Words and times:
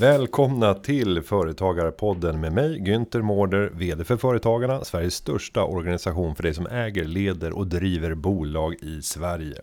Välkomna 0.00 0.74
till 0.74 1.22
Företagarpodden 1.22 2.40
med 2.40 2.52
mig 2.52 2.78
Günther 2.80 3.22
Mårder, 3.22 3.70
VD 3.74 4.04
för 4.04 4.16
Företagarna, 4.16 4.84
Sveriges 4.84 5.14
största 5.14 5.64
organisation 5.64 6.34
för 6.34 6.42
dig 6.42 6.54
som 6.54 6.66
äger, 6.66 7.04
leder 7.04 7.58
och 7.58 7.66
driver 7.66 8.14
bolag 8.14 8.74
i 8.74 9.02
Sverige. 9.02 9.56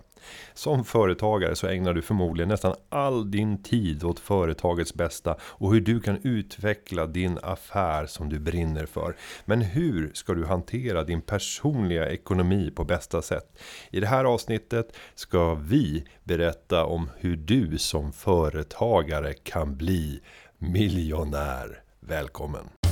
Som 0.53 0.85
företagare 0.85 1.55
så 1.55 1.67
ägnar 1.67 1.93
du 1.93 2.01
förmodligen 2.01 2.49
nästan 2.49 2.75
all 2.89 3.31
din 3.31 3.63
tid 3.63 4.03
åt 4.03 4.19
företagets 4.19 4.93
bästa 4.93 5.35
och 5.41 5.73
hur 5.73 5.81
du 5.81 5.99
kan 5.99 6.19
utveckla 6.23 7.07
din 7.07 7.39
affär 7.43 8.05
som 8.05 8.29
du 8.29 8.39
brinner 8.39 8.85
för. 8.85 9.15
Men 9.45 9.61
hur 9.61 10.11
ska 10.13 10.33
du 10.33 10.45
hantera 10.45 11.03
din 11.03 11.21
personliga 11.21 12.09
ekonomi 12.09 12.71
på 12.75 12.83
bästa 12.83 13.21
sätt? 13.21 13.57
I 13.91 13.99
det 13.99 14.07
här 14.07 14.25
avsnittet 14.25 14.95
ska 15.15 15.53
vi 15.53 16.05
berätta 16.23 16.85
om 16.85 17.09
hur 17.17 17.35
du 17.35 17.77
som 17.77 18.13
företagare 18.13 19.33
kan 19.33 19.77
bli 19.77 20.21
miljonär. 20.57 21.81
Välkommen! 21.99 22.84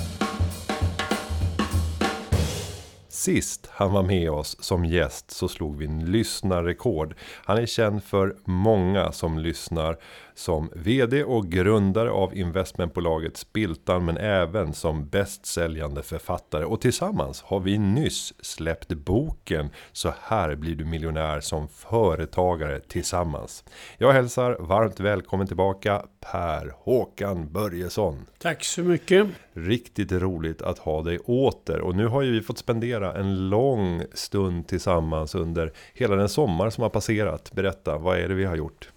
Sist 3.23 3.69
han 3.71 3.91
var 3.91 4.03
med 4.03 4.31
oss 4.31 4.57
som 4.59 4.85
gäst 4.85 5.31
så 5.31 5.47
slog 5.47 5.77
vi 5.77 5.85
en 5.85 6.05
lyssnarrekord. 6.05 7.15
Han 7.45 7.57
är 7.57 7.65
känd 7.65 8.03
för 8.03 8.35
många 8.45 9.11
som 9.11 9.39
lyssnar 9.39 9.97
som 10.35 10.69
VD 10.75 11.23
och 11.23 11.47
grundare 11.47 12.11
av 12.11 12.37
investmentbolaget 12.37 13.37
Spiltan 13.37 14.05
men 14.05 14.17
även 14.17 14.73
som 14.73 15.07
bästsäljande 15.07 16.03
författare. 16.03 16.65
Och 16.65 16.81
tillsammans 16.81 17.41
har 17.41 17.59
vi 17.59 17.77
nyss 17.77 18.33
släppt 18.45 18.93
boken 18.93 19.69
Så 19.91 20.13
här 20.21 20.55
blir 20.55 20.75
du 20.75 20.85
miljonär 20.85 21.39
som 21.39 21.67
företagare 21.67 22.79
tillsammans. 22.79 23.63
Jag 23.97 24.13
hälsar 24.13 24.57
varmt 24.59 24.99
välkommen 24.99 25.47
tillbaka 25.47 26.05
Per 26.31 26.73
Håkan 26.77 27.51
Börjesson. 27.51 28.25
Tack 28.37 28.63
så 28.63 28.81
mycket. 28.81 29.27
Riktigt 29.53 30.11
roligt 30.11 30.61
att 30.61 30.79
ha 30.79 31.01
dig 31.01 31.19
åter. 31.19 31.81
Och 31.81 31.95
nu 31.95 32.07
har 32.07 32.21
ju 32.21 32.31
vi 32.31 32.41
fått 32.41 32.57
spendera 32.57 33.13
en 33.13 33.49
lång 33.49 34.03
stund 34.13 34.67
tillsammans 34.67 35.35
under 35.35 35.73
hela 35.93 36.15
den 36.15 36.29
sommar 36.29 36.69
som 36.69 36.81
har 36.81 36.89
passerat. 36.89 37.51
Berätta, 37.51 37.97
vad 37.97 38.17
är 38.17 38.27
det 38.27 38.35
vi 38.35 38.45
har 38.45 38.55
gjort? 38.55 38.92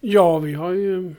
Ja, 0.00 0.38
vi 0.38 0.52
har 0.52 0.72
ju... 0.72 1.14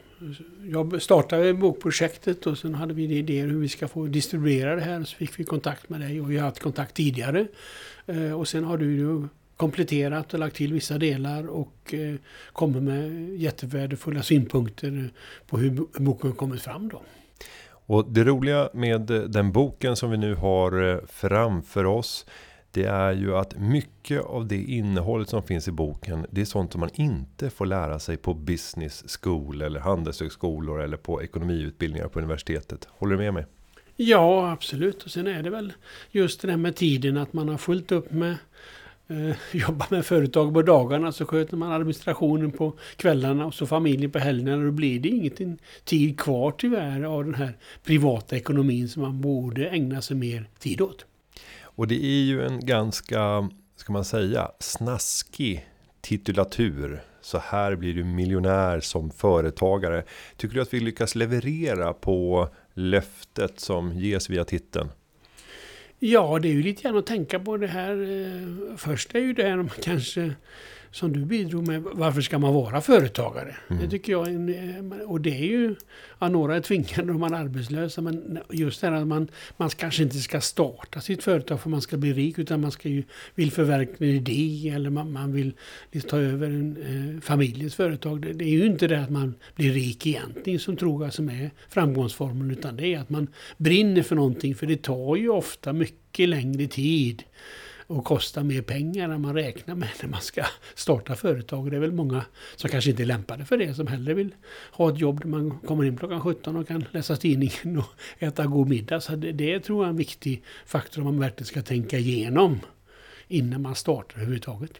Jag 0.63 1.01
startade 1.01 1.53
bokprojektet 1.53 2.47
och 2.47 2.57
sen 2.57 2.75
hade 2.75 2.93
vi 2.93 3.03
idéer 3.03 3.47
hur 3.47 3.59
vi 3.59 3.69
ska 3.69 3.87
få 3.87 4.05
distribuera 4.05 4.75
det 4.75 4.81
här. 4.81 5.03
Så 5.03 5.15
fick 5.15 5.39
vi 5.39 5.43
kontakt 5.43 5.89
med 5.89 6.01
dig 6.01 6.21
och 6.21 6.31
vi 6.31 6.37
har 6.37 6.45
haft 6.45 6.59
kontakt 6.59 6.95
tidigare. 6.95 7.47
Eh, 8.05 8.39
och 8.39 8.47
sen 8.47 8.63
har 8.63 8.77
du 8.77 8.95
ju 8.95 9.27
kompletterat 9.57 10.33
och 10.33 10.39
lagt 10.39 10.55
till 10.55 10.73
vissa 10.73 10.97
delar 10.97 11.47
och 11.47 11.93
eh, 11.93 12.15
kommer 12.53 12.81
med 12.81 13.29
jättevärdefulla 13.35 14.23
synpunkter 14.23 15.09
på 15.47 15.57
hur 15.57 15.99
boken 15.99 16.31
kommit 16.31 16.61
fram 16.61 16.89
då. 16.89 17.01
Och 17.85 18.11
det 18.11 18.23
roliga 18.23 18.69
med 18.73 19.01
den 19.27 19.51
boken 19.51 19.95
som 19.95 20.11
vi 20.11 20.17
nu 20.17 20.35
har 20.35 20.89
eh, 20.89 20.99
framför 21.07 21.85
oss 21.85 22.25
det 22.71 22.83
är 22.83 23.11
ju 23.11 23.37
att 23.37 23.59
mycket 23.59 24.21
av 24.25 24.47
det 24.47 24.63
innehållet 24.63 25.29
som 25.29 25.43
finns 25.43 25.67
i 25.67 25.71
boken 25.71 26.25
det 26.31 26.41
är 26.41 26.45
sånt 26.45 26.71
som 26.71 26.79
man 26.79 26.89
inte 26.93 27.49
får 27.49 27.65
lära 27.65 27.99
sig 27.99 28.17
på 28.17 28.33
business 28.33 29.19
school 29.21 29.61
eller 29.61 29.79
handelshögskolor 29.79 30.81
eller 30.81 30.97
på 30.97 31.23
ekonomiutbildningar 31.23 32.07
på 32.07 32.19
universitetet. 32.19 32.87
Håller 32.91 33.11
du 33.11 33.23
med 33.23 33.33
mig? 33.33 33.45
Ja, 33.95 34.51
absolut. 34.51 35.03
Och 35.03 35.11
sen 35.11 35.27
är 35.27 35.43
det 35.43 35.49
väl 35.49 35.73
just 36.11 36.41
det 36.41 36.47
där 36.47 36.57
med 36.57 36.75
tiden 36.75 37.17
att 37.17 37.33
man 37.33 37.49
har 37.49 37.57
fullt 37.57 37.91
upp 37.91 38.11
med 38.11 38.35
eh, 39.07 39.35
jobba 39.51 39.85
med 39.89 40.05
företag 40.05 40.53
på 40.53 40.61
dagarna 40.61 41.11
så 41.11 41.25
sköter 41.25 41.57
man 41.57 41.71
administrationen 41.71 42.51
på 42.51 42.73
kvällarna 42.95 43.45
och 43.45 43.53
så 43.53 43.65
familjen 43.65 44.11
på 44.11 44.19
helgerna. 44.19 44.63
Då 44.63 44.71
blir 44.71 44.99
det 44.99 45.09
inget 45.09 45.39
tid 45.83 46.19
kvar 46.19 46.51
tyvärr 46.51 47.03
av 47.03 47.25
den 47.25 47.35
här 47.35 47.53
privata 47.83 48.35
ekonomin 48.35 48.89
som 48.89 49.01
man 49.01 49.21
borde 49.21 49.69
ägna 49.69 50.01
sig 50.01 50.17
mer 50.17 50.49
tid 50.59 50.81
åt. 50.81 51.05
Och 51.81 51.87
det 51.87 52.05
är 52.05 52.23
ju 52.23 52.45
en 52.45 52.65
ganska, 52.65 53.49
ska 53.75 53.93
man 53.93 54.05
säga, 54.05 54.51
snaskig 54.59 55.65
titulatur. 56.01 57.01
Så 57.21 57.37
här 57.37 57.75
blir 57.75 57.93
du 57.93 58.03
miljonär 58.03 58.79
som 58.79 59.11
företagare. 59.11 60.03
Tycker 60.37 60.55
du 60.55 60.61
att 60.61 60.73
vi 60.73 60.79
lyckas 60.79 61.15
leverera 61.15 61.93
på 61.93 62.49
löftet 62.73 63.59
som 63.59 63.93
ges 63.93 64.29
via 64.29 64.43
titeln? 64.43 64.89
Ja, 65.99 66.39
det 66.39 66.47
är 66.47 66.53
ju 66.53 66.63
lite 66.63 66.83
grann 66.83 66.97
att 66.97 67.05
tänka 67.05 67.39
på 67.39 67.57
det 67.57 67.67
här. 67.67 67.91
Eh, 67.91 68.77
först 68.77 69.15
är 69.15 69.19
ju 69.19 69.33
det 69.33 69.43
här 69.43 69.69
kanske 69.83 70.33
som 70.91 71.13
du 71.13 71.25
bidrog 71.25 71.67
med. 71.67 71.81
Varför 71.81 72.21
ska 72.21 72.39
man 72.39 72.53
vara 72.53 72.81
företagare? 72.81 73.55
Mm. 73.69 73.81
Det 73.81 73.89
tycker 73.89 74.11
jag. 74.11 74.27
Och 75.09 75.21
det 75.21 75.29
är 75.29 75.45
ju, 75.45 75.75
ja, 76.19 76.29
några 76.29 76.55
är 76.55 76.61
tvingade 76.61 77.11
om 77.11 77.19
man 77.19 77.33
är 77.33 77.37
arbetslösa. 77.37 78.01
Men 78.01 78.39
just 78.49 78.81
det 78.81 78.87
här 78.87 78.93
att 78.93 79.07
man, 79.07 79.27
man 79.57 79.69
kanske 79.69 80.03
inte 80.03 80.17
ska 80.17 80.41
starta 80.41 81.01
sitt 81.01 81.23
företag 81.23 81.61
för 81.61 81.69
man 81.69 81.81
ska 81.81 81.97
bli 81.97 82.13
rik. 82.13 82.39
Utan 82.39 82.61
man 82.61 82.71
ska 82.71 82.89
ju, 82.89 83.03
vill 83.35 83.51
förverkliga 83.51 84.11
en 84.11 84.17
idé 84.17 84.69
eller 84.69 84.89
man, 84.89 85.11
man 85.11 85.33
vill 85.33 85.53
liksom 85.91 86.09
ta 86.09 86.17
över 86.17 86.47
en 86.47 86.77
eh, 86.77 87.21
familjens 87.21 87.75
företag. 87.75 88.21
Det, 88.21 88.33
det, 88.33 88.45
är 88.45 88.49
ju 88.49 88.65
inte 88.65 88.87
det 88.87 89.01
att 89.01 89.09
man 89.09 89.35
blir 89.55 89.73
rik 89.73 90.07
egentligen 90.07 90.59
som 90.59 90.77
tror 90.77 91.03
jag 91.03 91.13
som 91.13 91.29
är 91.29 91.51
framgångsformeln. 91.69 92.51
Utan 92.51 92.75
det 92.75 92.93
är 92.93 92.99
att 92.99 93.09
man 93.09 93.27
brinner 93.57 94.03
för 94.03 94.15
någonting. 94.15 94.55
För 94.55 94.67
det 94.67 94.81
tar 94.81 95.15
ju 95.15 95.29
ofta 95.29 95.73
mycket 95.73 96.29
längre 96.29 96.67
tid 96.67 97.23
och 97.91 98.05
kosta 98.05 98.43
mer 98.43 98.61
pengar 98.61 99.09
än 99.09 99.21
man 99.21 99.33
räknar 99.33 99.75
med 99.75 99.89
när 100.01 100.09
man 100.09 100.21
ska 100.21 100.45
starta 100.75 101.15
företag. 101.15 101.71
Det 101.71 101.77
är 101.77 101.81
väl 101.81 101.91
många 101.91 102.25
som 102.55 102.69
kanske 102.69 102.89
inte 102.89 103.03
är 103.03 103.05
lämpade 103.05 103.45
för 103.45 103.57
det, 103.57 103.73
som 103.73 103.87
hellre 103.87 104.13
vill 104.13 104.35
ha 104.71 104.89
ett 104.89 104.99
jobb 104.99 105.21
där 105.21 105.27
man 105.27 105.59
kommer 105.59 105.83
in 105.83 105.97
klockan 105.97 106.21
17 106.21 106.55
och 106.55 106.67
kan 106.67 106.85
läsa 106.91 107.15
tidningen 107.15 107.77
och 107.77 107.85
äta 108.19 108.45
god 108.45 108.69
middag. 108.69 109.01
Så 109.01 109.15
det, 109.15 109.31
det 109.31 109.59
tror 109.59 109.79
jag 109.79 109.85
är 109.85 109.89
en 109.89 109.97
viktig 109.97 110.43
faktor 110.65 111.01
om 111.01 111.05
man 111.05 111.19
verkligen 111.19 111.45
ska 111.45 111.61
tänka 111.61 111.97
igenom 111.97 112.59
innan 113.27 113.61
man 113.61 113.75
startar 113.75 114.15
överhuvudtaget. 114.15 114.71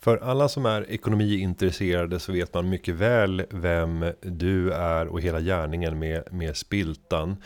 För 0.00 0.16
alla 0.16 0.48
som 0.48 0.66
är 0.66 0.90
ekonomiintresserade 0.90 2.18
så 2.18 2.32
vet 2.32 2.54
man 2.54 2.68
mycket 2.68 2.94
väl 2.94 3.42
vem 3.50 4.12
du 4.20 4.72
är 4.72 5.06
och 5.06 5.20
hela 5.20 5.40
gärningen 5.40 5.98
med, 5.98 6.22
med 6.32 6.56
Spiltan. 6.56 7.36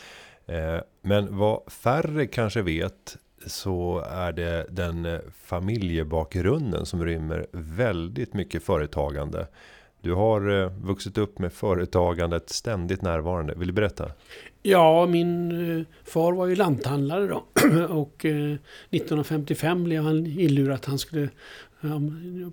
Eh, 0.46 0.80
men 1.02 1.36
vad 1.36 1.72
färre 1.72 2.26
kanske 2.26 2.62
vet 2.62 3.16
så 3.46 4.04
är 4.10 4.32
det 4.32 4.66
den 4.70 5.06
eh, 5.06 5.20
familjebakgrunden 5.44 6.86
som 6.86 7.04
rymmer 7.04 7.46
väldigt 7.52 8.34
mycket 8.34 8.62
företagande. 8.62 9.46
Du 10.00 10.12
har 10.12 10.62
eh, 10.62 10.72
vuxit 10.82 11.18
upp 11.18 11.38
med 11.38 11.52
företagandet 11.52 12.50
ständigt 12.50 13.02
närvarande. 13.02 13.54
Vill 13.54 13.68
du 13.68 13.72
berätta? 13.72 14.10
Ja, 14.62 15.06
min 15.06 15.50
eh, 15.78 15.86
far 16.04 16.32
var 16.32 16.46
ju 16.46 16.56
lanthandlare 16.56 17.26
då. 17.26 17.44
Och 17.88 18.24
1955 18.24 19.84
blev 19.84 20.02
han 20.02 20.26
illurad 20.26 20.74
att 20.74 20.84
han 20.84 20.98
skulle 20.98 21.28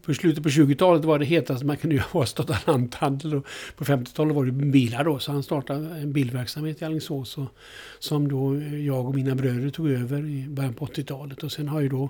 på 0.01 0.13
slutet 0.13 0.43
på 0.43 0.49
20-talet 0.49 1.05
var 1.05 1.19
det 1.19 1.25
hetaste 1.25 1.65
man 1.65 1.77
kunde 1.77 1.95
göra 1.95 2.05
var 2.11 2.23
att 2.23 2.29
starta 2.29 2.57
lanthandel. 2.67 3.35
Och 3.35 3.45
på 3.75 3.85
50-talet 3.85 4.35
var 4.35 4.45
det 4.45 4.51
bilar 4.51 5.03
då. 5.03 5.19
Så 5.19 5.31
han 5.31 5.43
startade 5.43 5.99
en 5.99 6.13
bilverksamhet 6.13 6.81
i 6.81 6.85
Alingsås. 6.85 7.37
Och, 7.37 7.47
som 7.99 8.27
då 8.27 8.61
jag 8.61 9.05
och 9.05 9.15
mina 9.15 9.35
bröder 9.35 9.69
tog 9.69 9.89
över 9.89 10.25
i 10.25 10.47
början 10.49 10.73
på 10.73 10.85
80-talet. 10.85 11.43
Och 11.43 11.51
sen 11.51 11.67
har 11.67 11.81
ju 11.81 11.89
då 11.89 12.09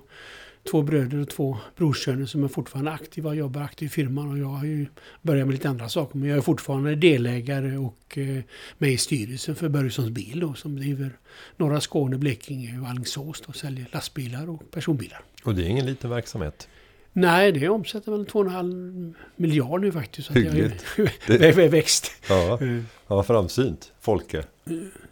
två 0.71 0.81
bröder 0.81 1.21
och 1.21 1.29
två 1.29 1.57
brorsöner 1.75 2.25
som 2.25 2.43
är 2.43 2.47
fortfarande 2.47 2.91
aktiva 2.91 3.29
och 3.29 3.35
jobbar 3.35 3.61
aktivt 3.61 3.91
i 3.91 3.93
firman. 3.93 4.31
Och 4.31 4.37
jag 4.37 4.47
har 4.47 4.65
ju 4.65 4.85
börjat 5.21 5.47
med 5.47 5.53
lite 5.53 5.69
andra 5.69 5.89
saker. 5.89 6.17
Men 6.17 6.29
jag 6.29 6.37
är 6.37 6.41
fortfarande 6.41 6.95
delägare 6.95 7.77
och 7.77 8.17
eh, 8.17 8.43
med 8.77 8.91
i 8.91 8.97
styrelsen 8.97 9.55
för 9.55 9.69
Börjessons 9.69 10.09
bil 10.09 10.39
då, 10.39 10.53
som 10.53 10.75
driver 10.75 11.17
norra 11.57 11.81
Skåne, 11.81 12.17
Blekinge 12.17 12.79
och 12.79 12.87
Alingsås 12.87 13.41
och 13.41 13.55
säljer 13.55 13.87
lastbilar 13.91 14.49
och 14.49 14.71
personbilar. 14.71 15.21
Och 15.43 15.55
det 15.55 15.63
är 15.63 15.67
ingen 15.67 15.85
liten 15.85 16.09
verksamhet? 16.09 16.67
Nej, 17.13 17.51
det 17.51 17.69
omsätter 17.69 18.11
väl 18.11 18.25
2,5 18.25 19.13
miljarder 19.35 19.85
nu 19.85 19.91
faktiskt. 19.91 20.27
Så 20.27 20.33
Hyggligt. 20.33 20.85
det 21.27 21.45
är 21.45 21.69
växt. 21.69 22.11
Ja, 22.29 22.59
ja, 23.07 23.23
framsynt. 23.23 23.91
Folke. 23.99 24.43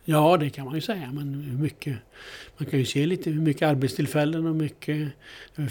Ja, 0.06 0.38
det 0.38 0.50
kan 0.50 0.66
man 0.66 0.76
ju 0.76 0.82
säga. 0.82 1.12
Men 1.14 1.62
mycket, 1.62 1.98
man 2.58 2.70
kan 2.70 2.80
ju 2.80 2.86
se 2.86 3.06
lite 3.06 3.30
hur 3.30 3.42
mycket 3.42 3.68
arbetstillfällen 3.68 4.48
och 4.48 4.56
mycket, 4.56 5.10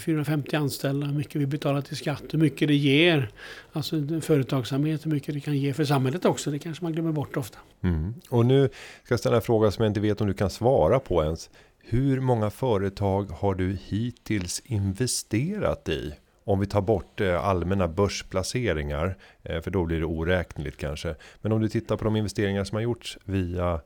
450 0.05 0.55
anställda, 0.55 1.07
hur 1.07 1.13
mycket 1.13 1.41
vi 1.41 1.45
betalar 1.45 1.81
till 1.81 1.97
skatt, 1.97 2.23
hur 2.31 2.39
mycket 2.39 2.67
det 2.67 2.75
ger. 2.75 3.29
Alltså 3.71 3.95
företagsamhet, 4.21 5.05
hur 5.05 5.11
mycket 5.11 5.33
det 5.33 5.39
kan 5.39 5.57
ge 5.57 5.73
för 5.73 5.85
samhället 5.85 6.25
också. 6.25 6.51
Det 6.51 6.59
kanske 6.59 6.83
man 6.83 6.93
glömmer 6.93 7.11
bort 7.11 7.37
ofta. 7.37 7.59
Mm. 7.83 8.13
Och 8.29 8.45
nu 8.45 8.69
ska 9.03 9.13
jag 9.13 9.19
ställa 9.19 9.35
en 9.35 9.41
fråga 9.41 9.71
som 9.71 9.83
jag 9.83 9.89
inte 9.89 9.99
vet 9.99 10.21
om 10.21 10.27
du 10.27 10.33
kan 10.33 10.49
svara 10.49 10.99
på 10.99 11.23
ens. 11.23 11.49
Hur 11.89 12.19
många 12.19 12.49
företag 12.49 13.23
har 13.23 13.55
du 13.55 13.77
hittills 13.87 14.61
investerat 14.65 15.89
i? 15.89 16.13
Om 16.43 16.59
vi 16.59 16.65
tar 16.65 16.81
bort 16.81 17.21
eh, 17.21 17.45
allmänna 17.45 17.87
börsplaceringar, 17.87 19.17
eh, 19.43 19.61
för 19.61 19.71
då 19.71 19.85
blir 19.85 19.99
det 19.99 20.05
oräkneligt 20.05 20.77
kanske. 20.77 21.15
Men 21.41 21.51
om 21.51 21.61
du 21.61 21.69
tittar 21.69 21.97
på 21.97 22.03
de 22.03 22.15
investeringar 22.15 22.63
som 22.63 22.75
har 22.75 22.81
gjorts 22.81 23.17
via 23.23 23.81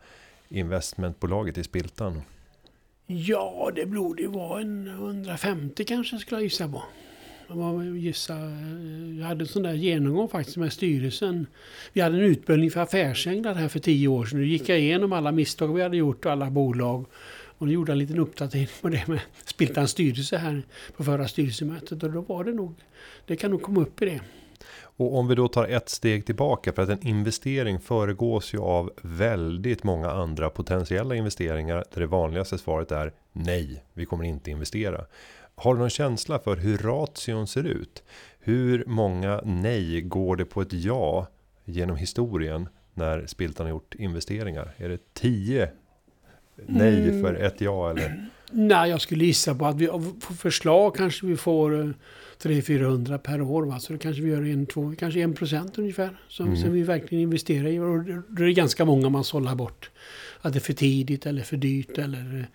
investmentbolaget 0.50 1.58
i 1.58 1.64
Spiltan. 1.64 2.22
Ja, 3.08 3.72
det 3.76 3.86
borde 3.86 4.22
ju 4.22 4.28
vara 4.28 4.62
en 4.62 4.88
150 4.88 5.86
kanske 5.86 6.18
skulle 6.18 6.38
jag 6.38 6.44
gissa 6.44 6.68
på. 6.68 6.84
Jag, 7.48 7.98
gissa, 7.98 8.34
eh, 8.34 9.20
jag 9.20 9.26
hade 9.26 9.44
en 9.44 9.48
sån 9.48 9.64
där 9.64 9.74
genomgång 9.74 10.28
faktiskt 10.28 10.58
med 10.58 10.74
styrelsen. 10.74 11.48
Vi 11.94 12.02
hade 12.02 12.16
en 12.16 12.24
utbildning 12.24 12.72
för 12.72 12.82
affärsänglar 12.82 13.54
här 13.54 13.68
för 13.68 13.80
tio 13.80 14.08
år 14.08 14.26
sedan. 14.26 14.40
Nu 14.40 14.48
gick 14.48 14.70
jag 14.70 14.80
igenom 14.80 15.14
alla 15.14 15.32
misstag 15.32 15.76
vi 15.76 15.82
hade 15.82 15.98
gjort 15.98 16.26
och 16.26 16.32
alla 16.32 16.50
bolag. 16.50 17.06
Och 17.62 17.68
nu 17.68 17.74
gjorde 17.74 17.92
jag 17.92 17.96
en 17.96 18.00
liten 18.00 18.20
uppdatering 18.20 18.68
på 18.82 18.90
det 18.90 19.08
med 19.08 19.20
Spiltans 19.46 19.92
styrelse 19.92 20.38
här 20.38 20.64
på 20.98 21.04
förra 21.04 21.28
styrelsemötet. 21.28 22.04
Och 22.04 22.12
då 22.12 22.22
var 22.22 22.44
det 22.44 22.54
nog, 22.54 22.76
det 23.26 23.36
kan 23.36 23.52
nog 23.52 23.62
komma 23.62 23.82
upp 23.82 24.02
i 24.02 24.06
det. 24.06 24.22
Och 24.74 25.18
om 25.18 25.28
vi 25.28 25.36
då 25.36 25.48
tar 25.48 25.68
ett 25.68 25.90
steg 25.90 26.26
tillbaka 26.26 26.74
för 26.74 26.82
att 26.82 26.90
en 26.90 27.08
investering 27.08 27.80
föregås 27.80 28.54
ju 28.54 28.60
av 28.60 28.92
väldigt 29.02 29.84
många 29.84 30.12
andra 30.12 30.50
potentiella 30.50 31.16
investeringar 31.16 31.86
där 31.94 32.02
det 32.02 32.08
vanligaste 32.08 32.58
svaret 32.58 32.92
är 32.92 33.14
nej, 33.32 33.84
vi 33.94 34.06
kommer 34.06 34.24
inte 34.24 34.52
investera. 34.52 35.06
Har 35.56 35.74
du 35.74 35.80
någon 35.80 35.90
känsla 35.90 36.40
för 36.40 36.56
hur 36.56 36.78
ration 36.78 37.48
ser 37.48 37.64
ut? 37.64 38.04
Hur 38.40 38.84
många 38.88 39.42
nej 39.46 40.02
går 40.02 40.36
det 40.36 40.46
på 40.46 40.62
ett 40.62 40.74
ja 40.74 41.28
genom 41.66 41.98
historien 41.98 42.70
när 42.94 43.26
Spiltan 43.28 43.66
har 43.66 43.72
gjort 43.72 43.96
investeringar? 43.96 44.74
Är 44.78 44.90
det 44.90 45.14
10 45.14 45.70
nej 46.66 47.10
mm. 47.10 47.22
för 47.22 47.34
ett 47.34 47.62
ja 47.62 47.92
eller? 47.92 48.26
Nej, 48.52 48.90
jag 48.90 49.02
skulle 49.02 49.26
gissa 49.26 49.56
på 49.56 49.66
att 49.66 49.76
vi 49.76 49.88
får 49.88 50.34
förslag 50.34 50.96
kanske 50.96 51.26
vi 51.26 51.38
får 51.38 51.94
300-400 52.42 53.18
per 53.18 53.42
år. 53.42 53.64
Va? 53.64 53.80
Så 53.80 53.94
det 53.94 54.00
kanske 54.00 54.22
vi 54.22 54.30
gör 54.30 54.46
en, 54.46 54.66
två, 54.66 54.94
kanske 55.00 55.22
en 55.22 55.34
procent 55.34 55.78
ungefär. 55.78 56.18
Som, 56.28 56.46
mm. 56.46 56.58
som 56.58 56.72
vi 56.74 56.84
verkligen 56.84 57.22
investerar 57.22 57.68
i. 57.68 57.80
Och 57.80 58.04
då 58.30 58.44
är 58.44 58.48
det 58.48 58.54
ganska 58.54 58.86
många 58.86 59.10
man 59.10 59.24
sållar 59.24 59.56
bort. 59.56 59.90
Att 60.42 60.54
det 60.54 60.60
är 60.60 60.62
för 60.62 60.74
tidigt 60.74 61.26
eller 61.26 61.42
för 61.42 61.58
dyrt 61.58 61.98
eller 61.98 62.40
eh, 62.40 62.46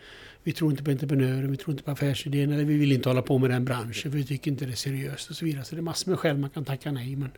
vi 0.42 0.52
tror 0.52 0.70
inte 0.70 0.84
på 0.84 0.90
entreprenören, 0.90 1.50
vi 1.50 1.56
tror 1.56 1.72
inte 1.72 1.84
på 1.84 1.90
affärsidén 1.90 2.52
eller 2.52 2.64
vi 2.64 2.78
vill 2.78 2.92
inte 2.92 3.08
hålla 3.08 3.22
på 3.22 3.38
med 3.38 3.50
den 3.50 3.64
branschen 3.64 4.12
för 4.12 4.18
vi 4.18 4.24
tycker 4.24 4.50
inte 4.50 4.64
det 4.64 4.72
är 4.72 4.76
seriöst 4.76 5.30
och 5.30 5.36
så 5.36 5.44
vidare. 5.44 5.64
Så 5.64 5.74
det 5.74 5.80
är 5.80 5.82
massor 5.82 6.10
med 6.10 6.18
skäl 6.18 6.38
man 6.38 6.50
kan 6.50 6.64
tacka 6.64 6.92
nej. 6.92 7.16
Men 7.16 7.28
eh, 7.28 7.30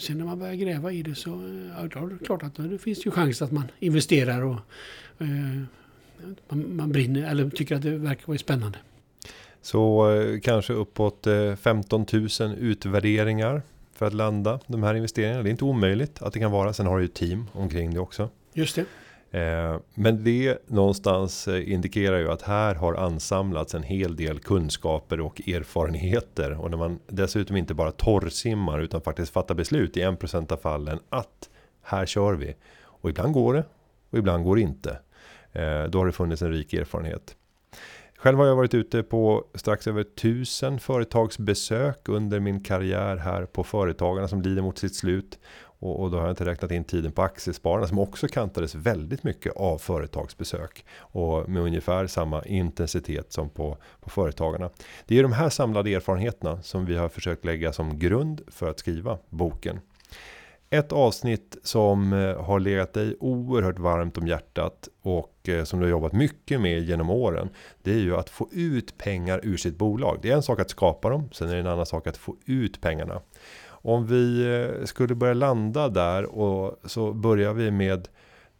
sen 0.00 0.18
när 0.18 0.24
man 0.24 0.38
börjar 0.38 0.54
gräva 0.54 0.92
i 0.92 1.02
det 1.02 1.14
så 1.14 1.30
eh, 1.30 1.38
ja, 1.76 1.88
då 1.92 2.06
är 2.06 2.10
det 2.10 2.24
klart 2.24 2.42
att 2.42 2.56
det 2.56 2.78
finns 2.78 3.06
ju 3.06 3.10
chans 3.10 3.42
att 3.42 3.52
man 3.52 3.64
investerar 3.78 4.42
och 4.42 4.56
eh, 5.18 5.62
man, 6.48 6.76
man 6.76 6.92
brinner 6.92 7.30
eller 7.30 7.50
tycker 7.50 7.76
att 7.76 7.82
det 7.82 7.90
verkar 7.90 8.26
vara 8.26 8.38
spännande. 8.38 8.78
Så 9.62 10.12
eh, 10.14 10.40
kanske 10.40 10.72
uppåt 10.72 11.26
15 11.60 12.06
000 12.12 12.28
utvärderingar 12.58 13.62
för 13.94 14.06
att 14.06 14.14
landa 14.14 14.60
de 14.66 14.82
här 14.82 14.94
investeringarna. 14.94 15.42
Det 15.42 15.48
är 15.48 15.50
inte 15.50 15.64
omöjligt 15.64 16.22
att 16.22 16.32
det 16.32 16.40
kan 16.40 16.50
vara. 16.50 16.72
Sen 16.72 16.86
har 16.86 16.96
du 16.96 17.02
ju 17.02 17.08
team 17.08 17.46
omkring 17.52 17.94
det 17.94 18.00
också. 18.00 18.28
Just 18.52 18.76
det. 18.76 18.84
Eh, 19.30 19.76
men 19.94 20.24
det 20.24 20.58
någonstans 20.66 21.48
eh, 21.48 21.72
indikerar 21.72 22.18
ju 22.18 22.30
att 22.30 22.42
här 22.42 22.74
har 22.74 22.94
ansamlats 22.94 23.74
en 23.74 23.82
hel 23.82 24.16
del 24.16 24.38
kunskaper 24.38 25.20
och 25.20 25.40
erfarenheter. 25.48 26.60
Och 26.60 26.70
när 26.70 26.78
man 26.78 26.98
dessutom 27.06 27.56
inte 27.56 27.74
bara 27.74 27.92
torrsimmar 27.92 28.80
utan 28.80 29.00
faktiskt 29.00 29.32
fattar 29.32 29.54
beslut 29.54 29.96
i 29.96 30.02
en 30.02 30.16
procent 30.16 30.52
av 30.52 30.56
fallen 30.56 30.98
att 31.08 31.50
här 31.82 32.06
kör 32.06 32.34
vi. 32.34 32.54
Och 32.82 33.10
ibland 33.10 33.32
går 33.32 33.54
det 33.54 33.64
och 34.10 34.18
ibland 34.18 34.44
går 34.44 34.56
det 34.56 34.62
inte. 34.62 34.90
Eh, 35.52 35.84
då 35.84 35.98
har 35.98 36.06
det 36.06 36.12
funnits 36.12 36.42
en 36.42 36.50
rik 36.50 36.72
erfarenhet. 36.72 37.36
Själv 38.16 38.38
har 38.38 38.46
jag 38.46 38.56
varit 38.56 38.74
ute 38.74 39.02
på 39.02 39.44
strax 39.54 39.86
över 39.86 40.02
tusen 40.02 40.78
företagsbesök 40.80 42.08
under 42.08 42.40
min 42.40 42.62
karriär 42.62 43.16
här 43.16 43.46
på 43.46 43.64
Företagarna 43.64 44.28
som 44.28 44.42
lider 44.42 44.62
mot 44.62 44.78
sitt 44.78 44.94
slut. 44.94 45.38
Och, 45.80 46.02
och, 46.02 46.10
då 46.10 46.16
har 46.16 46.24
jag 46.24 46.32
inte 46.32 46.44
räknat 46.44 46.70
in 46.70 46.84
tiden 46.84 47.12
på 47.12 47.22
Aktiespararna 47.22 47.86
som 47.86 47.98
också 47.98 48.28
kantades 48.28 48.74
väldigt 48.74 49.24
mycket 49.24 49.56
av 49.56 49.78
företagsbesök. 49.78 50.84
Och 50.98 51.48
med 51.48 51.62
ungefär 51.62 52.06
samma 52.06 52.44
intensitet 52.44 53.32
som 53.32 53.50
på, 53.50 53.76
på 54.00 54.10
Företagarna. 54.10 54.70
Det 55.06 55.18
är 55.18 55.22
de 55.22 55.32
här 55.32 55.48
samlade 55.48 55.94
erfarenheterna 55.94 56.62
som 56.62 56.86
vi 56.86 56.96
har 56.96 57.08
försökt 57.08 57.44
lägga 57.44 57.72
som 57.72 57.98
grund 57.98 58.40
för 58.48 58.70
att 58.70 58.78
skriva 58.78 59.18
boken. 59.28 59.80
Ett 60.72 60.92
avsnitt 60.92 61.56
som 61.62 62.12
eh, 62.12 62.42
har 62.42 62.60
legat 62.60 62.92
dig 62.92 63.16
oerhört 63.20 63.78
varmt 63.78 64.18
om 64.18 64.26
hjärtat 64.26 64.88
och 65.02 65.48
eh, 65.48 65.64
som 65.64 65.78
du 65.80 65.86
har 65.86 65.90
jobbat 65.90 66.12
mycket 66.12 66.60
med 66.60 66.82
genom 66.82 67.10
åren. 67.10 67.48
Det 67.82 67.92
är 67.92 67.98
ju 67.98 68.16
att 68.16 68.30
få 68.30 68.48
ut 68.52 68.98
pengar 68.98 69.40
ur 69.42 69.56
sitt 69.56 69.78
bolag. 69.78 70.18
Det 70.22 70.30
är 70.30 70.34
en 70.34 70.42
sak 70.42 70.60
att 70.60 70.70
skapa 70.70 71.08
dem, 71.08 71.28
sen 71.32 71.48
är 71.48 71.54
det 71.54 71.60
en 71.60 71.66
annan 71.66 71.86
sak 71.86 72.06
att 72.06 72.16
få 72.16 72.36
ut 72.44 72.80
pengarna. 72.80 73.20
Om 73.82 74.06
vi 74.06 74.54
eh, 74.54 74.84
skulle 74.84 75.14
börja 75.14 75.34
landa 75.34 75.88
där 75.88 76.24
och 76.24 76.80
så 76.84 77.12
börjar 77.12 77.52
vi 77.52 77.70
med 77.70 78.08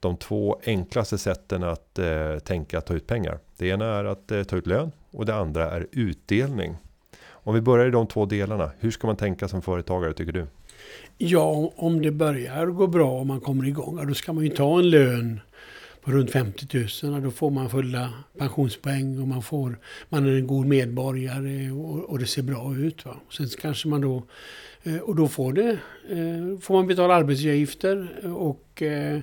de 0.00 0.16
två 0.16 0.60
enklaste 0.64 1.18
sätten 1.18 1.64
att 1.64 1.98
eh, 1.98 2.38
tänka 2.38 2.78
att 2.78 2.86
ta 2.86 2.94
ut 2.94 3.06
pengar. 3.06 3.38
Det 3.56 3.68
ena 3.68 3.84
är 3.84 4.04
att 4.04 4.32
eh, 4.32 4.42
ta 4.42 4.56
ut 4.56 4.66
lön 4.66 4.92
och 5.10 5.26
det 5.26 5.34
andra 5.34 5.70
är 5.70 5.86
utdelning. 5.92 6.76
Om 7.28 7.54
vi 7.54 7.60
börjar 7.60 7.86
i 7.86 7.90
de 7.90 8.06
två 8.06 8.26
delarna, 8.26 8.70
hur 8.78 8.90
ska 8.90 9.06
man 9.06 9.16
tänka 9.16 9.48
som 9.48 9.62
företagare 9.62 10.12
tycker 10.12 10.32
du? 10.32 10.46
Ja, 11.18 11.72
om 11.76 12.02
det 12.02 12.10
börjar 12.10 12.66
gå 12.66 12.86
bra 12.86 13.20
och 13.20 13.26
man 13.26 13.40
kommer 13.40 13.64
igång, 13.64 14.06
då 14.06 14.14
ska 14.14 14.32
man 14.32 14.44
ju 14.44 14.50
ta 14.50 14.78
en 14.78 14.90
lön 14.90 15.40
på 16.02 16.10
runt 16.10 16.30
50 16.30 16.86
000. 17.02 17.14
Och 17.14 17.22
då 17.22 17.30
får 17.30 17.50
man 17.50 17.70
fulla 17.70 18.12
pensionspoäng 18.38 19.20
och 19.20 19.28
man, 19.28 19.42
får, 19.42 19.78
man 20.08 20.26
är 20.26 20.32
en 20.32 20.46
god 20.46 20.66
medborgare 20.66 21.70
och, 21.70 22.10
och 22.10 22.18
det 22.18 22.26
ser 22.26 22.42
bra 22.42 22.76
ut. 22.76 23.04
Va? 23.04 23.16
Sen 23.30 23.48
kanske 23.60 23.88
man 23.88 24.00
då 24.00 24.22
Eh, 24.82 24.96
och 24.98 25.16
då 25.16 25.28
får, 25.28 25.52
det, 25.52 25.70
eh, 26.08 26.58
får 26.60 26.74
man 26.74 26.86
betala 26.86 27.14
arbetsgivaravgifter 27.14 28.08
och 28.36 28.82
eh, 28.82 29.18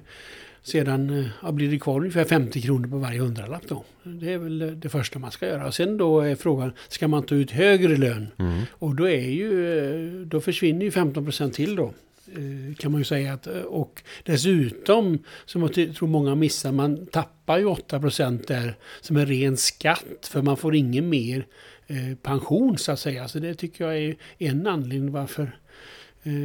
sedan 0.61 1.29
ja, 1.43 1.51
blir 1.51 1.71
det 1.71 1.79
kvar 1.79 1.99
ungefär 1.99 2.23
50 2.23 2.61
kronor 2.61 2.87
på 2.87 2.97
varje 2.97 3.19
hundralapp 3.19 3.67
då. 3.67 3.83
Det 4.03 4.33
är 4.33 4.37
väl 4.37 4.79
det 4.79 4.89
första 4.89 5.19
man 5.19 5.31
ska 5.31 5.47
göra. 5.47 5.67
Och 5.67 5.73
sen 5.73 5.97
då 5.97 6.19
är 6.21 6.35
frågan, 6.35 6.71
ska 6.87 7.07
man 7.07 7.23
ta 7.23 7.35
ut 7.35 7.51
högre 7.51 7.97
lön? 7.97 8.27
Mm. 8.37 8.61
Och 8.71 8.95
då 8.95 9.09
är 9.09 9.29
ju, 9.29 10.25
då 10.25 10.41
försvinner 10.41 10.85
ju 10.85 10.91
15 10.91 11.23
procent 11.23 11.53
till 11.53 11.75
då. 11.75 11.93
Eh, 12.35 12.75
kan 12.75 12.91
man 12.91 13.01
ju 13.01 13.05
säga 13.05 13.33
att, 13.33 13.47
eh, 13.47 13.61
och 13.61 14.03
dessutom, 14.23 15.23
som 15.45 15.61
jag 15.61 15.95
tror 15.95 16.07
många 16.07 16.35
missar, 16.35 16.71
man 16.71 17.05
tappar 17.05 17.57
ju 17.57 17.65
8% 17.65 18.47
där 18.47 18.77
som 19.01 19.17
en 19.17 19.25
ren 19.25 19.57
skatt. 19.57 20.29
För 20.29 20.41
man 20.41 20.57
får 20.57 20.75
ingen 20.75 21.09
mer 21.09 21.45
eh, 21.87 22.17
pension 22.21 22.77
så 22.77 22.91
att 22.91 22.99
säga. 22.99 23.27
Så 23.27 23.39
det 23.39 23.53
tycker 23.53 23.85
jag 23.85 23.97
är 23.97 24.15
en 24.37 24.67
anledning 24.67 25.11
varför 25.11 25.59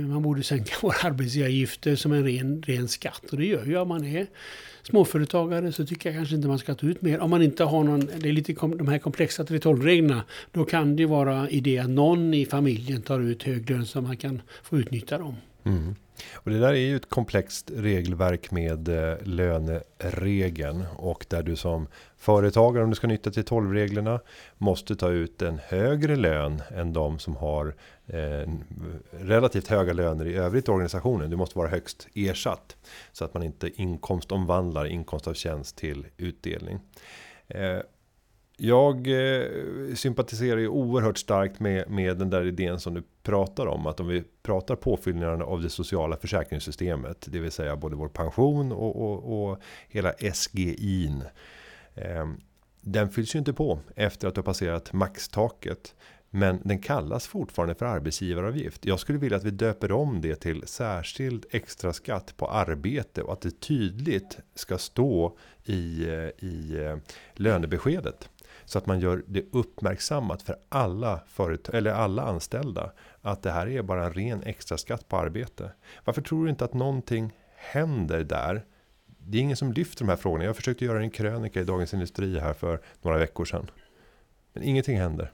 man 0.09 0.23
borde 0.23 0.43
sänka 0.43 0.75
våra 0.83 1.09
arbetsgivaravgifter 1.09 1.97
som 1.97 2.13
en 2.13 2.25
ren, 2.25 2.63
ren 2.67 2.89
skatt. 2.89 3.25
Och 3.33 3.39
det 3.39 3.47
gör 3.47 3.65
ju 3.65 3.77
om 3.77 3.89
man 3.89 4.05
är 4.05 4.27
småföretagare 4.83 5.73
så 5.73 5.87
tycker 5.87 6.11
jag 6.11 6.17
kanske 6.17 6.35
inte 6.35 6.49
man 6.49 6.59
ska 6.59 6.75
ta 6.75 6.87
ut 6.87 7.03
mer. 7.03 7.19
Om 7.19 7.31
man 7.31 7.43
inte 7.43 7.65
har 7.65 7.85
någon, 7.85 8.09
det 8.19 8.29
är 8.29 8.33
lite 8.33 8.55
kom, 8.55 8.79
de 8.79 8.89
här 8.89 8.99
komplexa 8.99 9.43
312-reglerna. 9.43 10.23
Då 10.53 10.65
kan 10.65 10.97
det 10.97 11.07
vara 11.07 11.51
idé 11.51 11.79
att 11.79 11.91
någon 11.91 12.35
i 12.35 12.47
familjen 12.47 13.03
tar 13.03 13.21
ut 13.21 13.43
hög 13.43 13.71
lön 13.71 13.87
så 13.87 14.01
man 14.01 14.17
kan 14.17 14.43
få 14.63 14.79
utnyttja 14.79 15.19
dem. 15.19 15.37
Mm. 15.65 15.95
Och 16.35 16.51
det 16.51 16.59
där 16.59 16.69
är 16.69 16.75
ju 16.75 16.97
ett 16.97 17.11
komplext 17.11 17.71
regelverk 17.77 18.51
med 18.51 18.89
eh, 18.89 19.17
löneregeln 19.23 20.85
och 20.97 21.27
där 21.29 21.43
du 21.43 21.57
som 21.57 21.87
företagare 22.17 22.85
om 22.85 22.91
du 22.91 22.97
ska 22.97 23.07
nyttja 23.07 23.31
till 23.31 23.45
12 23.45 23.73
reglerna 23.73 24.21
måste 24.59 24.97
ta 24.97 25.11
ut 25.11 25.43
en 25.43 25.61
högre 25.69 26.17
lön 26.17 26.63
än 26.71 26.93
de 26.93 27.19
som 27.19 27.37
har 27.37 27.75
eh, 28.07 28.51
relativt 29.11 29.69
höga 29.69 29.93
löner 29.93 30.27
i 30.27 30.35
övrigt 30.35 30.69
i 30.69 30.71
organisationen. 30.71 31.31
Du 31.31 31.37
måste 31.37 31.59
vara 31.59 31.69
högst 31.69 32.09
ersatt 32.15 32.77
så 33.13 33.25
att 33.25 33.35
man 33.35 33.43
inte 33.43 33.83
inkomstomvandlar 33.83 34.87
inkomst 34.87 35.29
av 35.29 35.35
tjänst 35.35 35.77
till 35.77 36.07
utdelning. 36.17 36.81
Eh, 37.49 37.79
jag 38.57 39.09
eh, 39.09 39.95
sympatiserar 39.95 40.59
ju 40.59 40.69
oerhört 40.69 41.19
starkt 41.19 41.61
med, 41.61 41.91
med 41.91 42.19
den 42.19 42.31
där 42.31 42.47
idén 42.47 42.81
som 42.81 42.95
du 42.95 43.03
pratar 43.23 43.67
om. 43.67 43.87
Att 43.87 44.01
om 44.01 44.09
vi 44.09 44.25
pratar 44.43 44.77
påfyllnaden 44.77 45.43
av 45.43 45.63
det 45.63 45.71
sociala 45.71 46.17
försäkringssystemet. 46.17 47.27
Det 47.31 47.39
vill 47.39 47.53
säga 47.53 47.77
både 47.77 47.97
vår 47.97 48.09
pension 48.09 48.73
och, 48.73 49.03
och, 49.03 49.51
och 49.51 49.59
hela 49.89 50.13
SGIn. 50.13 51.25
Eh, 51.95 52.29
den 52.81 53.11
fylls 53.11 53.35
ju 53.35 53.39
inte 53.39 53.53
på 53.53 53.79
efter 53.97 54.29
att 54.29 54.35
du 54.35 54.39
har 54.39 54.45
passerat 54.45 54.93
maxtaket. 54.93 55.95
Men 56.35 56.61
den 56.65 56.79
kallas 56.79 57.27
fortfarande 57.27 57.75
för 57.75 57.87
arbetsgivaravgift. 57.87 58.87
Jag 58.87 59.01
skulle 59.01 59.19
vilja 59.19 59.37
att 59.37 59.45
vi 59.45 59.51
döper 59.51 59.93
om 59.93 60.21
det 60.21 60.37
till 60.37 60.67
särskild 60.67 61.47
extra 61.51 61.93
skatt 61.93 62.35
på 62.37 62.47
arbete 62.47 63.23
och 63.23 63.33
att 63.33 63.41
det 63.41 63.61
tydligt 63.61 64.39
ska 64.55 64.79
stå 64.79 65.37
i, 65.65 66.09
eh, 66.09 66.47
i 66.47 66.85
eh, 66.85 66.97
lönebeskedet. 67.35 68.29
Så 68.73 68.79
att 68.79 68.87
man 68.87 69.01
gör 69.01 69.25
det 69.27 69.45
uppmärksammat 69.53 70.43
för 70.43 70.57
alla, 70.69 71.21
företag, 71.27 71.75
eller 71.75 71.91
alla 71.91 72.23
anställda. 72.23 72.93
Att 73.23 73.43
det 73.43 73.51
här 73.51 73.69
är 73.69 73.83
bara 73.83 74.05
en 74.05 74.13
ren 74.13 74.43
extra 74.43 74.79
skatt 74.79 75.09
på 75.09 75.17
arbete. 75.17 75.73
Varför 76.05 76.23
tror 76.23 76.45
du 76.45 76.51
inte 76.51 76.65
att 76.65 76.75
någonting 76.75 77.33
händer 77.57 78.25
där? 78.25 78.65
Det 79.19 79.39
är 79.39 79.43
ingen 79.43 79.57
som 79.57 79.73
lyfter 79.73 80.05
de 80.05 80.09
här 80.09 80.17
frågorna. 80.17 80.45
Jag 80.45 80.57
försökte 80.57 80.85
göra 80.85 81.01
en 81.01 81.11
krönika 81.11 81.61
i 81.61 81.65
Dagens 81.65 81.95
Industri 81.95 82.39
här 82.39 82.53
för 82.53 82.81
några 83.03 83.19
veckor 83.19 83.45
sedan. 83.45 83.71
Men 84.53 84.63
ingenting 84.63 84.99
händer. 84.99 85.33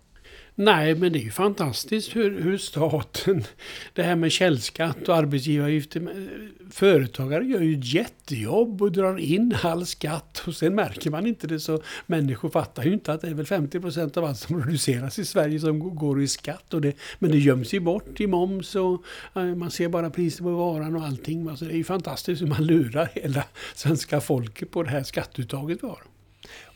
Nej, 0.61 0.95
men 0.95 1.13
det 1.13 1.19
är 1.19 1.23
ju 1.23 1.31
fantastiskt 1.31 2.17
hur, 2.17 2.41
hur 2.41 2.59
staten, 2.59 3.45
det 3.93 4.03
här 4.03 4.17
med 4.17 4.33
källskatt 4.33 5.09
och 5.09 5.17
arbetsgivaravgifter, 5.17 6.01
eh, 6.01 6.71
företagare 6.71 7.45
gör 7.45 7.61
ju 7.61 7.79
ett 7.79 7.95
jättejobb 7.95 8.83
och 8.83 8.93
drar 8.93 9.19
in 9.19 9.57
all 9.63 9.87
skatt 9.87 10.43
och 10.47 10.55
sen 10.55 10.75
märker 10.75 11.11
man 11.11 11.27
inte 11.27 11.47
det 11.47 11.61
så 11.61 11.83
människor 12.07 12.51
fattar 12.51 12.85
ju 12.85 12.93
inte 12.93 13.13
att 13.13 13.21
det 13.21 13.29
är 13.29 13.35
väl 13.35 13.47
50 13.47 13.81
procent 13.81 14.17
av 14.17 14.25
allt 14.25 14.39
som 14.39 14.63
produceras 14.63 15.19
i 15.19 15.25
Sverige 15.25 15.61
som 15.61 15.97
går 15.97 16.23
i 16.23 16.29
skatt. 16.29 16.75
Och 16.75 16.81
det, 16.81 16.97
men 17.19 17.31
det 17.31 17.39
göms 17.39 17.75
ju 17.75 17.81
bort 17.81 18.21
i 18.21 18.27
moms 18.27 18.75
och 18.75 19.03
eh, 19.35 19.43
man 19.43 19.71
ser 19.71 19.89
bara 19.89 20.11
priset 20.11 20.43
på 20.43 20.51
varan 20.51 20.97
och 20.97 21.05
allting. 21.05 21.49
Alltså 21.49 21.65
det 21.65 21.73
är 21.73 21.77
ju 21.77 21.85
fantastiskt 21.85 22.43
hur 22.43 22.47
man 22.47 22.67
lurar 22.67 23.11
hela 23.15 23.45
svenska 23.75 24.21
folket 24.21 24.71
på 24.71 24.83
det 24.83 24.91
här 24.91 25.03
skatteuttaget 25.03 25.79
vi 25.83 25.87
har. 25.87 26.03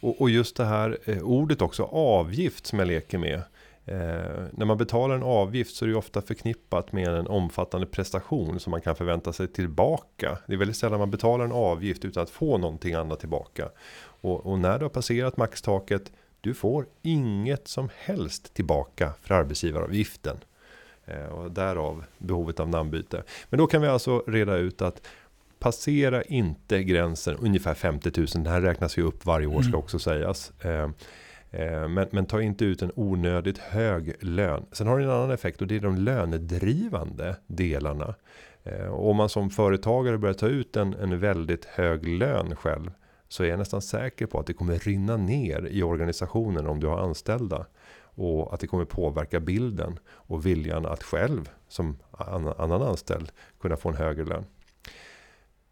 Och, 0.00 0.20
och 0.20 0.30
just 0.30 0.56
det 0.56 0.64
här 0.64 0.98
eh, 1.04 1.22
ordet 1.22 1.62
också, 1.62 1.82
avgift 1.82 2.66
som 2.66 2.78
jag 2.78 2.88
leker 2.88 3.18
med. 3.18 3.42
Eh, 3.86 4.44
när 4.52 4.64
man 4.64 4.78
betalar 4.78 5.14
en 5.14 5.22
avgift 5.22 5.76
så 5.76 5.84
är 5.84 5.88
det 5.88 5.94
ofta 5.94 6.22
förknippat 6.22 6.92
med 6.92 7.08
en 7.08 7.26
omfattande 7.26 7.86
prestation 7.86 8.60
som 8.60 8.70
man 8.70 8.80
kan 8.80 8.96
förvänta 8.96 9.32
sig 9.32 9.48
tillbaka. 9.48 10.38
Det 10.46 10.52
är 10.52 10.56
väldigt 10.56 10.76
sällan 10.76 10.98
man 10.98 11.10
betalar 11.10 11.44
en 11.44 11.52
avgift 11.52 12.04
utan 12.04 12.22
att 12.22 12.30
få 12.30 12.58
någonting 12.58 12.94
annat 12.94 13.20
tillbaka. 13.20 13.68
Och, 14.04 14.46
och 14.46 14.58
när 14.58 14.78
du 14.78 14.84
har 14.84 14.90
passerat 14.90 15.36
maxtaket, 15.36 16.12
du 16.40 16.54
får 16.54 16.86
inget 17.02 17.68
som 17.68 17.88
helst 17.96 18.54
tillbaka 18.54 19.12
för 19.22 19.34
arbetsgivaravgiften. 19.34 20.36
Eh, 21.04 21.26
och 21.26 21.50
därav 21.50 22.04
behovet 22.18 22.60
av 22.60 22.68
namnbyte. 22.68 23.22
Men 23.50 23.58
då 23.58 23.66
kan 23.66 23.82
vi 23.82 23.88
alltså 23.88 24.24
reda 24.26 24.56
ut 24.56 24.82
att 24.82 25.08
passera 25.58 26.22
inte 26.22 26.82
gränsen 26.82 27.36
ungefär 27.36 27.74
50 27.74 28.12
000. 28.16 28.26
Den 28.32 28.46
här 28.46 28.60
räknas 28.60 28.98
ju 28.98 29.02
upp 29.02 29.26
varje 29.26 29.46
år 29.46 29.60
ska 29.62 29.68
mm. 29.68 29.78
också 29.80 29.98
sägas. 29.98 30.52
Eh, 30.60 30.90
Eh, 31.52 31.88
men, 31.88 32.08
men 32.10 32.26
ta 32.26 32.42
inte 32.42 32.64
ut 32.64 32.82
en 32.82 32.92
onödigt 32.94 33.58
hög 33.58 34.14
lön. 34.20 34.66
Sen 34.72 34.86
har 34.86 34.98
det 34.98 35.04
en 35.04 35.10
annan 35.10 35.30
effekt 35.30 35.60
och 35.60 35.66
det 35.66 35.76
är 35.76 35.80
de 35.80 35.96
lönedrivande 35.96 37.36
delarna. 37.46 38.14
Eh, 38.64 38.86
och 38.86 39.10
om 39.10 39.16
man 39.16 39.28
som 39.28 39.50
företagare 39.50 40.18
börjar 40.18 40.34
ta 40.34 40.46
ut 40.46 40.76
en, 40.76 40.94
en 40.94 41.18
väldigt 41.18 41.64
hög 41.64 42.08
lön 42.08 42.56
själv. 42.56 42.90
Så 43.28 43.44
är 43.44 43.48
jag 43.48 43.58
nästan 43.58 43.82
säker 43.82 44.26
på 44.26 44.38
att 44.38 44.46
det 44.46 44.52
kommer 44.52 44.78
rinna 44.78 45.16
ner 45.16 45.66
i 45.70 45.82
organisationen 45.82 46.66
om 46.66 46.80
du 46.80 46.86
har 46.86 46.98
anställda. 46.98 47.66
Och 48.14 48.54
att 48.54 48.60
det 48.60 48.66
kommer 48.66 48.84
påverka 48.84 49.40
bilden 49.40 49.98
och 50.08 50.46
viljan 50.46 50.86
att 50.86 51.02
själv 51.02 51.50
som 51.68 51.98
annan 52.58 52.82
anställd 52.82 53.32
kunna 53.60 53.76
få 53.76 53.88
en 53.88 53.94
högre 53.94 54.24
lön. 54.24 54.44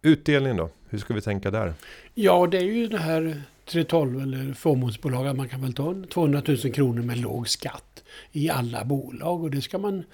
Utdelning 0.03 0.57
då? 0.57 0.71
Hur 0.89 0.99
ska 0.99 1.15
vi 1.15 1.21
tänka 1.21 1.51
där? 1.51 1.75
Ja, 2.15 2.47
det 2.47 2.59
är 2.59 2.63
ju 2.63 2.87
det 2.87 2.99
här 2.99 3.43
312 3.71 4.23
eller 4.23 4.55
fåmansbolag 4.55 5.27
att 5.27 5.37
man 5.37 5.49
kan 5.49 5.63
väl 5.63 5.73
ta 5.73 5.95
200 6.13 6.43
000 6.47 6.59
kronor 6.59 7.03
med 7.03 7.19
låg 7.19 7.49
skatt 7.49 8.05
i 8.33 8.51
alla 8.51 8.85
bolag. 8.85 9.43
Och 9.43 9.51
det 9.51 9.63
ska 9.63 9.79
man 9.79 10.05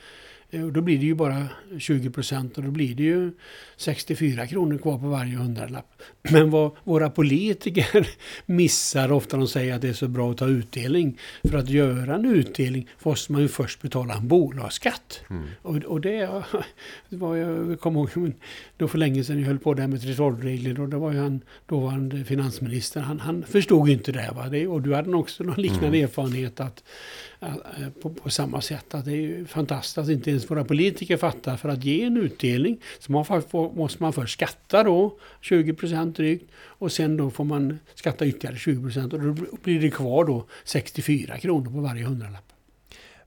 och 0.64 0.72
då 0.72 0.80
blir 0.80 0.98
det 0.98 1.06
ju 1.06 1.14
bara 1.14 1.48
20 1.78 2.10
procent 2.10 2.58
och 2.58 2.64
då 2.64 2.70
blir 2.70 2.94
det 2.94 3.02
ju 3.02 3.32
64 3.76 4.46
kronor 4.46 4.78
kvar 4.78 4.98
på 4.98 5.06
varje 5.06 5.36
hundralapp. 5.36 6.02
Men 6.30 6.50
vad 6.50 6.70
våra 6.84 7.10
politiker 7.10 8.08
missar 8.46 9.12
ofta 9.12 9.36
de 9.36 9.48
säger 9.48 9.74
att 9.74 9.82
det 9.82 9.88
är 9.88 9.92
så 9.92 10.08
bra 10.08 10.30
att 10.30 10.36
ta 10.36 10.46
utdelning. 10.46 11.18
För 11.50 11.58
att 11.58 11.68
göra 11.68 12.14
en 12.14 12.24
utdelning 12.24 12.88
måste 13.02 13.32
man 13.32 13.42
ju 13.42 13.48
först 13.48 13.82
betala 13.82 14.14
en 14.14 14.28
bolagsskatt. 14.28 15.20
Mm. 15.30 15.44
Och, 15.62 15.76
och 15.76 16.00
det, 16.00 16.42
det 17.08 17.16
var 17.16 17.36
jag 17.36 17.80
kommer 17.80 18.00
ihåg, 18.00 18.32
då 18.76 18.88
för 18.88 18.98
länge 18.98 19.24
sedan 19.24 19.40
jag 19.40 19.46
höll 19.46 19.58
på 19.58 19.74
där 19.74 19.86
med 19.86 20.00
312-regler 20.00 20.80
och 20.80 20.88
det 20.88 20.96
var 20.96 21.12
ju 21.12 21.18
han 21.18 21.40
dåvarande 21.66 22.24
finansministern. 22.24 23.02
Han, 23.02 23.20
han 23.20 23.44
förstod 23.44 23.88
inte 23.88 24.12
det. 24.12 24.32
Va? 24.36 24.48
Det, 24.48 24.66
och 24.66 24.82
du 24.82 24.94
hade 24.94 25.16
också 25.16 25.44
någon 25.44 25.62
liknande 25.62 25.86
mm. 25.86 26.04
erfarenhet 26.04 26.60
att 26.60 26.82
Eh, 27.35 27.35
Eh, 27.40 27.48
eh, 27.48 27.88
på, 28.02 28.10
på, 28.10 28.30
samma 28.30 28.60
sätt. 28.60 28.94
Att 28.94 29.04
det 29.04 29.12
är 29.12 29.16
ju 29.16 29.46
fantastiskt 29.46 29.98
att 29.98 30.08
inte 30.08 30.30
ens 30.30 30.50
våra 30.50 30.64
politiker 30.64 31.16
fattar. 31.16 31.56
För 31.56 31.68
att 31.68 31.84
ge 31.84 32.02
en 32.02 32.16
utdelning 32.16 32.80
så 32.98 33.12
man 33.12 33.24
får, 33.24 33.72
måste 33.76 34.02
man 34.02 34.12
först 34.12 34.32
skatta 34.32 34.82
då 34.82 35.18
20 35.40 35.74
procent 35.74 36.16
drygt. 36.16 36.50
Och 36.56 36.92
sen 36.92 37.16
då 37.16 37.30
får 37.30 37.44
man 37.44 37.78
skatta 37.94 38.26
ytterligare 38.26 38.56
20 38.56 38.82
procent. 38.82 39.12
Och 39.12 39.20
då 39.20 39.34
blir 39.62 39.80
det 39.80 39.90
kvar 39.90 40.24
då 40.24 40.46
64 40.64 41.38
kronor 41.38 41.70
på 41.70 41.80
varje 41.80 42.04
hundralapp. 42.04 42.52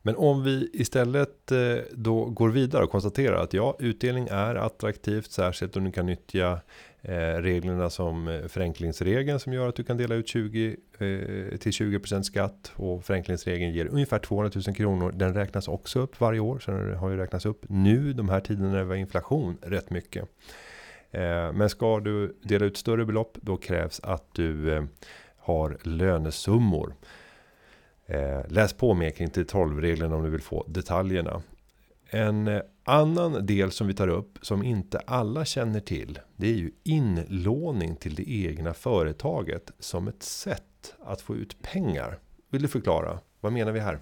Men 0.01 0.15
om 0.15 0.43
vi 0.43 0.69
istället 0.73 1.51
eh, 1.51 1.57
då 1.91 2.25
går 2.25 2.49
vidare 2.49 2.83
och 2.83 2.91
konstaterar 2.91 3.43
att 3.43 3.53
ja, 3.53 3.75
utdelning 3.79 4.27
är 4.31 4.55
attraktivt, 4.55 5.31
särskilt 5.31 5.77
om 5.77 5.83
du 5.83 5.91
kan 5.91 6.05
nyttja 6.05 6.59
eh, 7.01 7.13
reglerna 7.17 7.89
som 7.89 8.27
eh, 8.27 8.47
förenklingsregeln 8.47 9.39
som 9.39 9.53
gör 9.53 9.69
att 9.69 9.75
du 9.75 9.83
kan 9.83 9.97
dela 9.97 10.15
ut 10.15 10.27
20 10.27 10.75
till 11.59 11.71
20% 11.71 12.21
skatt 12.21 12.71
och 12.75 13.05
förenklingsregeln 13.05 13.73
ger 13.73 13.85
ungefär 13.85 14.19
200 14.19 14.51
000 14.67 14.75
kronor. 14.75 15.11
Den 15.11 15.33
räknas 15.33 15.67
också 15.67 15.99
upp 15.99 16.21
varje 16.21 16.39
år 16.39 16.59
så 16.59 16.71
den 16.71 16.95
har 16.95 17.09
ju 17.09 17.17
räknats 17.17 17.45
upp 17.45 17.65
nu 17.69 18.13
de 18.13 18.29
här 18.29 18.39
tiderna 18.39 18.71
när 18.71 18.83
vi 18.83 18.89
har 18.89 18.95
inflation 18.95 19.57
rätt 19.61 19.89
mycket. 19.89 20.25
Men 21.53 21.69
ska 21.69 21.99
du 21.99 22.37
dela 22.43 22.65
ut 22.65 22.77
större 22.77 23.05
belopp 23.05 23.37
då 23.41 23.57
krävs 23.57 23.99
att 24.03 24.33
du 24.33 24.87
har 25.37 25.77
lönesummor. 25.83 26.93
Läs 28.47 28.73
på 28.73 28.93
mer 28.93 29.09
kring 29.09 29.29
12 29.29 29.81
reglerna 29.81 30.15
om 30.15 30.23
du 30.23 30.29
vill 30.29 30.41
få 30.41 30.65
detaljerna. 30.67 31.41
En 32.09 32.61
annan 32.83 33.45
del 33.45 33.71
som 33.71 33.87
vi 33.87 33.93
tar 33.93 34.07
upp 34.07 34.39
som 34.41 34.63
inte 34.63 34.99
alla 34.99 35.45
känner 35.45 35.79
till. 35.79 36.19
Det 36.35 36.47
är 36.47 36.55
ju 36.55 36.71
inlåning 36.83 37.95
till 37.95 38.15
det 38.15 38.31
egna 38.31 38.73
företaget 38.73 39.71
som 39.79 40.07
ett 40.07 40.23
sätt 40.23 40.95
att 40.99 41.21
få 41.21 41.35
ut 41.35 41.61
pengar. 41.61 42.19
Vill 42.49 42.61
du 42.61 42.67
förklara? 42.67 43.19
Vad 43.41 43.53
menar 43.53 43.71
vi 43.71 43.79
här? 43.79 43.99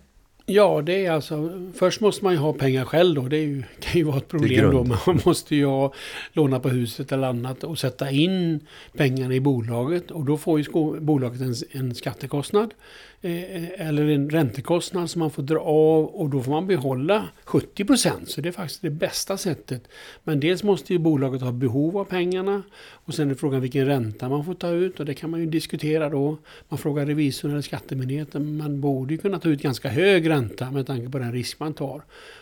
Ja, 0.49 0.81
det 0.81 1.05
är 1.05 1.11
alltså, 1.11 1.51
först 1.75 2.01
måste 2.01 2.23
man 2.23 2.33
ju 2.33 2.39
ha 2.39 2.53
pengar 2.53 2.85
själv 2.85 3.15
då. 3.15 3.21
Det 3.21 3.37
ju, 3.37 3.63
kan 3.79 3.93
ju 3.93 4.03
vara 4.03 4.17
ett 4.17 4.27
problem 4.27 4.71
då. 4.71 4.83
Man 4.83 5.19
måste 5.25 5.55
ju 5.55 5.65
ha, 5.65 5.93
låna 6.33 6.59
på 6.59 6.69
huset 6.69 7.11
eller 7.11 7.27
annat 7.27 7.63
och 7.63 7.79
sätta 7.79 8.11
in 8.11 8.59
pengarna 8.93 9.33
i 9.33 9.39
bolaget. 9.39 10.11
Och 10.11 10.25
då 10.25 10.37
får 10.37 10.59
ju 10.59 10.65
bolaget 10.99 11.41
en, 11.41 11.55
en 11.71 11.95
skattekostnad. 11.95 12.73
Eh, 13.21 13.31
eh, 13.31 13.87
eller 13.87 14.09
en 14.09 14.29
räntekostnad 14.29 15.09
som 15.09 15.19
man 15.19 15.31
får 15.31 15.43
dra 15.43 15.59
av 15.59 16.05
och 16.05 16.29
då 16.29 16.41
får 16.41 16.51
man 16.51 16.67
behålla 16.67 17.29
70 17.43 17.85
procent. 17.85 18.29
Så 18.29 18.41
det 18.41 18.49
är 18.49 18.53
faktiskt 18.53 18.81
det 18.81 18.89
bästa 18.89 19.37
sättet. 19.37 19.87
Men 20.23 20.39
dels 20.39 20.63
måste 20.63 20.93
ju 20.93 20.99
bolaget 20.99 21.41
ha 21.41 21.51
behov 21.51 21.97
av 21.97 22.05
pengarna 22.05 22.63
och 22.89 23.13
sen 23.13 23.31
är 23.31 23.35
frågan 23.35 23.61
vilken 23.61 23.85
ränta 23.85 24.29
man 24.29 24.45
får 24.45 24.53
ta 24.53 24.69
ut 24.69 24.99
och 24.99 25.05
det 25.05 25.13
kan 25.13 25.29
man 25.29 25.39
ju 25.39 25.45
diskutera 25.45 26.09
då. 26.09 26.37
Man 26.69 26.77
frågar 26.77 27.05
revisorn 27.05 27.51
eller 27.51 27.61
skattemyndigheten. 27.61 28.57
Man 28.57 28.81
borde 28.81 29.13
ju 29.13 29.17
kunna 29.17 29.39
ta 29.39 29.49
ut 29.49 29.61
ganska 29.61 29.89
hög 29.89 30.29
ränta 30.29 30.71
med 30.71 30.87
tanke 30.87 31.09
på 31.09 31.19
den 31.19 31.31
risk 31.31 31.59
man 31.59 31.73
tar. 31.73 32.01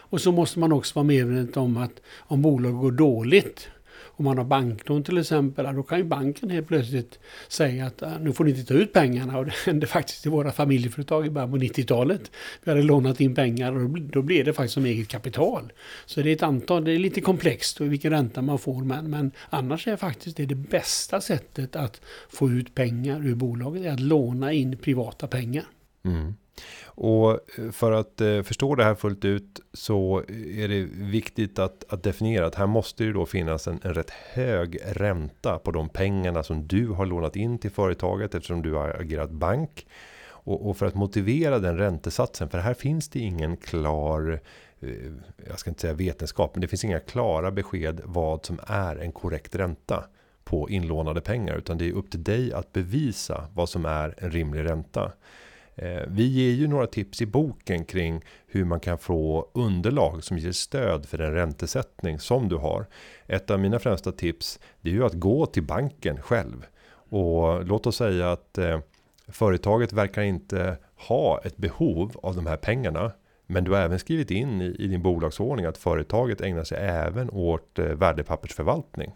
Och 0.10 0.22
så 0.22 0.32
måste 0.32 0.60
man 0.60 0.72
också 0.72 0.96
vara 0.96 1.04
medveten 1.04 1.64
om 1.64 1.78
att 1.78 2.02
om 2.18 2.42
bolaget 2.42 2.82
går 2.82 2.92
dåligt 2.92 3.70
om 4.18 4.26
man 4.26 4.38
har 4.38 4.46
banklån 4.46 5.04
till 5.04 5.18
exempel, 5.18 5.76
då 5.76 5.84
kan 5.84 5.98
ju 5.98 6.04
banken 6.04 6.50
helt 6.50 6.68
plötsligt 6.68 7.20
säga 7.48 7.86
att 7.86 8.22
nu 8.22 8.34
får 8.34 8.44
ni 8.44 8.52
inte 8.52 8.64
ta 8.64 8.74
ut 8.74 8.94
pengarna. 8.94 9.38
Och 9.38 9.46
det 9.46 9.54
hände 9.66 9.88
faktiskt 9.88 10.26
i 10.26 10.30
våra 10.30 10.52
familjeföretag 10.52 11.26
i 11.26 11.30
början 11.30 11.52
på 11.52 11.58
90-talet. 11.58 12.32
Vi 12.64 12.72
hade 12.72 12.84
lånat 12.84 13.22
in 13.22 13.36
pengar 13.36 13.72
och 13.72 14.02
då 14.02 14.22
blev 14.22 14.46
det 14.46 14.54
faktiskt 14.54 14.74
som 14.74 14.86
eget 14.86 15.08
kapital. 15.08 15.72
Så 16.06 16.22
det 16.22 16.30
är 16.30 16.36
ett 16.36 16.44
antal, 16.44 16.84
det 16.84 16.92
är 16.92 17.00
lite 17.00 17.22
komplext 17.22 17.82
och 17.82 17.92
vilken 17.92 18.12
ränta 18.12 18.42
man 18.42 18.60
får. 18.60 18.84
Men, 18.84 19.10
men 19.10 19.32
annars 19.50 19.88
är 19.88 19.96
faktiskt 19.98 20.38
det, 20.38 20.46
det 20.46 20.56
bästa 20.56 21.22
sättet 21.22 21.76
att 21.76 22.02
få 22.30 22.50
ut 22.50 22.76
pengar 22.76 23.26
ur 23.26 23.36
bolaget 23.36 23.86
är 23.86 23.92
att 23.92 24.00
låna 24.00 24.54
in 24.54 24.78
privata 24.78 25.28
pengar. 25.28 25.64
Mm. 26.06 26.36
Och 26.86 27.32
eh, 27.32 27.72
för 27.72 27.92
att 27.92 28.22
eh, 28.22 28.42
förstå 28.42 28.76
det 28.76 28.84
här 28.84 28.96
fullt 28.96 29.26
ut 29.26 29.60
så 29.74 30.24
är 30.30 30.68
det 30.68 30.82
viktigt 30.92 31.60
att, 31.60 31.84
att 31.90 32.04
definiera 32.04 32.46
att 32.46 32.56
här 32.56 32.68
måste 32.68 33.04
det 33.04 33.14
då 33.14 33.26
finnas 33.26 33.68
en, 33.68 33.80
en 33.84 33.94
rätt 33.94 34.10
hög 34.10 34.78
ränta 34.86 35.60
på 35.60 35.72
de 35.72 35.90
pengarna 35.90 36.44
som 36.44 36.68
du 36.68 36.88
har 36.88 37.06
lånat 37.06 37.36
in 37.36 37.58
till 37.58 37.72
företaget 37.72 38.36
eftersom 38.36 38.62
du 38.62 38.74
har 38.74 38.90
agerat 38.90 39.32
bank. 39.32 39.88
Och, 40.46 40.70
och 40.70 40.78
för 40.78 40.86
att 40.86 40.96
motivera 40.96 41.60
den 41.60 41.78
räntesatsen, 41.78 42.50
för 42.50 42.58
här 42.58 42.74
finns 42.74 43.10
det 43.10 43.20
ingen 43.20 43.58
klar 43.58 44.40
eh, 44.80 44.90
jag 45.48 45.60
ska 45.60 45.70
inte 45.70 45.82
säga 45.82 45.94
vetenskap, 45.94 46.56
men 46.56 46.62
det 46.62 46.68
finns 46.68 46.84
inga 46.84 47.00
klara 47.00 47.52
besked 47.52 48.02
vad 48.04 48.46
som 48.46 48.60
är 48.68 48.96
en 48.96 49.12
korrekt 49.12 49.56
ränta 49.56 50.04
på 50.44 50.70
inlånade 50.70 51.22
pengar, 51.22 51.56
utan 51.56 51.78
det 51.78 51.90
är 51.90 51.94
upp 51.94 52.12
till 52.12 52.24
dig 52.24 52.54
att 52.54 52.74
bevisa 52.74 53.48
vad 53.54 53.70
som 53.70 53.86
är 53.86 54.16
en 54.18 54.32
rimlig 54.32 54.64
ränta. 54.66 55.12
Eh, 55.76 56.02
vi 56.08 56.24
ger 56.24 56.52
ju 56.52 56.68
några 56.68 56.88
tips 56.88 57.22
i 57.22 57.26
boken 57.26 57.86
kring 57.86 58.22
hur 58.48 58.66
man 58.66 58.80
kan 58.80 58.98
få 58.98 59.50
underlag 59.54 60.24
som 60.24 60.38
ger 60.38 60.52
stöd 60.52 61.06
för 61.06 61.18
den 61.18 61.34
räntesättning 61.34 62.20
som 62.20 62.50
du 62.50 62.56
har. 62.56 62.86
Ett 63.28 63.52
av 63.52 63.60
mina 63.60 63.80
främsta 63.80 64.12
tips 64.12 64.60
det 64.82 64.90
är 64.90 64.94
ju 64.94 65.06
att 65.06 65.14
gå 65.14 65.46
till 65.46 65.64
banken 65.64 66.22
själv. 66.22 66.66
Och 67.10 67.66
låt 67.66 67.88
oss 67.88 67.96
säga 67.96 68.32
att 68.32 68.58
eh, 68.58 68.80
företaget 69.28 69.94
verkar 69.94 70.22
inte 70.22 70.78
ha 71.08 71.42
ett 71.44 71.58
behov 71.58 72.12
av 72.24 72.36
de 72.36 72.46
här 72.46 72.58
pengarna. 72.58 73.12
Men 73.48 73.64
du 73.64 73.72
har 73.72 73.80
även 73.80 74.00
skrivit 74.00 74.32
in 74.32 74.62
i, 74.62 74.66
i 74.66 74.88
din 74.88 75.02
bolagsordning 75.02 75.66
att 75.66 75.78
företaget 75.78 76.42
ägnar 76.42 76.64
sig 76.64 76.78
även 76.78 77.30
åt 77.30 77.80
eh, 77.80 77.86
värdepappersförvaltning. 77.86 79.14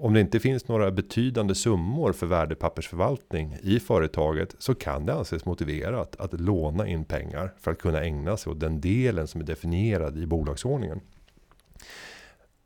Om 0.00 0.14
det 0.14 0.20
inte 0.20 0.40
finns 0.40 0.68
några 0.68 0.90
betydande 0.90 1.54
summor 1.54 2.12
för 2.12 2.26
värdepappersförvaltning 2.26 3.56
i 3.62 3.80
företaget 3.80 4.54
så 4.58 4.74
kan 4.74 5.06
det 5.06 5.14
anses 5.14 5.44
motiverat 5.44 6.16
att 6.16 6.40
låna 6.40 6.86
in 6.86 7.04
pengar 7.04 7.54
för 7.58 7.70
att 7.70 7.78
kunna 7.78 8.00
ägna 8.00 8.36
sig 8.36 8.50
åt 8.50 8.60
den 8.60 8.80
delen 8.80 9.26
som 9.26 9.40
är 9.40 9.44
definierad 9.44 10.18
i 10.18 10.26
bolagsordningen. 10.26 11.00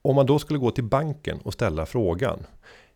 Om 0.02 0.16
man 0.16 0.26
då 0.26 0.38
skulle 0.38 0.58
gå 0.58 0.70
till 0.70 0.84
banken 0.84 1.38
och 1.44 1.52
ställa 1.52 1.86
frågan. 1.86 2.38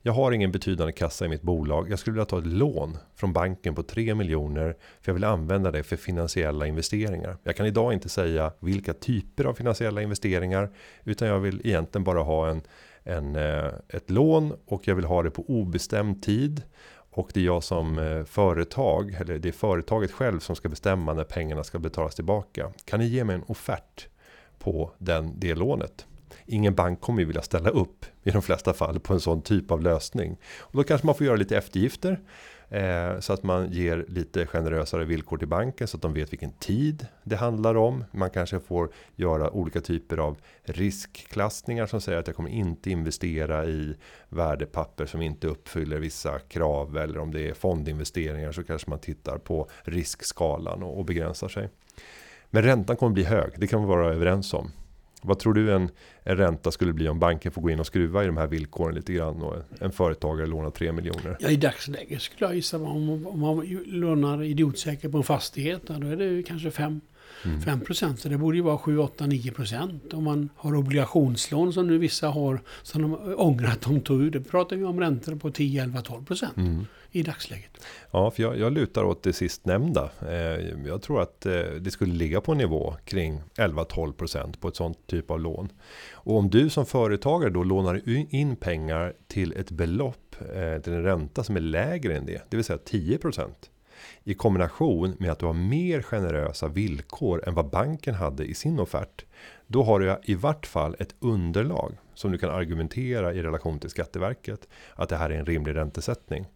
Jag 0.03 0.13
har 0.13 0.33
ingen 0.33 0.53
betydande 0.53 0.93
kassa 0.93 1.25
i 1.25 1.29
mitt 1.29 1.43
bolag. 1.43 1.91
Jag 1.91 1.99
skulle 1.99 2.15
vilja 2.15 2.25
ta 2.25 2.39
ett 2.39 2.47
lån 2.47 2.99
från 3.15 3.33
banken 3.33 3.75
på 3.75 3.83
3 3.83 4.15
miljoner. 4.15 4.77
För 5.01 5.11
jag 5.11 5.15
vill 5.15 5.25
använda 5.25 5.71
det 5.71 5.83
för 5.83 5.97
finansiella 5.97 6.67
investeringar. 6.67 7.37
Jag 7.43 7.57
kan 7.57 7.67
idag 7.67 7.93
inte 7.93 8.09
säga 8.09 8.53
vilka 8.61 8.93
typer 8.95 9.45
av 9.45 9.55
finansiella 9.55 10.03
investeringar. 10.03 10.71
Utan 11.05 11.29
jag 11.29 11.39
vill 11.39 11.61
egentligen 11.65 12.05
bara 12.05 12.23
ha 12.23 12.49
en, 12.51 12.63
en, 13.07 13.37
eh, 13.37 13.71
ett 13.89 14.11
lån 14.11 14.53
och 14.67 14.89
jag 14.89 14.95
vill 14.95 15.05
ha 15.05 15.23
det 15.23 15.31
på 15.31 15.45
obestämd 15.49 16.23
tid. 16.23 16.63
Och 17.11 17.31
det 17.35 17.41
är 17.41 17.45
jag 17.45 17.65
som 17.65 17.99
eh, 17.99 18.25
företag, 18.25 19.17
eller 19.21 19.39
det 19.39 19.49
är 19.49 19.53
företaget 19.53 20.13
själv 20.13 20.41
som 20.41 20.57
ska 20.57 20.69
bestämma 20.69 21.15
när 21.15 21.25
pengarna 21.25 21.65
ska 21.65 21.79
betalas 21.79 22.15
tillbaka. 22.15 22.73
Kan 22.85 23.01
ni 23.01 23.07
ge 23.07 23.25
mig 23.25 23.35
en 23.35 23.45
offert 23.47 24.09
på 24.59 24.91
den, 24.99 25.33
det 25.37 25.55
lånet? 25.55 26.07
ingen 26.47 26.75
bank 26.75 27.01
kommer 27.01 27.21
ju 27.21 27.27
vilja 27.27 27.43
ställa 27.43 27.71
upp 27.71 28.07
i 28.23 28.31
de 28.31 28.43
flesta 28.43 28.73
fall 28.73 29.01
på 29.01 29.15
en 29.15 29.21
sån 29.21 29.43
typ 29.43 29.71
av 29.71 29.83
lösning. 29.83 30.37
Och 30.59 30.77
då 30.77 30.85
kanske 30.85 31.07
man 31.07 31.15
får 31.15 31.27
göra 31.27 31.37
lite 31.37 31.57
eftergifter. 31.57 32.21
Eh, 32.69 33.21
så 33.21 33.33
att 33.33 33.43
man 33.43 33.73
ger 33.73 34.05
lite 34.09 34.47
generösare 34.47 35.05
villkor 35.05 35.39
till 35.39 35.49
banken 35.49 35.89
så 35.89 35.97
att 35.97 36.03
de 36.03 36.15
vet 36.15 36.33
vilken 36.33 36.53
tid 36.53 37.07
det 37.23 37.37
handlar 37.37 37.75
om. 37.75 38.05
Man 38.11 38.31
kanske 38.31 38.61
får 38.61 38.91
göra 39.17 39.51
olika 39.51 39.81
typer 39.81 40.19
av 40.19 40.39
riskklassningar 40.63 41.87
som 41.87 42.01
säger 42.01 42.19
att 42.19 42.27
jag 42.27 42.37
kommer 42.37 42.51
inte 42.51 42.91
investera 42.91 43.67
i 43.67 43.97
värdepapper 44.29 45.07
som 45.07 45.23
inte 45.23 45.47
uppfyller 45.47 45.99
vissa 45.99 46.39
krav. 46.39 46.97
Eller 46.97 47.19
om 47.19 47.33
det 47.33 47.49
är 47.49 47.55
fondinvesteringar 47.55 48.53
så 48.53 48.65
kanske 48.65 48.91
man 48.91 48.99
tittar 48.99 49.39
på 49.39 49.69
riskskalan 49.83 50.83
och, 50.83 50.99
och 50.99 51.05
begränsar 51.05 51.49
sig. 51.49 51.69
Men 52.51 52.63
räntan 52.63 52.97
kommer 52.97 53.13
bli 53.13 53.25
hög, 53.25 53.51
det 53.57 53.67
kan 53.67 53.81
vi 53.81 53.87
vara 53.87 54.15
överens 54.15 54.55
om. 54.55 54.71
Vad 55.23 55.39
tror 55.39 55.55
du 55.55 55.73
en, 55.75 55.89
en 56.23 56.37
ränta 56.37 56.71
skulle 56.71 56.93
bli 56.93 57.09
om 57.09 57.19
banken 57.19 57.53
får 57.53 57.63
gå 57.63 57.71
in 57.71 57.81
och 57.81 57.87
skruva 57.87 58.25
i 58.25 58.27
de 58.27 58.37
här 58.37 58.47
villkoren 58.47 58.95
lite 58.95 59.13
grann 59.13 59.43
och 59.43 59.57
en 59.81 59.93
företagare 59.93 60.47
lånar 60.47 60.71
3 60.71 60.93
miljoner? 60.93 61.37
Ja, 61.41 61.49
i 61.49 61.57
dagsläget 61.57 62.23
skulle 62.23 62.47
jag 62.49 62.55
gissa 62.55 62.77
om, 62.77 63.27
om 63.27 63.41
man 63.41 63.67
lånar 63.87 64.43
idiotsäkert 64.43 65.11
på 65.11 65.17
en 65.17 65.25
fastighet, 65.25 65.83
då 65.87 66.07
är 66.07 66.17
det 66.17 66.43
kanske 66.43 66.71
5 66.71 67.01
Mm. 67.45 67.61
5 67.61 67.81
procent, 67.81 68.21
så 68.21 68.29
det 68.29 68.39
borde 68.39 68.57
ju 68.57 68.63
vara 68.63 68.79
7, 68.79 68.99
8, 68.99 69.27
9 69.27 69.53
procent. 69.53 70.13
Om 70.13 70.25
man 70.25 70.49
har 70.57 70.75
obligationslån 70.77 71.73
som 71.73 71.87
nu 71.87 71.99
vissa 71.99 72.29
har, 72.29 72.61
som 72.83 73.03
de 73.03 73.35
ångrar 73.37 73.69
att 73.69 73.81
de 73.81 74.01
tog 74.01 74.23
ut. 74.23 74.33
Det 74.33 74.41
pratar 74.41 74.77
vi 74.77 74.85
om 74.85 75.01
räntor 75.01 75.35
på 75.35 75.51
10, 75.51 75.83
11, 75.83 76.01
12 76.01 76.25
procent. 76.25 76.57
Mm 76.57 76.87
i 77.17 77.23
dagsläget. 77.23 77.71
Ja, 78.11 78.31
för 78.31 78.43
jag, 78.43 78.59
jag 78.59 78.73
lutar 78.73 79.05
åt 79.05 79.23
det 79.23 79.33
sistnämnda. 79.33 80.11
Eh, 80.29 80.87
jag 80.87 81.03
tror 81.03 81.23
att 81.23 81.47
eh, 81.47 81.61
det 81.81 81.91
skulle 81.91 82.15
ligga 82.15 82.41
på 82.41 82.53
en 82.53 82.59
nivå 82.59 82.95
kring 83.05 83.41
11-12% 83.57 84.59
på 84.61 84.69
ett 84.69 84.77
sånt 84.77 85.07
typ 85.07 85.31
av 85.31 85.41
lån. 85.41 85.69
Och 86.13 86.37
om 86.37 86.51
du 86.51 86.71
som 86.71 86.87
företagare 86.87 87.51
då 87.51 87.63
lånar 87.63 88.09
in 88.35 88.57
pengar 88.57 89.15
till 89.27 89.53
ett 89.53 89.71
belopp 89.71 90.37
eh, 90.41 90.83
till 90.83 90.93
en 90.93 91.03
ränta 91.03 91.45
som 91.45 91.57
är 91.57 91.61
lägre 91.61 92.17
än 92.17 92.27
det, 92.27 92.43
det 92.51 92.57
vill 92.57 92.65
säga 92.65 92.79
10% 92.79 93.51
i 94.25 94.35
kombination 94.35 95.17
med 95.19 95.31
att 95.31 95.39
du 95.39 95.47
har 95.47 95.53
mer 95.53 96.03
generösa 96.03 96.69
villkor 96.69 97.49
än 97.49 97.55
vad 97.55 97.71
banken 97.71 98.15
hade 98.15 98.45
i 98.45 98.55
sin 98.55 98.79
offert. 98.79 99.25
Då 99.67 99.83
har 99.83 100.01
du 100.01 100.17
i 100.23 100.35
vart 100.35 100.67
fall 100.67 100.97
ett 100.99 101.15
underlag 101.19 101.93
som 102.15 102.33
du 102.33 102.39
kan 102.39 102.51
argumentera 102.51 103.33
i 103.33 103.43
relation 103.43 103.79
till 103.79 103.91
Skatteverket 103.91 104.69
att 104.95 105.09
det 105.09 105.17
här 105.17 105.31
är 105.31 105.39
en 105.39 105.47
rimlig 105.47 105.75
räntesättning. 105.75 106.47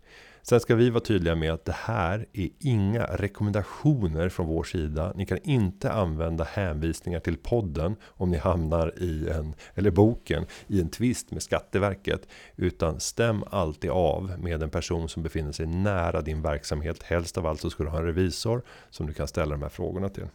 Sen 0.42 0.60
ska 0.60 0.74
vi 0.74 0.90
vara 0.90 1.04
tydliga 1.04 1.34
med 1.34 1.52
att 1.52 1.64
det 1.64 1.76
här 1.76 2.26
är 2.32 2.48
inga 2.58 3.04
rekommendationer 3.04 4.28
från 4.28 4.46
vår 4.46 4.64
sida. 4.64 5.12
Ni 5.16 5.26
kan 5.26 5.38
inte 5.42 5.92
använda 5.92 6.44
hänvisningar 6.44 7.20
till 7.20 7.36
podden 7.36 7.96
om 8.06 8.30
ni 8.30 8.36
hamnar 8.36 9.02
i 9.02 9.28
en, 9.28 9.54
eller 9.74 9.90
boken, 9.90 10.46
i 10.66 10.80
en 10.80 10.88
tvist 10.88 11.30
med 11.30 11.42
Skatteverket. 11.42 12.28
Utan 12.56 13.00
stäm 13.00 13.44
alltid 13.50 13.90
av 13.90 14.38
med 14.38 14.62
en 14.62 14.70
person 14.70 15.08
som 15.08 15.22
befinner 15.22 15.52
sig 15.52 15.66
nära 15.66 16.20
din 16.20 16.42
verksamhet. 16.42 17.02
Helst 17.02 17.38
av 17.38 17.46
allt 17.46 17.60
så 17.60 17.70
ska 17.70 17.84
du 17.84 17.90
ha 17.90 17.98
en 17.98 18.06
revisor 18.06 18.62
som 18.90 19.06
du 19.06 19.12
kan 19.12 19.28
ställa 19.28 19.50
de 19.50 19.62
här 19.62 19.68
frågorna 19.68 20.08
till. 20.08 20.26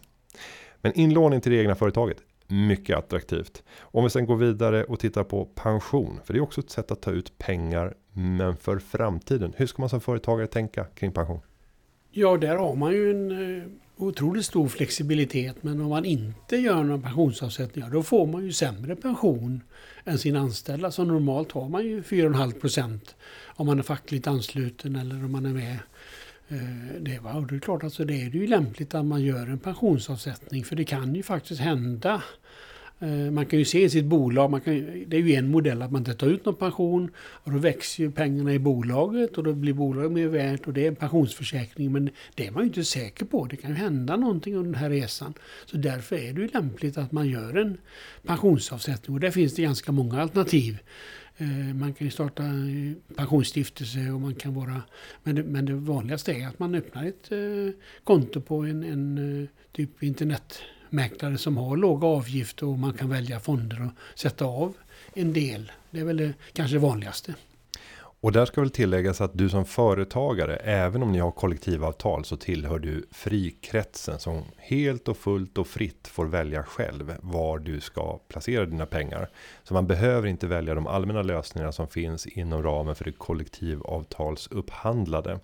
Men 0.81 0.93
inlåning 0.93 1.41
till 1.41 1.51
det 1.51 1.57
egna 1.57 1.75
företaget, 1.75 2.17
mycket 2.47 2.97
attraktivt. 2.97 3.63
Om 3.79 4.03
vi 4.03 4.09
sen 4.09 4.25
går 4.25 4.35
vidare 4.35 4.83
och 4.83 4.99
tittar 4.99 5.23
på 5.23 5.45
pension. 5.45 6.19
För 6.25 6.33
det 6.33 6.39
är 6.39 6.43
också 6.43 6.61
ett 6.61 6.69
sätt 6.69 6.91
att 6.91 7.01
ta 7.01 7.11
ut 7.11 7.37
pengar. 7.37 7.93
Men 8.13 8.57
för 8.57 8.79
framtiden. 8.79 9.53
Hur 9.57 9.67
ska 9.67 9.81
man 9.81 9.89
som 9.89 10.01
företagare 10.01 10.47
tänka 10.47 10.83
kring 10.83 11.11
pension? 11.11 11.39
Ja, 12.11 12.37
där 12.37 12.55
har 12.55 12.75
man 12.75 12.91
ju 12.91 13.11
en 13.11 13.57
eh, 13.57 13.63
otroligt 13.97 14.45
stor 14.45 14.67
flexibilitet. 14.67 15.63
Men 15.63 15.81
om 15.81 15.89
man 15.89 16.05
inte 16.05 16.55
gör 16.55 16.83
några 16.83 17.01
pensionsavsättningar 17.01 17.89
då 17.89 18.03
får 18.03 18.25
man 18.27 18.43
ju 18.43 18.53
sämre 18.53 18.95
pension 18.95 19.61
än 20.05 20.17
sin 20.17 20.35
anställda. 20.35 20.91
Så 20.91 21.03
normalt 21.03 21.51
har 21.51 21.69
man 21.69 21.83
ju 21.85 22.01
4,5 22.01 22.59
procent 22.59 23.15
om 23.55 23.65
man 23.65 23.79
är 23.79 23.83
fackligt 23.83 24.27
ansluten 24.27 24.95
eller 24.95 25.15
om 25.15 25.31
man 25.31 25.45
är 25.45 25.53
med 25.53 25.77
Eh, 26.49 26.57
det, 26.99 27.19
va? 27.19 27.33
Och 27.33 27.47
det 27.47 27.55
är 27.55 27.59
klart, 27.59 27.83
alltså 27.83 28.05
det 28.05 28.21
är 28.21 28.29
ju 28.29 28.47
lämpligt 28.47 28.95
att 28.95 29.05
man 29.05 29.21
gör 29.21 29.47
en 29.47 29.59
pensionsavsättning 29.59 30.63
för 30.63 30.75
det 30.75 30.85
kan 30.85 31.15
ju 31.15 31.23
faktiskt 31.23 31.61
hända. 31.61 32.21
Eh, 32.99 33.31
man 33.31 33.45
kan 33.45 33.59
ju 33.59 33.65
se 33.65 33.83
i 33.83 33.89
sitt 33.89 34.05
bolag, 34.05 34.51
man 34.51 34.61
kan, 34.61 34.73
det 35.07 35.17
är 35.17 35.21
ju 35.21 35.33
en 35.33 35.51
modell 35.51 35.81
att 35.81 35.91
man 35.91 36.01
inte 36.01 36.13
tar 36.13 36.27
ut 36.27 36.45
någon 36.45 36.55
pension 36.55 37.11
och 37.17 37.51
då 37.51 37.57
växer 37.57 38.03
ju 38.03 38.11
pengarna 38.11 38.53
i 38.53 38.59
bolaget 38.59 39.37
och 39.37 39.43
då 39.43 39.53
blir 39.53 39.73
bolaget 39.73 40.11
mer 40.11 40.27
värt 40.27 40.67
och 40.67 40.73
det 40.73 40.83
är 40.83 40.87
en 40.87 40.95
pensionsförsäkring. 40.95 41.91
Men 41.91 42.09
det 42.35 42.47
är 42.47 42.51
man 42.51 42.63
ju 42.63 42.67
inte 42.67 42.83
säker 42.83 43.25
på. 43.25 43.45
Det 43.45 43.55
kan 43.55 43.69
ju 43.69 43.75
hända 43.75 44.15
någonting 44.15 44.55
under 44.55 44.71
den 44.71 44.81
här 44.81 44.89
resan. 44.89 45.33
Så 45.65 45.77
därför 45.77 46.15
är 46.15 46.33
det 46.33 46.41
ju 46.41 46.47
lämpligt 46.47 46.97
att 46.97 47.11
man 47.11 47.27
gör 47.27 47.57
en 47.57 47.77
pensionsavsättning 48.23 49.15
och 49.15 49.19
där 49.19 49.31
finns 49.31 49.55
det 49.55 49.61
ganska 49.61 49.91
många 49.91 50.21
alternativ. 50.21 50.77
Eh, 51.37 51.47
man 51.75 51.93
kan 51.93 52.07
ju 52.07 52.11
starta 52.11 52.43
pensionsstiftelse 53.15 54.11
och 54.11 54.21
man 54.21 54.35
kan 54.35 54.53
vara... 54.53 54.81
Men 55.23 55.35
det, 55.35 55.43
men 55.43 55.65
det 55.65 55.73
vanligaste 55.73 56.33
är 56.33 56.47
att 56.47 56.59
man 56.59 56.75
öppnar 56.75 57.05
ett 57.05 57.31
eh, 57.31 57.73
konto 58.03 58.41
på 58.41 58.55
en, 58.63 58.83
en 58.83 59.41
eh, 59.41 59.49
typ 59.71 60.03
internetmäklare 60.03 61.37
som 61.37 61.57
har 61.57 61.77
låga 61.77 62.07
avgifter 62.07 62.65
och 62.65 62.79
man 62.79 62.93
kan 62.93 63.09
välja 63.09 63.39
fonder 63.39 63.81
och 63.81 64.19
sätta 64.19 64.45
av 64.45 64.73
en 65.13 65.33
del. 65.33 65.71
Det 65.91 65.99
är 65.99 66.05
väl 66.05 66.17
det, 66.17 66.33
kanske 66.53 66.75
det 66.75 66.79
vanligaste. 66.79 67.35
Och 68.25 68.31
där 68.31 68.45
ska 68.45 68.61
väl 68.61 68.69
tilläggas 68.69 69.21
att 69.21 69.37
du 69.37 69.49
som 69.49 69.65
företagare, 69.65 70.55
även 70.55 71.03
om 71.03 71.11
ni 71.11 71.19
har 71.19 71.31
kollektivavtal 71.31 72.25
så 72.25 72.37
tillhör 72.37 72.79
du 72.79 73.05
frikretsen 73.11 74.19
som 74.19 74.43
helt 74.57 75.07
och 75.07 75.17
fullt 75.17 75.57
och 75.57 75.67
fritt 75.67 76.07
får 76.07 76.25
välja 76.25 76.63
själv 76.63 77.15
var 77.21 77.59
du 77.59 77.81
ska 77.81 78.19
placera 78.27 78.65
dina 78.65 78.85
pengar. 78.85 79.29
Så 79.63 79.73
man 79.73 79.87
behöver 79.87 80.27
inte 80.27 80.47
välja 80.47 80.75
de 80.75 80.87
allmänna 80.87 81.21
lösningarna 81.21 81.71
som 81.71 81.87
finns 81.87 82.25
inom 82.25 82.63
ramen 82.63 82.95
för 82.95 83.05
det 83.05 83.11
kollektivavtalsupphandlade. 83.11 85.39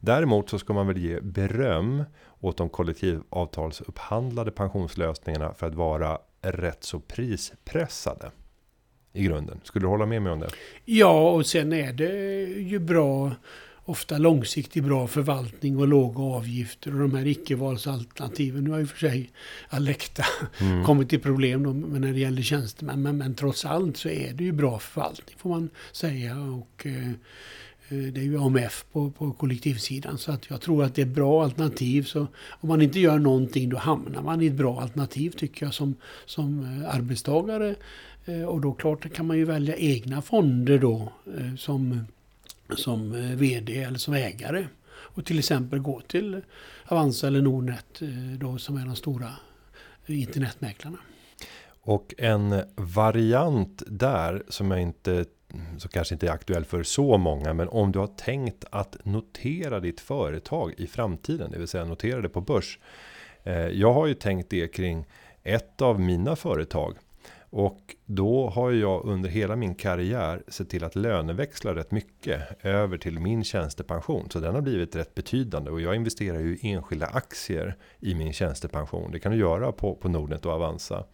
Däremot 0.00 0.50
så 0.50 0.58
ska 0.58 0.72
man 0.72 0.86
väl 0.86 0.98
ge 0.98 1.20
beröm 1.20 2.04
åt 2.40 2.56
de 2.56 2.68
kollektivavtalsupphandlade 2.68 4.50
pensionslösningarna 4.50 5.54
för 5.54 5.66
att 5.66 5.74
vara 5.74 6.18
rätt 6.42 6.84
så 6.84 7.00
prispressade 7.00 8.30
i 9.16 9.22
grunden. 9.22 9.60
Skulle 9.62 9.84
du 9.84 9.88
hålla 9.88 10.06
med 10.06 10.22
mig 10.22 10.32
om 10.32 10.40
det? 10.40 10.48
Ja, 10.84 11.30
och 11.30 11.46
sen 11.46 11.72
är 11.72 11.92
det 11.92 12.44
ju 12.60 12.78
bra 12.78 13.32
ofta 13.86 14.18
långsiktigt 14.18 14.84
bra 14.84 15.06
förvaltning 15.06 15.78
och 15.78 15.88
låga 15.88 16.22
avgifter 16.22 16.94
och 16.94 17.00
de 17.00 17.14
här 17.14 17.26
icke-valsalternativen. 17.26 18.64
Nu 18.64 18.70
har 18.70 18.78
ju 18.78 18.86
för 18.86 18.98
sig 18.98 19.30
Alecta 19.68 20.24
mm. 20.60 20.84
kommit 20.84 21.08
till 21.08 21.20
problem 21.20 21.62
då, 21.62 21.72
när 21.98 22.12
det 22.12 22.18
gäller 22.18 22.42
tjänstemän. 22.42 23.02
Men, 23.02 23.18
men 23.18 23.34
trots 23.34 23.64
allt 23.64 23.96
så 23.96 24.08
är 24.08 24.32
det 24.32 24.44
ju 24.44 24.52
bra 24.52 24.78
förvaltning 24.78 25.36
får 25.38 25.50
man 25.50 25.70
säga. 25.92 26.36
Och 26.40 26.86
eh, 26.86 27.08
eh 27.08 28.12
det 28.12 28.20
är 28.20 28.24
ju 28.24 28.38
AMF 28.38 28.84
på, 28.92 29.10
på 29.10 29.32
kollektivsidan. 29.32 30.18
Så 30.18 30.32
att 30.32 30.50
jag 30.50 30.60
tror 30.60 30.84
att 30.84 30.94
det 30.94 31.02
är 31.02 31.06
bra 31.06 31.44
alternativ. 31.44 32.02
Så 32.02 32.26
om 32.50 32.68
man 32.68 32.82
inte 32.82 33.00
gör 33.00 33.18
någonting 33.18 33.68
då 33.68 33.76
hamnar 33.76 34.22
man 34.22 34.42
i 34.42 34.46
ett 34.46 34.52
bra 34.52 34.80
alternativ 34.80 35.30
tycker 35.30 35.66
jag 35.66 35.74
som, 35.74 35.94
som 36.26 36.60
eh, 36.60 36.94
arbetstagare. 36.94 37.74
Eh, 38.26 38.44
och 38.44 38.60
då 38.60 38.72
klart 38.72 39.12
kan 39.12 39.26
man 39.26 39.36
ju 39.36 39.44
välja 39.44 39.76
egna 39.76 40.22
fonder 40.22 40.78
då 40.78 41.12
eh, 41.38 41.54
som, 41.56 42.06
som 42.76 43.14
eh, 43.14 43.36
VD 43.36 43.82
eller 43.82 43.98
som 43.98 44.14
ägare. 44.14 44.66
Och 44.88 45.24
till 45.24 45.38
exempel 45.38 45.78
gå 45.78 46.00
till 46.00 46.40
Avanza 46.84 47.26
eller 47.26 47.42
Nordnet 47.42 48.02
då 48.38 48.58
som 48.58 48.76
är 48.76 48.86
de 48.86 48.96
stora 48.96 49.30
internetmäklarna. 50.06 50.98
Och 51.80 52.14
en 52.18 52.62
variant 52.76 53.82
där 53.86 54.42
som 54.48 54.70
jag 54.70 54.82
inte 54.82 55.24
så 55.78 55.88
kanske 55.88 56.14
inte 56.14 56.26
är 56.26 56.30
aktuell 56.30 56.64
för 56.64 56.82
så 56.82 57.18
många, 57.18 57.54
men 57.54 57.68
om 57.68 57.92
du 57.92 57.98
har 57.98 58.06
tänkt 58.06 58.64
att 58.70 59.04
notera 59.04 59.80
ditt 59.80 60.00
företag 60.00 60.74
i 60.76 60.86
framtiden, 60.86 61.50
det 61.50 61.58
vill 61.58 61.68
säga 61.68 61.84
notera 61.84 62.20
det 62.20 62.28
på 62.28 62.40
börs. 62.40 62.78
Jag 63.72 63.92
har 63.92 64.06
ju 64.06 64.14
tänkt 64.14 64.50
det 64.50 64.68
kring 64.68 65.04
ett 65.42 65.82
av 65.82 66.00
mina 66.00 66.36
företag 66.36 66.96
och 67.58 67.96
då 68.06 68.48
har 68.48 68.72
jag 68.72 69.04
under 69.04 69.30
hela 69.30 69.56
min 69.56 69.74
karriär 69.74 70.42
sett 70.48 70.70
till 70.70 70.84
att 70.84 70.94
löneväxla 70.94 71.74
rätt 71.74 71.90
mycket 71.90 72.64
över 72.64 72.98
till 72.98 73.18
min 73.18 73.44
tjänstepension. 73.44 74.30
Så 74.30 74.40
den 74.40 74.54
har 74.54 74.62
blivit 74.62 74.96
rätt 74.96 75.14
betydande 75.14 75.70
och 75.70 75.80
jag 75.80 75.96
investerar 75.96 76.40
ju 76.40 76.56
i 76.56 76.72
enskilda 76.72 77.06
aktier 77.06 77.76
i 78.00 78.14
min 78.14 78.32
tjänstepension. 78.32 79.12
Det 79.12 79.18
kan 79.18 79.32
du 79.32 79.38
göra 79.38 79.72
på, 79.72 79.94
på 79.94 80.08
Nordnet 80.08 80.46
och 80.46 80.52
Avanza. 80.52 81.04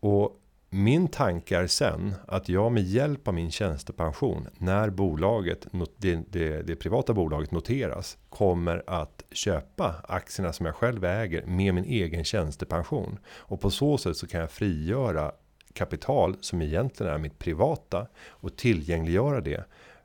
Och 0.00 0.40
min 0.70 1.08
tanke 1.08 1.58
är 1.58 1.66
sen 1.66 2.14
att 2.26 2.48
jag 2.48 2.72
med 2.72 2.82
hjälp 2.82 3.28
av 3.28 3.34
min 3.34 3.50
tjänstepension 3.50 4.48
när 4.58 4.90
bolaget, 4.90 5.66
det, 5.96 6.20
det, 6.30 6.62
det, 6.62 6.76
privata 6.76 7.14
bolaget 7.14 7.50
noteras 7.50 8.18
kommer 8.28 8.82
att 8.86 9.21
köpa 9.36 9.94
aktierna 10.08 10.52
som 10.52 10.66
jag 10.66 10.74
själv 10.74 11.04
äger 11.04 11.46
med 11.46 11.74
min 11.74 11.84
egen 11.84 12.24
tjänstepension. 12.24 13.18
Och 13.28 13.60
på 13.60 13.70
så 13.70 13.98
sätt 13.98 14.16
så 14.16 14.26
kan 14.26 14.40
jag 14.40 14.50
frigöra 14.50 15.32
kapital 15.72 16.36
som 16.40 16.62
egentligen 16.62 17.12
är 17.12 17.18
mitt 17.18 17.38
privata 17.38 18.06
och 18.28 18.56
tillgängliggöra 18.56 19.40
det. 19.40 19.64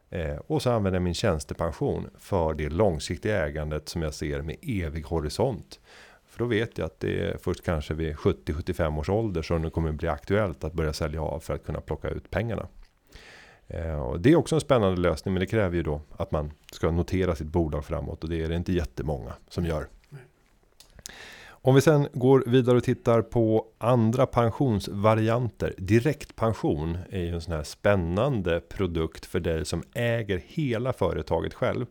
Eh, 0.09 0.37
och 0.47 0.61
så 0.61 0.71
använder 0.71 0.95
jag 0.95 1.03
min 1.03 1.13
tjänstepension 1.13 2.09
för 2.19 2.53
det 2.53 2.69
långsiktiga 2.69 3.45
ägandet 3.45 3.89
som 3.89 4.01
jag 4.01 4.13
ser 4.13 4.41
med 4.41 4.55
evig 4.61 5.03
horisont. 5.03 5.79
För 6.25 6.39
då 6.39 6.45
vet 6.45 6.77
jag 6.77 6.85
att 6.85 6.99
det 6.99 7.19
är 7.19 7.37
först 7.37 7.65
kanske 7.65 7.93
vid 7.93 8.15
70-75 8.15 8.99
års 8.99 9.09
ålder 9.09 9.41
som 9.41 9.61
det 9.61 9.69
kommer 9.69 9.91
bli 9.91 10.07
aktuellt 10.07 10.63
att 10.63 10.73
börja 10.73 10.93
sälja 10.93 11.21
av 11.21 11.39
för 11.39 11.53
att 11.53 11.65
kunna 11.65 11.81
plocka 11.81 12.09
ut 12.09 12.29
pengarna. 12.29 12.67
Eh, 13.67 13.99
och 13.99 14.19
det 14.19 14.31
är 14.31 14.35
också 14.35 14.55
en 14.55 14.61
spännande 14.61 15.01
lösning 15.01 15.33
men 15.33 15.41
det 15.41 15.47
kräver 15.47 15.75
ju 15.75 15.83
då 15.83 16.01
att 16.17 16.31
man 16.31 16.51
ska 16.71 16.91
notera 16.91 17.35
sitt 17.35 17.47
bolag 17.47 17.85
framåt 17.85 18.23
och 18.23 18.29
det 18.29 18.43
är 18.43 18.49
det 18.49 18.55
inte 18.55 18.73
jättemånga 18.73 19.33
som 19.49 19.65
gör. 19.65 19.87
Om 21.67 21.75
vi 21.75 21.81
sen 21.81 22.07
går 22.13 22.43
vidare 22.47 22.77
och 22.77 22.83
tittar 22.83 23.21
på 23.21 23.65
andra 23.77 24.25
pensionsvarianter. 24.25 25.73
Direktpension 25.77 26.97
är 27.09 27.21
ju 27.21 27.29
en 27.29 27.41
sån 27.41 27.53
här 27.53 27.63
spännande 27.63 28.59
produkt 28.59 29.25
för 29.25 29.39
dig 29.39 29.65
som 29.65 29.83
äger 29.93 30.41
hela 30.45 30.93
företaget 30.93 31.53
själv. 31.53 31.85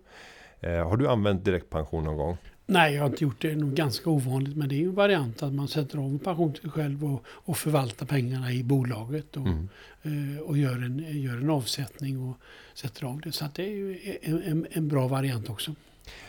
Eh, 0.61 0.89
har 0.89 0.97
du 0.97 1.09
använt 1.09 1.45
direktpension 1.45 2.05
någon 2.05 2.17
gång? 2.17 2.37
Nej, 2.69 2.95
jag 2.95 3.03
har 3.03 3.11
inte 3.11 3.25
gjort 3.25 3.43
det. 3.43 3.49
Det 3.49 3.55
är 3.55 3.59
nog 3.59 3.75
ganska 3.75 4.11
ovanligt. 4.11 4.57
Men 4.57 4.69
det 4.69 4.75
är 4.75 4.83
en 4.83 4.95
variant 4.95 5.43
att 5.43 5.53
man 5.53 5.69
sätter 5.69 5.99
av 5.99 6.05
en 6.05 6.19
pension 6.19 6.53
till 6.53 6.63
sig 6.63 6.71
själv 6.71 7.05
och, 7.05 7.25
och 7.27 7.57
förvaltar 7.57 8.07
pengarna 8.07 8.53
i 8.53 8.63
bolaget. 8.63 9.37
Och, 9.37 9.47
mm. 9.47 9.69
eh, 10.03 10.41
och 10.41 10.59
gör, 10.59 10.85
en, 10.85 11.23
gör 11.23 11.37
en 11.37 11.51
avsättning 11.51 12.29
och 12.29 12.37
sätter 12.75 13.05
av 13.05 13.21
det. 13.21 13.33
Så 13.33 13.45
det 13.55 13.63
är 13.63 13.99
en, 14.23 14.43
en, 14.43 14.67
en, 14.71 14.89
bra 14.89 15.09
variant 15.09 15.51
också. 15.51 15.75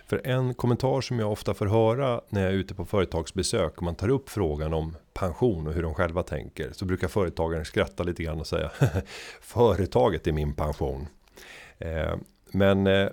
För 0.05 0.27
en 0.27 0.53
kommentar 0.53 1.01
som 1.01 1.19
jag 1.19 1.31
ofta 1.31 1.53
får 1.53 1.65
höra 1.65 2.21
när 2.29 2.41
jag 2.41 2.49
är 2.49 2.55
ute 2.55 2.73
på 2.73 2.85
företagsbesök 2.85 3.77
och 3.77 3.83
man 3.83 3.95
tar 3.95 4.09
upp 4.09 4.29
frågan 4.29 4.73
om 4.73 4.95
pension 5.13 5.67
och 5.67 5.73
hur 5.73 5.83
de 5.83 5.93
själva 5.93 6.23
tänker. 6.23 6.71
Så 6.71 6.85
brukar 6.85 7.07
företagaren 7.07 7.65
skratta 7.65 8.03
lite 8.03 8.23
grann 8.23 8.39
och 8.39 8.47
säga 8.47 8.71
företaget 9.41 10.27
är 10.27 10.31
min 10.31 10.53
pension. 10.53 11.07
Eh, 11.77 12.15
men 12.51 12.87
eh, 12.87 12.93
eh, 12.93 13.09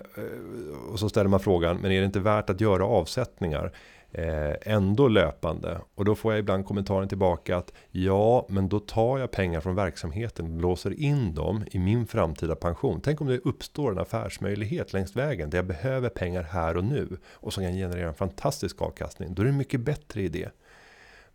och 0.91 0.99
så 0.99 1.09
ställer 1.09 1.29
man 1.29 1.39
frågan, 1.39 1.77
men 1.77 1.91
är 1.91 1.99
det 1.99 2.05
inte 2.05 2.19
värt 2.19 2.49
att 2.49 2.61
göra 2.61 2.85
avsättningar? 2.85 3.71
Eh, 4.17 4.55
ändå 4.61 5.07
löpande. 5.07 5.79
Och 5.95 6.05
då 6.05 6.15
får 6.15 6.33
jag 6.33 6.39
ibland 6.39 6.65
kommentaren 6.65 7.07
tillbaka 7.07 7.57
att 7.57 7.73
ja, 7.91 8.45
men 8.49 8.69
då 8.69 8.79
tar 8.79 9.19
jag 9.19 9.31
pengar 9.31 9.61
från 9.61 9.75
verksamheten 9.75 10.55
och 10.55 10.61
låser 10.61 10.99
in 10.99 11.33
dem 11.33 11.63
i 11.71 11.79
min 11.79 12.07
framtida 12.07 12.55
pension. 12.55 13.01
Tänk 13.03 13.21
om 13.21 13.27
det 13.27 13.37
uppstår 13.37 13.91
en 13.91 13.99
affärsmöjlighet 13.99 14.93
längs 14.93 15.15
vägen 15.15 15.49
där 15.49 15.57
jag 15.57 15.65
behöver 15.65 16.09
pengar 16.09 16.43
här 16.43 16.77
och 16.77 16.83
nu 16.83 17.17
och 17.23 17.53
som 17.53 17.63
kan 17.63 17.73
generera 17.73 18.07
en 18.07 18.13
fantastisk 18.13 18.81
avkastning. 18.81 19.33
Då 19.33 19.41
är 19.41 19.43
det 19.43 19.51
en 19.51 19.57
mycket 19.57 19.81
bättre 19.81 20.21
idé. 20.21 20.49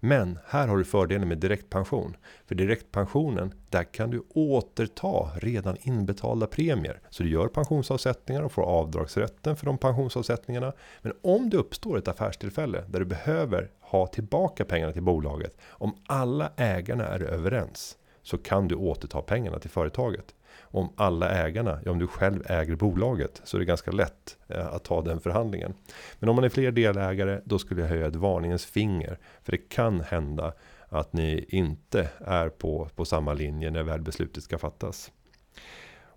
Men 0.00 0.38
här 0.46 0.68
har 0.68 0.76
du 0.76 0.84
fördelen 0.84 1.28
med 1.28 1.38
direktpension. 1.38 2.16
För 2.46 2.54
direktpensionen, 2.54 3.54
där 3.68 3.84
kan 3.84 4.10
du 4.10 4.22
återta 4.34 5.30
redan 5.34 5.76
inbetalda 5.80 6.46
premier. 6.46 7.00
Så 7.10 7.22
du 7.22 7.30
gör 7.30 7.48
pensionsavsättningar 7.48 8.42
och 8.42 8.52
får 8.52 8.62
avdragsrätten 8.62 9.56
för 9.56 9.66
de 9.66 9.78
pensionsavsättningarna. 9.78 10.72
Men 11.02 11.12
om 11.22 11.50
det 11.50 11.56
uppstår 11.56 11.98
ett 11.98 12.08
affärstillfälle 12.08 12.84
där 12.88 12.98
du 12.98 13.04
behöver 13.06 13.70
ha 13.80 14.06
tillbaka 14.06 14.64
pengarna 14.64 14.92
till 14.92 15.02
bolaget. 15.02 15.56
Om 15.68 15.94
alla 16.06 16.52
ägarna 16.56 17.06
är 17.06 17.20
överens 17.22 17.96
så 18.22 18.38
kan 18.38 18.68
du 18.68 18.74
återta 18.74 19.22
pengarna 19.22 19.58
till 19.58 19.70
företaget 19.70 20.34
om 20.72 20.92
alla 20.96 21.30
ägarna, 21.30 21.80
ja 21.84 21.90
om 21.90 21.98
du 21.98 22.06
själv 22.06 22.42
äger 22.46 22.74
bolaget 22.74 23.40
så 23.44 23.56
är 23.56 23.58
det 23.58 23.64
ganska 23.64 23.90
lätt 23.90 24.36
eh, 24.48 24.66
att 24.66 24.84
ta 24.84 25.02
den 25.02 25.20
förhandlingen. 25.20 25.74
Men 26.18 26.28
om 26.28 26.36
man 26.36 26.44
är 26.44 26.48
fler 26.48 26.72
delägare 26.72 27.40
då 27.44 27.58
skulle 27.58 27.80
jag 27.80 27.88
höja 27.88 28.06
ett 28.06 28.16
varningens 28.16 28.66
finger. 28.66 29.18
För 29.42 29.52
det 29.52 29.68
kan 29.68 30.00
hända 30.00 30.52
att 30.88 31.12
ni 31.12 31.46
inte 31.48 32.08
är 32.18 32.48
på, 32.48 32.88
på 32.96 33.04
samma 33.04 33.32
linje 33.32 33.70
när 33.70 33.82
väl 33.82 34.00
beslutet 34.00 34.42
ska 34.44 34.58
fattas. 34.58 35.12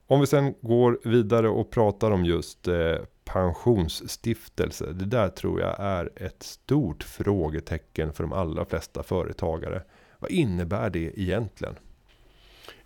Om 0.08 0.20
vi 0.20 0.28
sen 0.28 0.54
går 0.62 1.00
vidare 1.04 1.50
och 1.50 1.72
pratar 1.72 2.12
om 2.12 2.26
just 2.26 2.68
eh, 2.68 2.96
pensionsstiftelse. 3.26 4.86
Det 4.94 5.06
där 5.06 5.30
tror 5.30 5.62
jag 5.62 5.76
är 5.80 6.10
ett 6.16 6.44
stort 6.44 7.04
frågetecken 7.04 8.14
för 8.14 8.24
de 8.24 8.34
allra 8.34 8.66
flesta 8.66 9.04
företagare. 9.04 9.84
Vad 10.20 10.32
innebär 10.32 10.90
det 10.90 11.20
egentligen? 11.20 11.76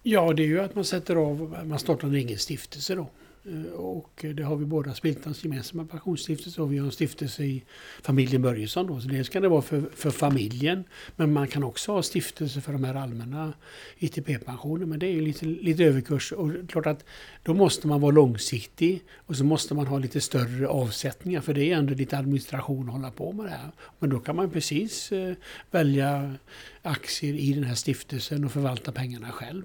Ja, 0.09 0.33
det 0.33 0.43
är 0.43 0.47
ju 0.47 0.59
att 0.59 0.75
man 0.75 0.85
sätter 0.85 1.15
av, 1.15 1.65
man 1.65 1.79
startar 1.79 2.07
en 2.07 2.15
egen 2.15 2.37
stiftelse 2.37 2.95
då. 2.95 3.09
Eh, 3.45 3.71
och 3.71 4.25
det 4.35 4.43
har 4.43 4.55
vi 4.55 4.65
båda 4.65 4.93
Spiltans 4.93 5.43
gemensamma 5.43 5.85
pensionsstiftelse 5.85 6.61
och 6.61 6.73
vi 6.73 6.77
har 6.77 6.85
en 6.85 6.91
stiftelse 6.91 7.43
i 7.43 7.63
familjen 8.01 8.41
Börjesson. 8.41 8.87
Då. 8.87 9.01
Så 9.01 9.07
dels 9.07 9.29
kan 9.29 9.41
det 9.41 9.47
vara 9.47 9.61
för, 9.61 9.83
för 9.95 10.11
familjen 10.11 10.83
men 11.15 11.33
man 11.33 11.47
kan 11.47 11.63
också 11.63 11.91
ha 11.91 12.03
stiftelse 12.03 12.61
för 12.61 12.73
de 12.73 12.83
här 12.83 12.95
allmänna 12.95 13.53
ITP-pensionerna. 13.97 14.85
Men 14.85 14.99
det 14.99 15.07
är 15.07 15.11
ju 15.11 15.21
lite, 15.21 15.45
lite 15.45 15.83
överkurs 15.83 16.31
och 16.31 16.51
klart 16.69 16.85
att 16.85 17.05
då 17.43 17.53
måste 17.53 17.87
man 17.87 18.01
vara 18.01 18.11
långsiktig 18.11 19.03
och 19.15 19.35
så 19.35 19.43
måste 19.43 19.73
man 19.73 19.87
ha 19.87 19.99
lite 19.99 20.21
större 20.21 20.67
avsättningar 20.67 21.41
för 21.41 21.53
det 21.53 21.71
är 21.71 21.77
ändå 21.77 21.93
lite 21.93 22.17
administration 22.17 22.87
att 22.87 22.93
hålla 22.93 23.11
på 23.11 23.31
med 23.31 23.45
det 23.45 23.51
här. 23.51 23.71
Men 23.99 24.09
då 24.09 24.19
kan 24.19 24.35
man 24.35 24.49
precis 24.49 25.11
eh, 25.11 25.35
välja 25.71 26.35
aktier 26.81 27.33
i 27.33 27.53
den 27.53 27.63
här 27.63 27.75
stiftelsen 27.75 28.45
och 28.45 28.51
förvalta 28.51 28.91
pengarna 28.91 29.31
själv. 29.31 29.63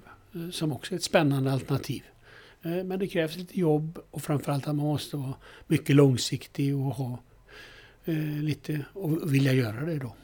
Som 0.51 0.73
också 0.73 0.93
är 0.93 0.95
ett 0.95 1.03
spännande 1.03 1.51
alternativ. 1.51 2.03
Eh, 2.61 2.83
men 2.83 2.99
det 2.99 3.07
krävs 3.07 3.37
lite 3.37 3.59
jobb 3.59 3.99
och 4.11 4.21
framförallt 4.21 4.67
att 4.67 4.75
man 4.75 4.85
måste 4.85 5.17
vara 5.17 5.33
mycket 5.67 5.95
långsiktig 5.95 6.75
och 6.75 6.81
ha 6.81 7.19
eh, 8.05 8.41
lite 8.41 8.85
och 8.93 9.33
vilja 9.33 9.53
göra 9.53 9.85
det 9.85 9.99
då. 9.99 10.15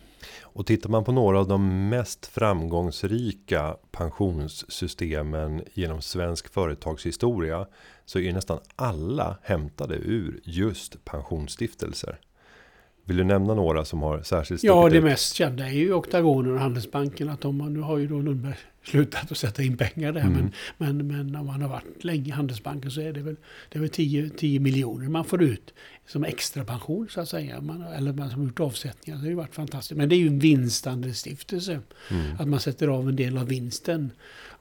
Och 0.42 0.66
tittar 0.66 0.90
man 0.90 1.04
på 1.04 1.12
några 1.12 1.40
av 1.40 1.48
de 1.48 1.90
mest 1.90 2.26
framgångsrika 2.26 3.76
pensionssystemen 3.92 5.64
genom 5.74 6.02
svensk 6.02 6.54
företagshistoria 6.54 7.68
så 8.06 8.20
är 8.20 8.34
nästan 8.34 8.60
alla 8.76 9.38
hämtade 9.44 9.96
ur 9.96 10.40
just 10.44 11.06
pensionsstiftelser. 11.06 12.20
Vill 13.04 13.18
du 13.18 13.24
nämna 13.24 13.54
några 13.54 13.86
som 13.86 14.02
har 14.02 14.22
särskilt 14.22 14.64
Ja, 14.64 14.90
det 14.90 15.02
mest 15.02 15.36
kända 15.36 15.66
är 15.66 15.72
ju 15.72 15.94
Oktagonen 15.94 16.54
och 16.54 16.60
Handelsbanken. 16.60 17.30
Att 17.30 17.42
de, 17.42 17.74
nu 17.74 17.80
har 17.80 17.98
ju 17.98 18.08
då 18.08 18.20
Lundberg 18.20 18.56
slutat 18.84 19.32
att 19.32 19.38
sätta 19.38 19.64
in 19.64 19.78
pengar 19.78 20.12
där. 20.12 20.22
Mm. 20.22 20.52
Men, 20.78 20.98
men, 20.98 21.08
men 21.08 21.36
om 21.36 21.46
man 21.46 21.62
har 21.62 21.70
varit 21.70 22.04
länge 22.04 22.28
i 22.28 22.32
Handelsbanken 22.32 22.92
så 22.92 23.02
är 23.02 23.14
det 23.14 23.22
väl, 23.22 23.36
det 23.70 23.78
är 23.78 23.82
väl 23.82 23.90
10, 23.90 24.30
10 24.30 24.60
miljoner 24.60 25.10
man 25.10 25.26
får 25.26 25.44
ut 25.44 25.74
som 26.10 26.24
extra 26.24 26.66
pension 26.66 27.08
så 27.10 27.22
att 27.22 27.30
säga. 27.30 27.62
Man, 27.62 27.82
eller 27.82 28.14
man 28.14 28.30
som 28.30 28.40
har 28.40 28.48
gjort 28.48 28.60
avsättningar. 28.60 29.18
Det 29.18 29.24
har 29.24 29.30
ju 29.30 29.36
varit 29.36 29.56
fantastiskt. 29.56 29.98
Men 29.98 30.10
det 30.10 30.16
är 30.16 30.18
ju 30.18 30.28
en 30.28 30.40
vinstandelsstiftelse. 30.40 31.80
Mm. 32.12 32.36
Att 32.40 32.48
man 32.48 32.60
sätter 32.60 32.88
av 32.88 33.10
en 33.10 33.16
del 33.16 33.38
av 33.38 33.48
vinsten. 33.48 34.12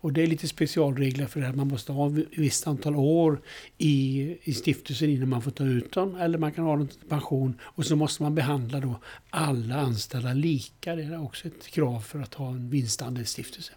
Och 0.00 0.12
det 0.12 0.22
är 0.22 0.26
lite 0.26 0.48
specialregler 0.48 1.26
för 1.26 1.40
det. 1.40 1.48
Att 1.48 1.56
man 1.56 1.68
måste 1.68 1.92
ha 1.92 2.08
ett 2.08 2.26
visst 2.36 2.66
antal 2.66 2.96
år 2.96 3.40
i, 3.78 4.36
i 4.42 4.54
stiftelsen 4.54 5.10
innan 5.10 5.28
man 5.28 5.42
får 5.42 5.50
ta 5.50 5.64
ut 5.64 5.92
den. 5.92 6.14
Eller 6.14 6.38
man 6.38 6.52
kan 6.52 6.64
ha 6.64 6.76
den 6.76 6.88
till 6.88 7.08
pension. 7.08 7.58
Och 7.62 7.86
så 7.86 7.96
måste 7.96 8.22
man 8.22 8.34
behandla 8.34 8.80
då 8.80 9.00
alla 9.30 9.74
anställda 9.74 10.32
lika. 10.32 10.96
Det 10.96 11.02
är 11.02 11.22
också 11.24 11.48
ett 11.48 11.66
krav 11.66 12.00
för 12.00 12.18
att 12.18 12.34
ha 12.34 12.50
en 12.50 12.70
vinstandelsstiftelse. 12.70 13.72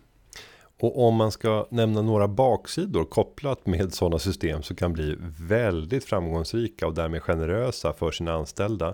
Och 0.81 1.07
om 1.07 1.15
man 1.15 1.31
ska 1.31 1.67
nämna 1.69 2.01
några 2.01 2.27
baksidor 2.27 3.05
kopplat 3.05 3.65
med 3.65 3.93
sådana 3.93 4.19
system 4.19 4.63
som 4.63 4.75
kan 4.75 4.93
bli 4.93 5.15
väldigt 5.39 6.05
framgångsrika 6.05 6.87
och 6.87 6.93
därmed 6.93 7.21
generösa 7.21 7.93
för 7.93 8.11
sina 8.11 8.33
anställda. 8.33 8.87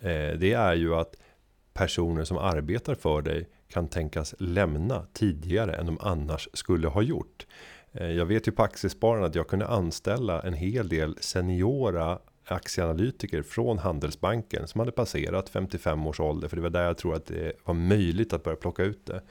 Eh, 0.00 0.38
det 0.38 0.52
är 0.52 0.74
ju 0.74 0.94
att 0.94 1.16
personer 1.72 2.24
som 2.24 2.38
arbetar 2.38 2.94
för 2.94 3.22
dig 3.22 3.48
kan 3.68 3.88
tänkas 3.88 4.34
lämna 4.38 5.06
tidigare 5.12 5.74
än 5.74 5.86
de 5.86 5.98
annars 6.00 6.48
skulle 6.52 6.88
ha 6.88 7.02
gjort. 7.02 7.46
Eh, 7.92 8.10
jag 8.10 8.26
vet 8.26 8.48
ju 8.48 8.52
på 8.52 8.62
aktiespararna 8.62 9.26
att 9.26 9.34
jag 9.34 9.48
kunde 9.48 9.66
anställa 9.66 10.42
en 10.42 10.54
hel 10.54 10.88
del 10.88 11.16
seniora 11.20 12.18
aktieanalytiker 12.46 13.42
från 13.42 13.78
Handelsbanken 13.78 14.68
som 14.68 14.78
hade 14.78 14.92
passerat 14.92 15.48
55 15.48 16.06
års 16.06 16.20
ålder 16.20 16.48
för 16.48 16.56
det 16.56 16.62
var 16.62 16.70
där 16.70 16.84
jag 16.84 16.98
tror 16.98 17.14
att 17.14 17.26
det 17.26 17.52
var 17.64 17.74
möjligt 17.74 18.32
att 18.32 18.42
börja 18.42 18.56
plocka 18.56 18.82
ut 18.82 19.06
det. 19.06 19.22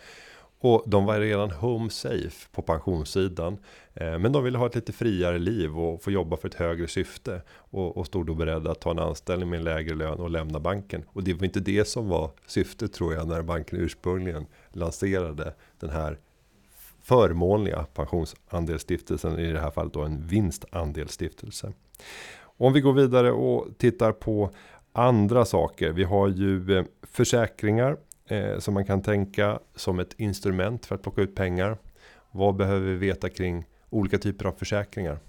Och 0.63 0.83
de 0.85 1.05
var 1.05 1.19
redan 1.19 1.51
home 1.51 1.89
safe 1.89 2.49
på 2.51 2.61
pensionssidan. 2.61 3.57
Eh, 3.93 4.19
men 4.19 4.31
de 4.31 4.43
ville 4.43 4.57
ha 4.57 4.65
ett 4.65 4.75
lite 4.75 4.93
friare 4.93 5.39
liv 5.39 5.79
och 5.79 6.03
få 6.03 6.11
jobba 6.11 6.37
för 6.37 6.47
ett 6.47 6.53
högre 6.53 6.87
syfte. 6.87 7.41
Och, 7.51 7.97
och 7.97 8.05
stod 8.05 8.25
då 8.25 8.33
beredda 8.33 8.71
att 8.71 8.81
ta 8.81 8.91
en 8.91 8.99
anställning 8.99 9.49
med 9.49 9.57
en 9.57 9.63
lägre 9.63 9.95
lön 9.95 10.19
och 10.19 10.29
lämna 10.29 10.59
banken. 10.59 11.03
Och 11.07 11.23
det 11.23 11.33
var 11.33 11.45
inte 11.45 11.59
det 11.59 11.87
som 11.87 12.09
var 12.09 12.31
syftet 12.47 12.93
tror 12.93 13.13
jag 13.13 13.27
när 13.27 13.41
banken 13.41 13.79
ursprungligen 13.79 14.45
lanserade 14.71 15.53
den 15.79 15.89
här 15.89 16.17
förmånliga 17.01 17.85
pensionsandelsstiftelsen, 17.93 19.39
i 19.39 19.51
det 19.51 19.59
här 19.59 19.71
fallet 19.71 19.93
då 19.93 20.01
en 20.01 20.27
vinstandelsstiftelse. 20.27 21.73
Om 22.39 22.73
vi 22.73 22.81
går 22.81 22.93
vidare 22.93 23.31
och 23.31 23.67
tittar 23.77 24.11
på 24.11 24.51
andra 24.93 25.45
saker. 25.45 25.91
Vi 25.91 26.03
har 26.03 26.27
ju 26.27 26.77
eh, 26.77 26.85
försäkringar 27.01 27.97
eh, 28.33 28.59
som 28.59 28.73
man 28.73 28.85
kan 28.85 29.01
tänka 29.01 29.59
som 29.75 29.99
ett 29.99 30.13
instrument 30.17 30.85
för 30.85 30.95
att 30.95 31.01
plocka 31.01 31.21
ut 31.21 31.35
pengar. 31.35 31.77
Vad 32.31 32.55
behöver 32.55 32.87
vi 32.87 32.95
veta 32.95 33.29
kring 33.29 33.65
olika 33.89 34.17
typer 34.17 34.45
av 34.45 34.51
försäkringar? 34.51 35.19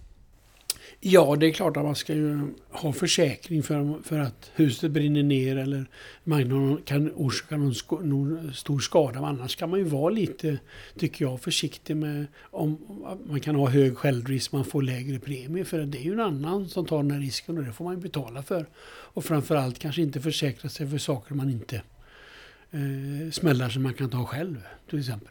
Ja, 1.01 1.37
det 1.37 1.47
är 1.47 1.53
klart 1.53 1.77
att 1.77 1.85
man 1.85 1.95
ska 1.95 2.15
ju 2.15 2.41
ha 2.71 2.93
försäkring 2.93 3.63
för, 3.63 4.03
för 4.03 4.19
att 4.19 4.51
huset 4.55 4.91
brinner 4.91 5.23
ner 5.23 5.57
eller 5.57 5.87
man 6.25 6.83
kan 6.85 7.13
orsaka 7.15 7.57
någon, 7.57 7.75
sko, 7.75 8.01
någon 8.01 8.53
stor 8.55 8.79
skada. 8.79 9.19
Annars 9.19 9.57
kan 9.57 9.71
man 9.71 9.79
ju 9.79 9.85
vara 9.85 10.11
lite, 10.11 10.59
tycker 10.99 11.25
jag, 11.25 11.41
försiktig 11.41 11.97
med 11.97 12.27
om 12.41 12.79
man 13.27 13.41
kan 13.41 13.55
ha 13.55 13.69
hög 13.69 13.97
självrisk, 13.97 14.53
man 14.53 14.65
får 14.65 14.83
lägre 14.83 15.19
premie. 15.19 15.65
För 15.65 15.79
det 15.79 15.99
är 15.99 16.03
ju 16.03 16.13
en 16.13 16.21
annan 16.21 16.69
som 16.69 16.87
tar 16.87 16.97
den 16.97 17.11
här 17.11 17.21
risken 17.21 17.59
och 17.59 17.65
det 17.65 17.73
får 17.73 17.85
man 17.85 17.95
ju 17.95 18.01
betala 18.01 18.43
för. 18.43 18.67
Och 18.87 19.25
framförallt 19.25 19.79
kanske 19.79 20.03
inte 20.03 20.21
försäkra 20.21 20.69
sig 20.69 20.89
för 20.89 20.99
saker 20.99 21.35
man 21.35 21.51
inte 21.51 21.83
eh, 22.75 23.31
smällar 23.31 23.69
som 23.69 23.83
man 23.83 23.95
kan 23.95 24.11
ta 24.11 24.25
själv, 24.25 24.63
till 24.91 24.99
exempel. 24.99 25.29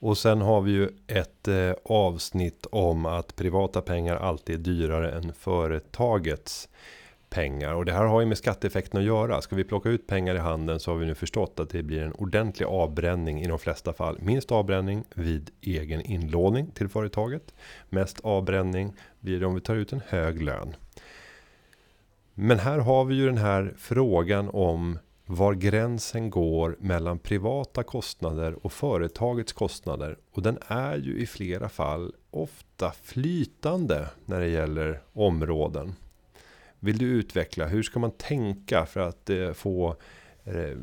Och 0.00 0.18
sen 0.18 0.40
har 0.40 0.60
vi 0.60 0.72
ju 0.72 0.88
ett 1.06 1.48
eh, 1.48 1.72
avsnitt 1.84 2.66
om 2.70 3.06
att 3.06 3.36
privata 3.36 3.82
pengar 3.82 4.16
alltid 4.16 4.54
är 4.54 4.58
dyrare 4.58 5.12
än 5.12 5.32
företagets 5.32 6.68
pengar. 7.30 7.74
Och 7.74 7.84
det 7.84 7.92
här 7.92 8.04
har 8.04 8.20
ju 8.20 8.26
med 8.26 8.38
skatteeffekten 8.38 9.00
att 9.00 9.06
göra. 9.06 9.42
Ska 9.42 9.56
vi 9.56 9.64
plocka 9.64 9.88
ut 9.88 10.06
pengar 10.06 10.34
i 10.34 10.38
handen 10.38 10.80
så 10.80 10.90
har 10.90 10.98
vi 10.98 11.06
nu 11.06 11.14
förstått 11.14 11.60
att 11.60 11.70
det 11.70 11.82
blir 11.82 12.02
en 12.02 12.12
ordentlig 12.12 12.66
avbränning 12.66 13.42
i 13.42 13.48
de 13.48 13.58
flesta 13.58 13.92
fall. 13.92 14.18
Minst 14.20 14.52
avbränning 14.52 15.04
vid 15.14 15.50
egen 15.60 16.00
inlåning 16.00 16.70
till 16.70 16.88
företaget. 16.88 17.54
Mest 17.88 18.20
avbränning 18.20 18.92
blir 19.20 19.40
det 19.40 19.46
om 19.46 19.54
vi 19.54 19.60
tar 19.60 19.76
ut 19.76 19.92
en 19.92 20.02
hög 20.08 20.42
lön. 20.42 20.76
Men 22.34 22.58
här 22.58 22.78
har 22.78 23.04
vi 23.04 23.14
ju 23.14 23.26
den 23.26 23.38
här 23.38 23.74
frågan 23.78 24.48
om 24.52 24.98
var 25.30 25.54
gränsen 25.54 26.30
går 26.30 26.76
mellan 26.80 27.18
privata 27.18 27.82
kostnader 27.82 28.66
och 28.66 28.72
företagets 28.72 29.52
kostnader. 29.52 30.18
Och 30.32 30.42
den 30.42 30.58
är 30.66 30.96
ju 30.96 31.18
i 31.18 31.26
flera 31.26 31.68
fall 31.68 32.12
ofta 32.30 32.92
flytande 33.02 34.08
när 34.24 34.40
det 34.40 34.48
gäller 34.48 35.00
områden. 35.12 35.94
Vill 36.80 36.98
du 36.98 37.06
utveckla, 37.06 37.66
hur 37.66 37.82
ska 37.82 37.98
man 37.98 38.10
tänka 38.10 38.86
för 38.86 39.00
att 39.00 39.30
eh, 39.30 39.52
få 39.52 39.96
eh, 40.44 40.78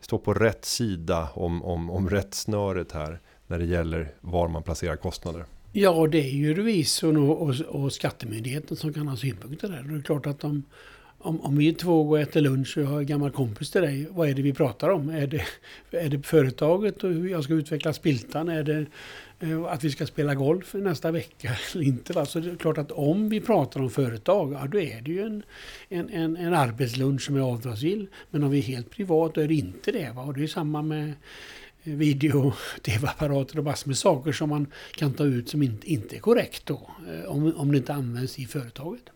stå 0.00 0.18
på 0.18 0.34
rätt 0.34 0.64
sida 0.64 1.28
om, 1.34 1.62
om, 1.62 1.90
om 1.90 2.10
rättsnöret 2.10 2.92
här 2.92 3.20
när 3.46 3.58
det 3.58 3.66
gäller 3.66 4.14
var 4.20 4.48
man 4.48 4.62
placerar 4.62 4.96
kostnader? 4.96 5.44
Ja, 5.72 6.06
det 6.06 6.18
är 6.18 6.34
ju 6.34 6.54
revisorn 6.54 7.16
och, 7.16 7.42
och, 7.42 7.60
och 7.60 7.92
skattemyndigheten 7.92 8.76
som 8.76 8.92
kan 8.92 9.08
ha 9.08 9.16
synpunkter 9.16 9.68
där. 9.68 9.82
Det 9.82 9.98
är 9.98 10.02
klart 10.02 10.26
att 10.26 10.40
de 10.40 10.62
om, 11.26 11.40
om 11.40 11.56
vi 11.56 11.74
två 11.74 12.04
går 12.04 12.16
och 12.16 12.22
äter 12.22 12.40
lunch 12.40 12.76
och 12.76 12.82
jag 12.82 12.88
har 12.88 12.98
en 12.98 13.06
gammal 13.06 13.30
kompis 13.30 13.70
till 13.70 13.80
dig, 13.80 14.06
vad 14.10 14.28
är 14.28 14.34
det 14.34 14.42
vi 14.42 14.52
pratar 14.52 14.88
om? 14.88 15.08
Är 15.08 15.26
det, 15.26 15.42
är 15.90 16.08
det 16.08 16.22
företaget 16.22 17.04
och 17.04 17.10
hur 17.10 17.28
jag 17.28 17.44
ska 17.44 17.54
utveckla 17.54 17.92
spiltan? 17.92 18.48
Är 18.48 18.62
det 18.62 18.86
eh, 19.40 19.64
att 19.64 19.84
vi 19.84 19.90
ska 19.90 20.06
spela 20.06 20.34
golf 20.34 20.74
nästa 20.74 21.10
vecka 21.10 21.56
eller 21.74 21.84
inte? 21.84 22.12
Va? 22.12 22.26
Så 22.26 22.40
det 22.40 22.50
är 22.50 22.56
klart 22.56 22.78
att 22.78 22.92
om 22.92 23.28
vi 23.28 23.40
pratar 23.40 23.80
om 23.80 23.90
företag, 23.90 24.52
ja, 24.52 24.66
då 24.66 24.80
är 24.80 25.00
det 25.00 25.10
ju 25.10 25.22
en, 25.22 25.42
en, 25.88 26.08
en, 26.08 26.36
en 26.36 26.54
arbetslunch 26.54 27.22
som 27.22 27.36
är 27.36 27.40
avdragsgill. 27.40 28.08
Men 28.30 28.42
om 28.42 28.50
vi 28.50 28.58
är 28.58 28.62
helt 28.62 28.90
privat, 28.90 29.34
då 29.34 29.40
är 29.40 29.48
det 29.48 29.54
inte 29.54 29.92
det. 29.92 30.12
Va? 30.14 30.22
Och 30.22 30.34
det 30.34 30.42
är 30.42 30.46
samma 30.46 30.82
med 30.82 31.12
eh, 31.84 31.92
video, 31.92 32.52
tv-apparater 32.82 33.58
och 33.58 33.64
massor 33.64 33.88
med 33.88 33.98
saker 33.98 34.32
som 34.32 34.48
man 34.48 34.66
kan 34.96 35.12
ta 35.12 35.24
ut 35.24 35.48
som 35.48 35.62
inte, 35.62 35.92
inte 35.92 36.16
är 36.16 36.20
korrekt 36.20 36.66
då. 36.66 36.90
Eh, 37.12 37.30
om, 37.30 37.52
om 37.56 37.72
det 37.72 37.78
inte 37.78 37.94
används 37.94 38.38
i 38.38 38.46
företaget. 38.46 39.10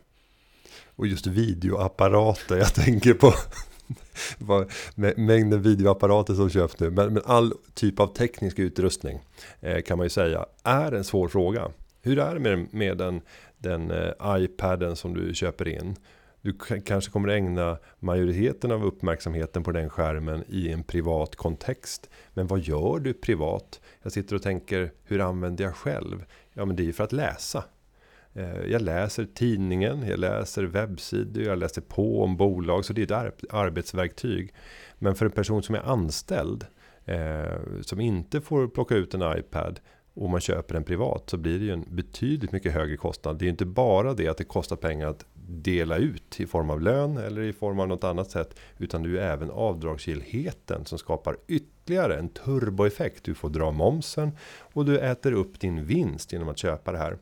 Och 1.00 1.06
just 1.06 1.26
videoapparater, 1.26 2.56
jag 2.56 2.74
tänker 2.74 3.14
på 3.14 3.34
mängden 5.16 5.62
videoapparater 5.62 6.34
som 6.34 6.50
köps 6.50 6.80
nu. 6.80 6.90
Men, 6.90 7.12
men, 7.12 7.22
all 7.26 7.52
typ 7.74 8.00
av 8.00 8.06
teknisk 8.06 8.58
utrustning 8.58 9.20
eh, 9.60 9.82
kan 9.82 9.98
man 9.98 10.04
ju 10.04 10.10
säga 10.10 10.46
är 10.62 10.92
en 10.92 11.04
svår 11.04 11.28
fråga. 11.28 11.70
Hur 12.02 12.18
är 12.18 12.34
det 12.34 12.40
med, 12.40 12.74
med 12.74 12.98
den, 12.98 13.20
den 13.58 13.90
eh, 13.90 14.12
iPaden 14.26 14.96
som 14.96 15.14
du 15.14 15.34
köper 15.34 15.68
in? 15.68 15.96
Du 16.40 16.58
kanske 16.84 17.10
kommer 17.10 17.28
ägna 17.28 17.78
majoriteten 17.98 18.72
av 18.72 18.84
uppmärksamheten 18.84 19.62
på 19.62 19.72
den 19.72 19.90
skärmen 19.90 20.44
i 20.48 20.72
en 20.72 20.82
privat 20.82 21.36
kontext. 21.36 22.10
Men 22.34 22.46
vad 22.46 22.60
gör 22.60 22.98
du 22.98 23.12
privat? 23.12 23.80
Jag 24.02 24.12
sitter 24.12 24.36
och 24.36 24.42
tänker, 24.42 24.92
hur 25.04 25.20
använder 25.20 25.64
jag 25.64 25.74
själv? 25.74 26.24
Ja, 26.52 26.64
men 26.64 26.76
det 26.76 26.82
är 26.82 26.84
ju 26.84 26.92
för 26.92 27.04
att 27.04 27.12
läsa. 27.12 27.64
Eh, 28.34 28.64
jag 28.66 28.82
läser 28.82 29.24
tidningen, 29.24 30.02
jag 30.08 30.18
läser 30.18 30.64
webbsidor, 30.64 31.44
jag 31.44 31.58
läser 31.58 31.82
på 31.82 32.22
om 32.22 32.36
bolag. 32.36 32.84
Så 32.84 32.92
det 32.92 33.10
är 33.10 33.26
ett 33.26 33.44
arbetsverktyg. 33.50 34.54
Men 34.98 35.14
för 35.14 35.26
en 35.26 35.32
person 35.32 35.62
som 35.62 35.74
är 35.74 35.88
anställd, 35.88 36.66
eh, 37.04 37.80
som 37.80 38.00
inte 38.00 38.40
får 38.40 38.68
plocka 38.68 38.94
ut 38.94 39.14
en 39.14 39.38
iPad 39.38 39.80
och 40.14 40.30
man 40.30 40.40
köper 40.40 40.74
den 40.74 40.84
privat 40.84 41.30
så 41.30 41.36
blir 41.36 41.58
det 41.58 41.64
ju 41.64 41.72
en 41.72 41.84
betydligt 41.88 42.52
mycket 42.52 42.72
högre 42.72 42.96
kostnad. 42.96 43.38
Det 43.38 43.46
är 43.46 43.50
inte 43.50 43.66
bara 43.66 44.14
det 44.14 44.28
att 44.28 44.36
det 44.36 44.44
kostar 44.44 44.76
pengar 44.76 45.08
att 45.08 45.24
dela 45.48 45.96
ut 45.96 46.40
i 46.40 46.46
form 46.46 46.70
av 46.70 46.80
lön 46.80 47.16
eller 47.16 47.42
i 47.42 47.52
form 47.52 47.80
av 47.80 47.88
något 47.88 48.04
annat 48.04 48.30
sätt. 48.30 48.58
Utan 48.78 49.02
det 49.02 49.08
är 49.08 49.10
ju 49.10 49.18
även 49.18 49.50
avdragsgillheten 49.50 50.84
som 50.84 50.98
skapar 50.98 51.36
ytterligare 51.48 52.18
en 52.18 52.28
turboeffekt. 52.28 53.24
Du 53.24 53.34
får 53.34 53.48
dra 53.48 53.70
momsen 53.70 54.30
och 54.60 54.84
du 54.84 54.98
äter 54.98 55.32
upp 55.32 55.60
din 55.60 55.84
vinst 55.84 56.32
genom 56.32 56.48
att 56.48 56.58
köpa 56.58 56.92
det 56.92 56.98
här 56.98 57.18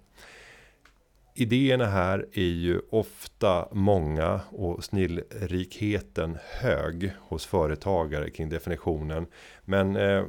idéerna 1.41 1.87
här 1.87 2.27
är 2.33 2.43
ju 2.43 2.81
ofta 2.91 3.69
många 3.73 4.41
och 4.51 4.85
snillrikheten 4.85 6.39
hög 6.61 7.13
hos 7.21 7.47
företagare 7.47 8.31
kring 8.31 8.49
definitionen. 8.49 9.27
Men 9.65 9.97
eh, 9.97 10.25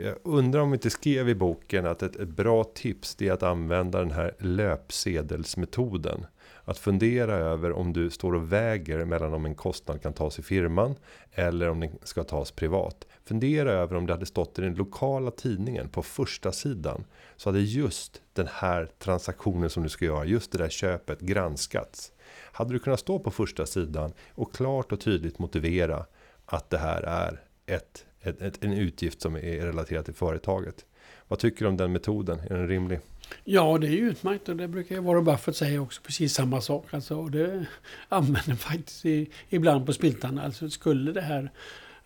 jag 0.00 0.14
undrar 0.22 0.60
om 0.60 0.70
vi 0.70 0.74
inte 0.74 0.90
skrev 0.90 1.28
i 1.28 1.34
boken 1.34 1.86
att 1.86 2.02
ett, 2.02 2.16
ett 2.16 2.28
bra 2.28 2.64
tips 2.64 3.22
är 3.22 3.32
att 3.32 3.42
använda 3.42 3.98
den 3.98 4.10
här 4.10 4.34
löpsedelsmetoden. 4.38 6.26
Att 6.64 6.78
fundera 6.78 7.34
över 7.34 7.72
om 7.72 7.92
du 7.92 8.10
står 8.10 8.34
och 8.34 8.52
väger 8.52 9.04
mellan 9.04 9.34
om 9.34 9.44
en 9.44 9.54
kostnad 9.54 10.02
kan 10.02 10.12
tas 10.12 10.38
i 10.38 10.42
firman 10.42 10.94
eller 11.32 11.68
om 11.68 11.80
den 11.80 11.90
ska 12.02 12.24
tas 12.24 12.50
privat. 12.50 13.06
Fundera 13.24 13.72
över 13.72 13.96
om 13.96 14.06
det 14.06 14.12
hade 14.12 14.26
stått 14.26 14.58
i 14.58 14.62
den 14.62 14.74
lokala 14.74 15.30
tidningen 15.30 15.88
på 15.88 16.02
första 16.02 16.52
sidan 16.52 17.04
så 17.36 17.48
hade 17.48 17.60
just 17.60 18.22
den 18.32 18.48
här 18.52 18.88
transaktionen 18.98 19.70
som 19.70 19.82
du 19.82 19.88
ska 19.88 20.04
göra, 20.04 20.24
just 20.24 20.52
det 20.52 20.58
där 20.58 20.68
köpet 20.68 21.20
granskats. 21.20 22.12
Hade 22.52 22.72
du 22.72 22.78
kunnat 22.78 23.00
stå 23.00 23.18
på 23.18 23.30
första 23.30 23.66
sidan 23.66 24.12
och 24.34 24.54
klart 24.54 24.92
och 24.92 25.00
tydligt 25.00 25.38
motivera 25.38 26.06
att 26.46 26.70
det 26.70 26.78
här 26.78 27.02
är 27.02 27.40
ett, 27.66 28.06
ett, 28.20 28.42
ett 28.42 28.64
en 28.64 28.72
utgift 28.72 29.20
som 29.20 29.36
är 29.36 29.66
relaterad 29.66 30.04
till 30.04 30.14
företaget. 30.14 30.84
Vad 31.28 31.38
tycker 31.38 31.64
du 31.64 31.68
om 31.68 31.76
den 31.76 31.92
metoden? 31.92 32.40
Är 32.50 32.54
den 32.54 32.68
rimlig? 32.68 33.00
Ja, 33.44 33.78
det 33.78 33.86
är 33.86 33.90
ju 33.90 34.10
utmärkt 34.10 34.48
och 34.48 34.56
det 34.56 34.68
brukar 34.68 34.94
ju 34.94 35.00
Warren 35.00 35.24
Buffett 35.24 35.56
säga 35.56 35.82
också 35.82 36.02
precis 36.02 36.34
samma 36.34 36.60
sak. 36.60 36.94
Alltså, 36.94 37.16
och 37.16 37.30
det 37.30 37.66
använder 38.08 38.54
faktiskt 38.54 39.06
i, 39.06 39.30
ibland 39.48 39.86
på 39.86 39.92
spiltan. 39.92 40.38
Alltså 40.38 40.70
skulle 40.70 41.12
det 41.12 41.20
här 41.20 41.50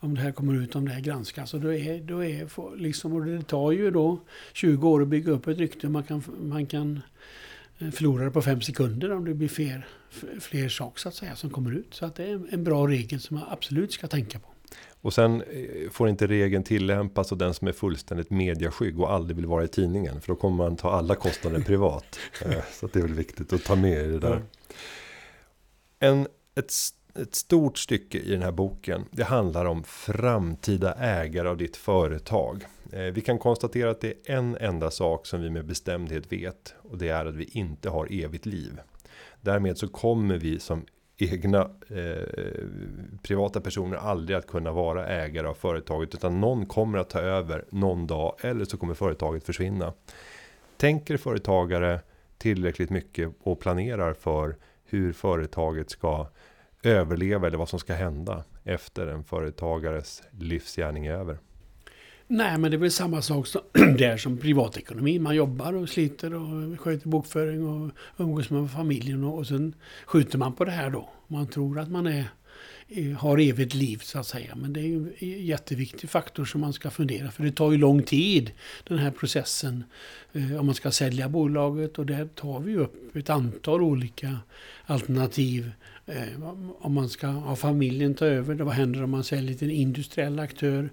om 0.06 0.14
det 0.14 0.20
här 0.20 0.32
kommer 0.32 0.54
ut, 0.62 0.76
om 0.76 0.84
det 0.84 0.92
här 0.92 1.00
granskas. 1.00 1.54
Och 1.54 1.60
då 1.60 1.74
är, 1.74 2.00
då 2.00 2.24
är, 2.24 2.76
liksom, 2.76 3.12
och 3.12 3.24
det 3.24 3.42
tar 3.42 3.72
ju 3.72 3.90
då 3.90 4.20
20 4.52 4.88
år 4.88 5.02
att 5.02 5.08
bygga 5.08 5.32
upp 5.32 5.46
ett 5.46 5.58
rykte. 5.58 5.88
Man 5.88 6.02
kan, 6.02 6.22
man 6.40 6.66
kan 6.66 7.00
eh, 7.78 7.90
förlora 7.90 8.24
det 8.24 8.30
på 8.30 8.42
fem 8.42 8.60
sekunder 8.60 9.12
om 9.12 9.24
det 9.24 9.34
blir 9.34 9.48
fler, 9.48 9.86
fler 10.40 10.68
saker 10.68 11.00
så 11.00 11.08
att 11.08 11.14
säga 11.14 11.36
som 11.36 11.50
kommer 11.50 11.70
ut. 11.70 11.94
Så 11.94 12.06
att 12.06 12.14
det 12.14 12.24
är 12.24 12.40
en 12.50 12.64
bra 12.64 12.86
regel 12.86 13.20
som 13.20 13.36
man 13.36 13.46
absolut 13.50 13.92
ska 13.92 14.06
tänka 14.06 14.38
på. 14.38 14.48
Och 15.00 15.14
sen 15.14 15.42
eh, 15.42 15.90
får 15.90 16.08
inte 16.08 16.26
regeln 16.26 16.64
tillämpas 16.64 17.32
och 17.32 17.38
den 17.38 17.54
som 17.54 17.68
är 17.68 17.72
fullständigt 17.72 18.30
mediaskygg 18.30 19.00
och 19.00 19.12
aldrig 19.12 19.36
vill 19.36 19.46
vara 19.46 19.64
i 19.64 19.68
tidningen. 19.68 20.20
För 20.20 20.28
då 20.28 20.36
kommer 20.36 20.56
man 20.56 20.76
ta 20.76 20.90
alla 20.90 21.14
kostnader 21.14 21.60
privat. 21.66 22.18
Eh, 22.44 22.64
så 22.72 22.86
det 22.86 22.98
är 22.98 23.02
väl 23.02 23.14
viktigt 23.14 23.52
att 23.52 23.64
ta 23.64 23.74
med 23.76 24.06
i 24.06 24.08
det 24.08 24.18
där. 24.18 24.42
En, 25.98 26.26
ett 26.54 26.72
ett 27.22 27.34
stort 27.34 27.78
stycke 27.78 28.18
i 28.18 28.30
den 28.30 28.42
här 28.42 28.52
boken. 28.52 29.04
Det 29.10 29.24
handlar 29.24 29.64
om 29.64 29.84
framtida 29.84 30.94
ägare 30.94 31.48
av 31.48 31.56
ditt 31.56 31.76
företag. 31.76 32.64
Eh, 32.92 33.00
vi 33.00 33.20
kan 33.20 33.38
konstatera 33.38 33.90
att 33.90 34.00
det 34.00 34.08
är 34.08 34.36
en 34.36 34.56
enda 34.56 34.90
sak 34.90 35.26
som 35.26 35.40
vi 35.40 35.50
med 35.50 35.66
bestämdhet 35.66 36.32
vet. 36.32 36.74
Och 36.82 36.98
det 36.98 37.08
är 37.08 37.26
att 37.26 37.34
vi 37.34 37.44
inte 37.44 37.90
har 37.90 38.24
evigt 38.24 38.46
liv. 38.46 38.80
Därmed 39.40 39.78
så 39.78 39.88
kommer 39.88 40.38
vi 40.38 40.58
som 40.58 40.86
egna 41.16 41.60
eh, 41.88 42.64
privata 43.22 43.60
personer 43.60 43.96
aldrig 43.96 44.36
att 44.36 44.46
kunna 44.46 44.72
vara 44.72 45.06
ägare 45.06 45.46
av 45.46 45.54
företaget. 45.54 46.14
Utan 46.14 46.40
någon 46.40 46.66
kommer 46.66 46.98
att 46.98 47.10
ta 47.10 47.20
över 47.20 47.64
någon 47.70 48.06
dag. 48.06 48.34
Eller 48.40 48.64
så 48.64 48.76
kommer 48.76 48.94
företaget 48.94 49.44
försvinna. 49.44 49.92
Tänker 50.76 51.16
företagare 51.16 52.00
tillräckligt 52.38 52.90
mycket 52.90 53.32
och 53.40 53.60
planerar 53.60 54.14
för 54.14 54.56
hur 54.84 55.12
företaget 55.12 55.90
ska 55.90 56.28
överleva 56.86 57.46
eller 57.46 57.58
vad 57.58 57.68
som 57.68 57.78
ska 57.78 57.94
hända 57.94 58.44
efter 58.64 59.06
en 59.06 59.24
företagares 59.24 60.22
livsgärning 60.38 61.06
är 61.06 61.12
över. 61.12 61.38
Nej, 62.28 62.58
men 62.58 62.70
det 62.70 62.76
är 62.76 62.78
väl 62.78 62.90
samma 62.90 63.22
sak 63.22 63.46
som, 63.46 63.60
där 63.72 64.16
som 64.16 64.38
privatekonomi. 64.38 65.18
Man 65.18 65.36
jobbar 65.36 65.72
och 65.72 65.88
sliter 65.88 66.34
och 66.34 66.80
sköter 66.80 67.08
bokföring 67.08 67.66
och 67.66 67.90
umgås 68.16 68.50
med 68.50 68.70
familjen 68.70 69.24
och, 69.24 69.38
och 69.38 69.46
sen 69.46 69.74
skjuter 70.06 70.38
man 70.38 70.52
på 70.52 70.64
det 70.64 70.70
här 70.70 70.90
då. 70.90 71.08
Man 71.26 71.46
tror 71.46 71.78
att 71.78 71.90
man 71.90 72.06
är, 72.06 72.24
har 73.18 73.38
evigt 73.38 73.74
liv 73.74 73.98
så 74.02 74.18
att 74.18 74.26
säga. 74.26 74.54
Men 74.56 74.72
det 74.72 74.80
är 74.80 74.84
ju 74.84 75.12
en 75.18 75.46
jätteviktig 75.46 76.10
faktor 76.10 76.44
som 76.44 76.60
man 76.60 76.72
ska 76.72 76.90
fundera 76.90 77.30
för 77.30 77.44
det 77.44 77.52
tar 77.52 77.72
ju 77.72 77.78
lång 77.78 78.02
tid 78.02 78.50
den 78.88 78.98
här 78.98 79.10
processen 79.10 79.84
eh, 80.32 80.60
om 80.60 80.66
man 80.66 80.74
ska 80.74 80.90
sälja 80.90 81.28
bolaget 81.28 81.98
och 81.98 82.06
där 82.06 82.26
tar 82.26 82.60
vi 82.60 82.76
upp 82.76 83.16
ett 83.16 83.30
antal 83.30 83.82
olika 83.82 84.38
alternativ. 84.86 85.70
Eh, 86.06 86.42
om 86.78 86.94
man 86.94 87.08
ska 87.08 87.26
ha 87.26 87.56
familjen 87.56 88.14
ta 88.14 88.26
över, 88.26 88.54
vad 88.54 88.74
händer 88.74 89.02
om 89.02 89.10
man 89.10 89.24
säljer 89.24 89.54
till 89.54 89.70
en 89.70 89.76
industriell 89.76 90.38
aktör? 90.38 90.90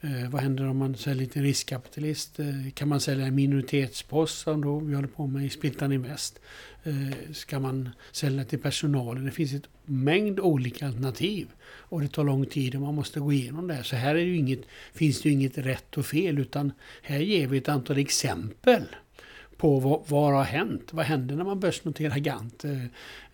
Eh, 0.00 0.30
vad 0.30 0.42
händer 0.42 0.66
om 0.66 0.76
man 0.76 0.94
säljer 0.94 1.26
till 1.26 1.38
en 1.38 1.46
riskkapitalist? 1.46 2.38
Eh, 2.40 2.70
kan 2.74 2.88
man 2.88 3.00
sälja 3.00 3.26
en 3.26 3.34
minoritetspost 3.34 4.38
som 4.38 4.60
då 4.60 4.78
vi 4.78 4.94
håller 4.94 5.08
på 5.08 5.26
med 5.26 5.44
i 5.44 5.50
Splittan 5.50 5.92
Invest? 5.92 6.40
Eh, 6.82 7.32
ska 7.32 7.58
man 7.58 7.88
sälja 8.12 8.44
till 8.44 8.58
personalen? 8.58 9.24
Det 9.24 9.30
finns 9.30 9.52
ett 9.52 9.68
mängd 9.84 10.40
olika 10.40 10.86
alternativ. 10.86 11.48
Och 11.64 12.00
det 12.00 12.08
tar 12.08 12.24
lång 12.24 12.46
tid 12.46 12.74
och 12.74 12.80
man 12.80 12.94
måste 12.94 13.20
gå 13.20 13.32
igenom 13.32 13.68
det. 13.68 13.84
Så 13.84 13.96
här 13.96 14.10
är 14.10 14.14
det 14.14 14.22
ju 14.22 14.36
inget, 14.36 14.62
finns 14.92 15.22
det 15.22 15.28
ju 15.28 15.34
inget 15.34 15.58
rätt 15.58 15.98
och 15.98 16.06
fel 16.06 16.38
utan 16.38 16.72
här 17.02 17.18
ger 17.18 17.46
vi 17.46 17.58
ett 17.58 17.68
antal 17.68 17.98
exempel 17.98 18.84
på 19.56 19.78
vad, 19.78 20.00
vad 20.06 20.32
har 20.32 20.44
hänt. 20.44 20.92
Vad 20.92 21.06
händer 21.06 21.36
när 21.36 21.44
man 21.44 21.60
börsnoterar 21.60 22.16
Gant? 22.16 22.64
Eh, 22.64 22.84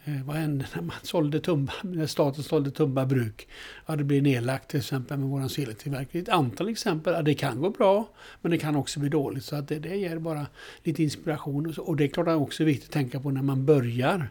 Eh, 0.04 0.22
vad 0.24 0.36
hände 0.36 0.66
när 0.74 0.82
man 0.82 0.96
sålde 1.02 1.40
Tumba, 1.40 1.72
när 1.82 2.06
staten 2.06 2.44
sålde 2.44 2.70
Tumba 2.70 3.06
bruk? 3.06 3.48
Ja, 3.86 3.96
det 3.96 4.04
blir 4.04 4.22
nedlagt 4.22 4.70
till 4.70 4.78
exempel 4.80 5.18
med 5.18 5.28
våran 5.28 5.48
silletillverkning. 5.48 6.22
Ett 6.22 6.28
antal 6.28 6.68
exempel. 6.68 7.14
Ja, 7.14 7.22
det 7.22 7.34
kan 7.34 7.60
gå 7.60 7.70
bra, 7.70 8.08
men 8.40 8.50
det 8.50 8.58
kan 8.58 8.76
också 8.76 9.00
bli 9.00 9.08
dåligt. 9.08 9.44
Så 9.44 9.56
att 9.56 9.68
det, 9.68 9.78
det 9.78 9.96
ger 9.96 10.18
bara 10.18 10.46
lite 10.82 11.02
inspiration. 11.02 11.66
Och, 11.66 11.74
så. 11.74 11.82
och 11.82 11.96
det 11.96 12.04
är 12.04 12.08
klart 12.08 12.26
att 12.26 12.32
det 12.32 12.36
är 12.36 12.42
också 12.42 12.64
viktigt 12.64 12.88
att 12.88 12.92
tänka 12.92 13.20
på 13.20 13.30
när 13.30 13.42
man 13.42 13.66
börjar. 13.66 14.30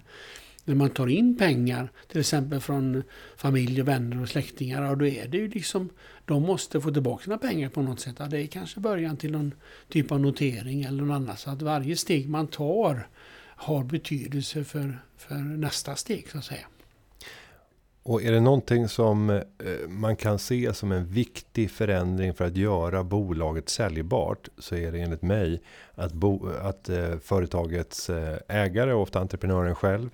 När 0.66 0.76
man 0.76 0.90
tar 0.90 1.08
in 1.08 1.38
pengar, 1.38 1.92
till 2.08 2.20
exempel 2.20 2.60
från 2.60 3.04
familj, 3.38 3.82
och 3.82 3.88
vänner 3.88 4.22
och 4.22 4.30
släktingar, 4.30 4.84
ja, 4.84 4.96
då 4.96 5.06
är 5.06 5.28
det 5.28 5.38
ju 5.38 5.48
liksom, 5.48 5.90
de 6.26 6.42
måste 6.42 6.82
få 6.82 6.92
tillbaka 6.92 7.24
sina 7.24 7.38
pengar 7.38 7.70
på 7.70 7.82
något 7.82 8.00
sätt. 8.00 8.16
Ja, 8.20 8.26
det 8.26 8.42
är 8.42 8.48
kanske 8.48 8.80
början 8.80 9.18
till 9.18 9.32
någon 9.32 9.54
typ 9.90 10.12
av 10.12 10.20
notering 10.20 10.84
eller 10.84 11.04
något 11.04 11.16
annat. 11.16 11.40
Så 11.40 11.50
att 11.50 11.62
varje 11.62 11.96
steg 11.96 12.30
man 12.30 12.48
tar 12.48 13.08
har 13.60 13.84
betydelse 13.84 14.64
för, 14.64 15.00
för 15.18 15.36
nästa 15.36 15.96
steg 15.96 16.30
så 16.30 16.38
att 16.38 16.44
säga. 16.44 16.66
Och 18.04 18.24
är 18.24 18.32
det 18.32 18.40
någonting 18.40 18.88
som 18.88 19.30
eh, 19.30 19.44
man 19.88 20.16
kan 20.16 20.40
se 20.40 20.74
som 20.74 20.92
en 20.92 21.06
viktig 21.06 21.72
förändring 21.72 22.34
för 22.34 22.46
att 22.46 22.58
göra 22.58 23.04
bolaget 23.04 23.70
säljbart 23.70 24.50
så 24.58 24.76
är 24.76 24.92
det 24.92 25.00
enligt 25.00 25.22
mig 25.22 25.62
att, 25.96 26.14
bo, 26.14 26.50
att 26.62 26.90
eh, 26.90 27.18
företagets 27.20 28.10
eh, 28.10 28.38
ägare, 28.48 28.94
ofta 28.94 29.20
entreprenören 29.20 29.76
själv, 29.76 30.10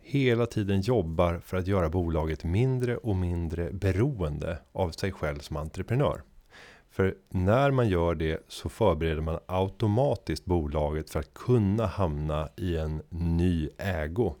hela 0.00 0.46
tiden 0.46 0.80
jobbar 0.80 1.40
för 1.44 1.56
att 1.56 1.66
göra 1.66 1.88
bolaget 1.88 2.44
mindre 2.44 2.96
och 2.96 3.16
mindre 3.16 3.72
beroende 3.72 4.58
av 4.72 4.90
sig 4.90 5.12
själv 5.12 5.38
som 5.38 5.56
entreprenör. 5.56 6.22
För 6.98 7.14
när 7.28 7.70
man 7.70 7.88
gör 7.88 8.14
det 8.14 8.44
så 8.48 8.68
förbereder 8.68 9.20
man 9.22 9.38
automatiskt 9.46 10.44
bolaget 10.44 11.10
för 11.10 11.20
att 11.20 11.34
kunna 11.34 11.86
hamna 11.86 12.48
i 12.56 12.76
en 12.76 13.02
ny 13.08 13.68
ägo. 13.78 14.34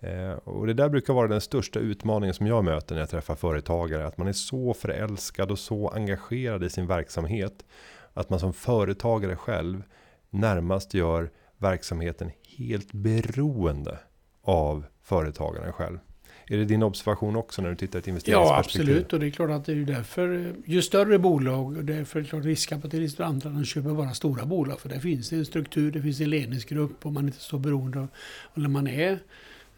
Eh, 0.00 0.32
och 0.32 0.66
det 0.66 0.74
där 0.74 0.88
brukar 0.88 1.14
vara 1.14 1.28
den 1.28 1.40
största 1.40 1.80
utmaningen 1.80 2.34
som 2.34 2.46
jag 2.46 2.64
möter 2.64 2.94
när 2.94 3.02
jag 3.02 3.10
träffar 3.10 3.34
företagare. 3.34 4.06
Att 4.06 4.18
man 4.18 4.28
är 4.28 4.32
så 4.32 4.74
förälskad 4.74 5.50
och 5.50 5.58
så 5.58 5.88
engagerad 5.88 6.64
i 6.64 6.70
sin 6.70 6.86
verksamhet. 6.86 7.64
Att 8.12 8.30
man 8.30 8.40
som 8.40 8.52
företagare 8.52 9.36
själv 9.36 9.82
närmast 10.30 10.94
gör 10.94 11.30
verksamheten 11.58 12.30
helt 12.58 12.92
beroende 12.92 13.98
av 14.42 14.84
företagaren 15.02 15.72
själv. 15.72 15.98
Är 16.46 16.56
det 16.56 16.64
din 16.64 16.82
observation 16.82 17.36
också 17.36 17.62
när 17.62 17.70
du 17.70 17.76
tittar 17.76 17.98
i 17.98 18.00
ett 18.00 18.08
investeringsperspektiv? 18.08 18.88
Ja, 18.88 18.94
absolut. 18.94 19.12
Och 19.12 19.20
det 19.20 19.26
är 19.26 19.30
klart 19.30 19.50
att 19.50 19.64
det 19.64 19.72
är 19.72 19.76
därför, 19.76 20.54
ju 20.64 20.82
större 20.82 21.18
bolag, 21.18 21.84
därför 21.84 22.18
är 22.18 22.22
det 22.22 22.28
klart 22.28 22.44
riskkapitalister 22.44 23.22
och 23.22 23.28
andra, 23.28 23.50
de 23.50 23.64
köper 23.64 23.90
bara 23.90 24.14
stora 24.14 24.46
bolag. 24.46 24.80
För 24.80 24.88
där 24.88 24.98
finns 24.98 25.28
det 25.28 25.36
en 25.36 25.46
struktur, 25.46 25.92
det 25.92 26.02
finns 26.02 26.20
en 26.20 26.30
ledningsgrupp 26.30 27.06
och 27.06 27.12
man 27.12 27.24
är 27.24 27.28
inte 27.28 27.40
så 27.40 27.58
beroende 27.58 28.00
av, 28.00 28.08
när 28.54 28.68
man 28.68 28.86
är 28.86 29.18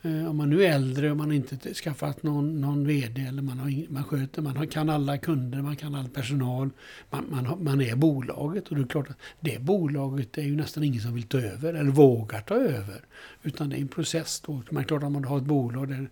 Eh, 0.04 0.30
om 0.30 0.36
man 0.36 0.50
nu 0.50 0.64
är 0.64 0.72
äldre 0.72 1.10
och 1.10 1.16
man 1.16 1.32
inte 1.32 1.74
skaffat 1.74 2.22
någon, 2.22 2.60
någon 2.60 2.86
VD 2.86 3.22
eller 3.22 3.42
man, 3.42 3.58
har, 3.58 3.92
man 3.92 4.04
sköter, 4.04 4.42
man 4.42 4.56
har, 4.56 4.66
kan 4.66 4.90
alla 4.90 5.18
kunder, 5.18 5.62
man 5.62 5.76
kan 5.76 5.94
all 5.94 6.08
personal. 6.08 6.70
Man, 7.10 7.26
man, 7.30 7.46
har, 7.46 7.56
man 7.56 7.80
är 7.80 7.96
bolaget 7.96 8.68
och 8.68 8.76
det 8.76 8.82
är 8.82 8.86
klart 8.86 9.10
att 9.10 9.18
det 9.40 9.60
bolaget 9.60 10.38
är 10.38 10.42
ju 10.42 10.56
nästan 10.56 10.84
ingen 10.84 11.00
som 11.00 11.14
vill 11.14 11.22
ta 11.22 11.38
över 11.38 11.74
eller 11.74 11.90
vågar 11.90 12.40
ta 12.40 12.54
över. 12.54 13.00
Utan 13.42 13.68
det 13.68 13.76
är 13.76 13.80
en 13.80 13.88
process 13.88 14.40
då. 14.40 14.62
Man 14.70 14.82
är 14.82 14.86
klart 14.86 15.02
att 15.02 15.12
man 15.12 15.24
har 15.24 15.38
ett 15.38 15.44
bolag 15.44 15.88
där 15.88 16.08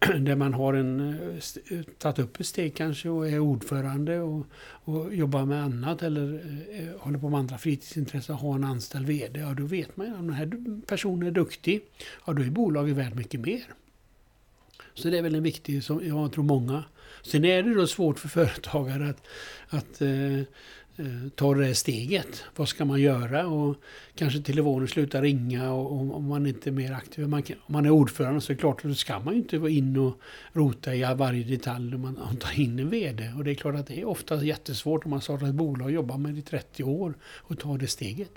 där 0.18 0.36
man 0.36 0.54
har 0.54 0.74
en, 0.74 1.18
eh, 1.70 1.82
tagit 1.98 2.18
upp 2.18 2.40
ett 2.40 2.46
steg 2.46 2.76
kanske 2.76 3.08
och 3.08 3.28
är 3.28 3.38
ordförande 3.38 4.20
och, 4.20 4.46
och 4.84 5.14
jobbar 5.14 5.44
med 5.44 5.62
annat 5.62 6.02
eller 6.02 6.34
eh, 6.70 7.00
håller 7.00 7.18
på 7.18 7.28
med 7.28 7.40
andra 7.40 7.58
fritidsintressen 7.58 8.34
och 8.34 8.40
har 8.40 8.54
en 8.54 8.64
anställd 8.64 9.06
VD. 9.06 9.40
Ja, 9.40 9.54
då 9.54 9.64
vet 9.64 9.96
man 9.96 10.06
ju 10.06 10.14
om 10.14 10.26
den 10.26 10.36
här 10.36 10.80
personen 10.86 11.28
är 11.28 11.30
duktig. 11.30 11.80
Ja, 12.26 12.32
då 12.32 12.42
är 12.42 12.50
bolaget 12.50 12.96
värt 12.96 13.14
mycket 13.14 13.40
mer. 13.40 13.64
Så 14.94 15.08
det 15.08 15.18
är 15.18 15.22
väl 15.22 15.34
en 15.34 15.42
viktig, 15.42 15.84
som 15.84 16.06
jag 16.06 16.32
tror 16.32 16.44
många. 16.44 16.84
Sen 17.22 17.44
är 17.44 17.62
det 17.62 17.74
då 17.74 17.86
svårt 17.86 18.18
för 18.18 18.28
företagare 18.28 19.08
att, 19.08 19.26
att 19.68 20.02
Eh, 20.02 20.42
Eh, 20.98 21.28
tar 21.34 21.54
det 21.54 21.74
steget. 21.74 22.44
Vad 22.56 22.68
ska 22.68 22.84
man 22.84 23.00
göra? 23.00 23.46
Och 23.46 23.76
kanske 24.14 24.40
telefonen 24.40 24.88
slutar 24.88 25.22
ringa 25.22 25.72
och 25.72 26.16
om 26.16 26.24
man 26.24 26.46
inte 26.46 26.70
är 26.70 26.72
mer 26.72 26.92
aktiv. 26.92 27.28
Man 27.28 27.42
kan, 27.42 27.56
om 27.66 27.72
man 27.72 27.86
är 27.86 27.90
ordförande 27.90 28.40
så 28.40 28.52
är 28.52 28.54
det 28.54 28.60
klart 28.60 28.76
att 28.76 28.90
då 28.90 28.94
ska 28.94 29.18
man 29.18 29.34
ju 29.34 29.40
inte 29.40 29.58
vara 29.58 29.70
in 29.70 29.96
och 29.96 30.20
rota 30.52 30.94
i 30.94 31.14
varje 31.14 31.44
detalj 31.44 31.94
om 31.94 32.00
man 32.00 32.36
tar 32.36 32.60
in 32.60 32.78
en 32.78 32.90
VD. 32.90 33.32
Och 33.36 33.44
det 33.44 33.50
är 33.50 33.54
klart 33.54 33.74
att 33.74 33.86
det 33.86 34.00
är 34.00 34.04
ofta 34.04 34.44
jättesvårt 34.44 35.04
om 35.04 35.10
man 35.10 35.20
startar 35.20 35.46
ett 35.46 35.54
bolag 35.54 35.86
och 35.86 35.92
jobbar 35.92 36.18
med 36.18 36.34
det 36.34 36.38
i 36.38 36.42
30 36.42 36.84
år 36.84 37.14
och 37.24 37.58
tar 37.58 37.78
det 37.78 37.86
steget. 37.86 38.32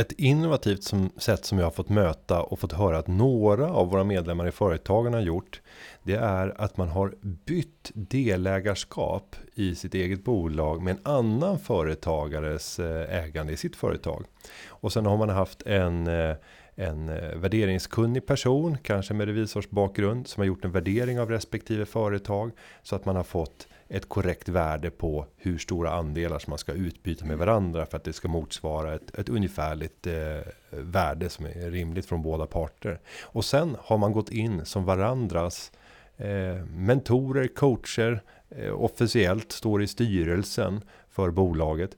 Ett 0.00 0.12
innovativt 0.12 0.84
som, 0.84 1.10
sätt 1.16 1.44
som 1.44 1.58
jag 1.58 1.66
har 1.66 1.70
fått 1.70 1.88
möta 1.88 2.42
och 2.42 2.58
fått 2.58 2.72
höra 2.72 2.98
att 2.98 3.06
några 3.06 3.72
av 3.72 3.90
våra 3.90 4.04
medlemmar 4.04 4.48
i 4.48 4.50
företagen 4.50 5.14
har 5.14 5.20
gjort. 5.20 5.60
Det 6.02 6.14
är 6.14 6.60
att 6.60 6.76
man 6.76 6.88
har 6.88 7.14
bytt 7.20 7.90
delägarskap 7.94 9.36
i 9.54 9.74
sitt 9.74 9.94
eget 9.94 10.24
bolag 10.24 10.82
med 10.82 10.96
en 10.96 11.12
annan 11.12 11.58
företagares 11.58 12.78
eh, 12.78 13.24
ägande 13.24 13.52
i 13.52 13.56
sitt 13.56 13.76
företag. 13.76 14.24
Och 14.68 14.92
sen 14.92 15.06
har 15.06 15.16
man 15.16 15.28
haft 15.28 15.62
en 15.62 16.06
eh, 16.06 16.36
en 16.74 17.08
eh, 17.08 17.36
värderingskunnig 17.36 18.26
person, 18.26 18.78
kanske 18.82 19.14
med 19.14 19.26
revisorsbakgrund, 19.26 20.26
som 20.28 20.40
har 20.40 20.46
gjort 20.46 20.64
en 20.64 20.72
värdering 20.72 21.20
av 21.20 21.30
respektive 21.30 21.86
företag 21.86 22.50
så 22.82 22.96
att 22.96 23.04
man 23.04 23.16
har 23.16 23.24
fått 23.24 23.68
ett 23.90 24.08
korrekt 24.08 24.48
värde 24.48 24.90
på 24.90 25.26
hur 25.36 25.58
stora 25.58 25.90
andelar 25.90 26.38
som 26.38 26.50
man 26.50 26.58
ska 26.58 26.72
utbyta 26.72 27.24
med 27.24 27.38
varandra 27.38 27.86
för 27.86 27.96
att 27.96 28.04
det 28.04 28.12
ska 28.12 28.28
motsvara 28.28 28.94
ett, 28.94 29.18
ett 29.18 29.28
ungefärligt 29.28 30.06
eh, 30.06 30.40
värde 30.70 31.28
som 31.28 31.46
är 31.46 31.70
rimligt 31.70 32.06
från 32.06 32.22
båda 32.22 32.46
parter. 32.46 33.00
Och 33.22 33.44
sen 33.44 33.76
har 33.80 33.98
man 33.98 34.12
gått 34.12 34.30
in 34.30 34.64
som 34.64 34.84
varandras 34.84 35.72
eh, 36.16 36.64
mentorer, 36.64 37.46
coacher, 37.46 38.22
eh, 38.48 38.82
officiellt 38.82 39.52
står 39.52 39.82
i 39.82 39.86
styrelsen 39.86 40.80
för 41.08 41.30
bolaget. 41.30 41.96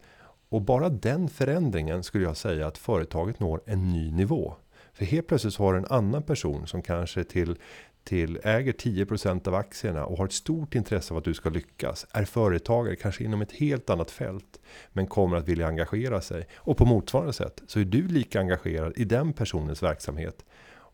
Och 0.48 0.62
bara 0.62 0.88
den 0.88 1.28
förändringen 1.28 2.02
skulle 2.02 2.24
jag 2.24 2.36
säga 2.36 2.66
att 2.66 2.78
företaget 2.78 3.40
når 3.40 3.60
en 3.66 3.88
ny 3.88 4.12
nivå. 4.12 4.54
För 4.92 5.04
helt 5.04 5.26
plötsligt 5.26 5.54
så 5.54 5.62
har 5.62 5.74
en 5.74 5.86
annan 5.90 6.22
person 6.22 6.66
som 6.66 6.82
kanske 6.82 7.24
till 7.24 7.56
till 8.04 8.40
äger 8.44 8.72
10% 8.72 9.48
av 9.48 9.54
aktierna 9.54 10.04
och 10.04 10.18
har 10.18 10.24
ett 10.24 10.32
stort 10.32 10.74
intresse 10.74 11.14
av 11.14 11.18
att 11.18 11.24
du 11.24 11.34
ska 11.34 11.50
lyckas. 11.50 12.06
Är 12.12 12.24
företagare 12.24 12.96
kanske 12.96 13.24
inom 13.24 13.42
ett 13.42 13.52
helt 13.52 13.90
annat 13.90 14.10
fält. 14.10 14.60
Men 14.92 15.06
kommer 15.06 15.36
att 15.36 15.48
vilja 15.48 15.66
engagera 15.66 16.20
sig. 16.20 16.46
Och 16.56 16.76
på 16.76 16.84
motsvarande 16.84 17.32
sätt 17.32 17.62
så 17.66 17.80
är 17.80 17.84
du 17.84 18.08
lika 18.08 18.40
engagerad 18.40 18.92
i 18.96 19.04
den 19.04 19.32
personens 19.32 19.82
verksamhet. 19.82 20.44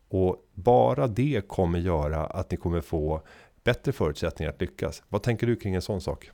Och 0.09 0.49
bara 0.53 1.07
det 1.07 1.47
kommer 1.47 1.79
göra 1.79 2.25
att 2.25 2.51
ni 2.51 2.57
kommer 2.57 2.81
få 2.81 3.21
bättre 3.63 3.91
förutsättningar 3.91 4.51
att 4.51 4.61
lyckas. 4.61 5.03
Vad 5.09 5.23
tänker 5.23 5.47
du 5.47 5.55
kring 5.55 5.75
en 5.75 5.81
sån 5.81 6.01
sak? 6.01 6.31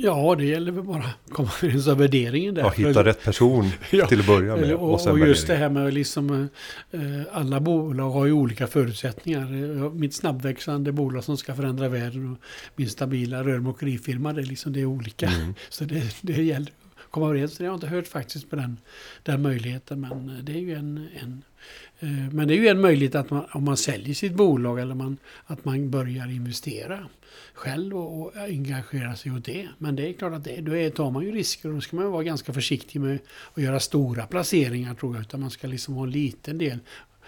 Ja, 0.00 0.34
det 0.38 0.44
gäller 0.44 0.72
väl 0.72 0.84
bara 0.84 1.04
att 1.04 1.32
komma 1.32 1.50
överens 1.62 1.86
om 1.86 1.98
värderingen 1.98 2.54
där. 2.54 2.62
Ja, 2.62 2.70
hitta 2.70 3.04
rätt 3.04 3.24
person 3.24 3.70
ja, 3.90 4.06
till 4.06 4.20
att 4.20 4.26
börja 4.26 4.56
med. 4.56 4.74
Och, 4.74 4.94
och, 4.94 5.06
och 5.06 5.18
just 5.18 5.46
det 5.46 5.54
här 5.54 5.68
med 5.68 5.94
liksom 5.94 6.48
eh, 6.90 7.00
alla 7.32 7.60
bolag 7.60 8.10
har 8.10 8.26
ju 8.26 8.32
olika 8.32 8.66
förutsättningar. 8.66 9.90
Mitt 9.94 10.14
snabbväxande 10.14 10.92
bolag 10.92 11.24
som 11.24 11.36
ska 11.36 11.54
förändra 11.54 11.88
världen 11.88 12.32
och 12.32 12.38
min 12.76 12.88
stabila 12.88 13.44
rörmokerifirma, 13.44 14.32
det 14.32 14.42
liksom 14.42 14.72
det 14.72 14.80
är 14.80 14.84
olika. 14.84 15.26
Mm. 15.26 15.54
Så 15.68 15.84
det, 15.84 16.02
det 16.22 16.42
gäller 16.42 16.72
komma 17.10 17.26
överens. 17.26 17.60
Jag 17.60 17.68
har 17.68 17.74
inte 17.74 17.86
hört 17.86 18.08
faktiskt 18.08 18.50
på 18.50 18.56
den, 18.56 18.76
den 19.22 19.42
möjligheten. 19.42 20.00
Men 20.00 20.40
det 20.42 20.52
är 20.52 20.60
ju 20.60 20.74
en, 20.74 21.08
en 21.22 21.32
eh, 21.32 21.87
Eh, 22.00 22.08
men 22.32 22.48
det 22.48 22.54
är 22.54 22.58
ju 22.58 22.68
en 22.68 22.80
möjlighet 22.80 23.14
att 23.14 23.30
man, 23.30 23.46
om 23.52 23.64
man 23.64 23.76
säljer 23.76 24.14
sitt 24.14 24.34
bolag 24.34 24.80
eller 24.80 24.94
man, 24.94 25.16
att 25.46 25.64
man 25.64 25.90
börjar 25.90 26.30
investera 26.30 27.08
själv 27.54 27.96
och, 27.96 28.22
och 28.22 28.36
engagera 28.36 29.16
sig 29.16 29.32
åt 29.32 29.44
det. 29.44 29.68
Men 29.78 29.96
det 29.96 30.08
är 30.08 30.12
klart 30.12 30.32
att 30.32 30.44
det, 30.44 30.60
då 30.60 30.76
är, 30.76 30.90
tar 30.90 31.10
man 31.10 31.24
ju 31.24 31.32
risker 31.32 31.68
och 31.68 31.74
då 31.74 31.80
ska 31.80 31.96
man 31.96 32.12
vara 32.12 32.22
ganska 32.22 32.52
försiktig 32.52 33.00
med 33.00 33.18
att 33.54 33.62
göra 33.62 33.80
stora 33.80 34.26
placeringar 34.26 34.94
tror 34.94 35.14
jag. 35.14 35.20
Utan 35.20 35.40
man 35.40 35.50
ska 35.50 35.66
liksom 35.66 35.94
ha 35.94 36.04
en 36.04 36.10
liten 36.10 36.58
del, 36.58 36.78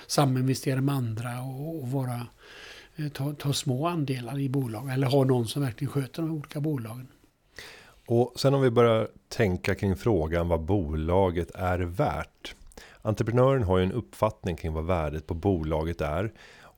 saminvestera 0.07 0.81
med 0.81 0.95
andra 0.95 1.43
och, 1.43 1.83
och 1.83 1.91
vara 1.91 2.27
eh, 2.97 3.09
ta, 3.09 3.33
ta 3.33 3.53
små 3.53 3.87
andelar 3.87 4.39
i 4.39 4.49
bolag 4.49 4.91
eller 4.93 5.07
ha 5.07 5.25
någon 5.25 5.49
som 5.49 5.63
verkligen 5.63 5.93
sköter 5.93 6.23
de 6.23 6.31
olika 6.31 6.61
bolagen. 6.61 7.09
Och 8.07 8.33
sen 8.37 8.55
om 8.55 8.63
vi 8.63 8.71
börjar 8.71 9.09
tänka 9.29 9.75
kring 9.75 9.97
frågan 9.97 10.49
vad 10.49 10.61
bolaget 10.61 11.51
är 11.55 11.79
värt. 11.79 12.55
Entreprenören 13.03 13.63
har 13.63 13.79
ju 13.79 13.85
en 13.85 13.93
uppfattning 13.93 14.57
kring 14.57 14.73
vad 14.73 14.87
värdet 14.87 15.27
på 15.27 15.35
bolaget 15.35 16.01
är 16.01 16.33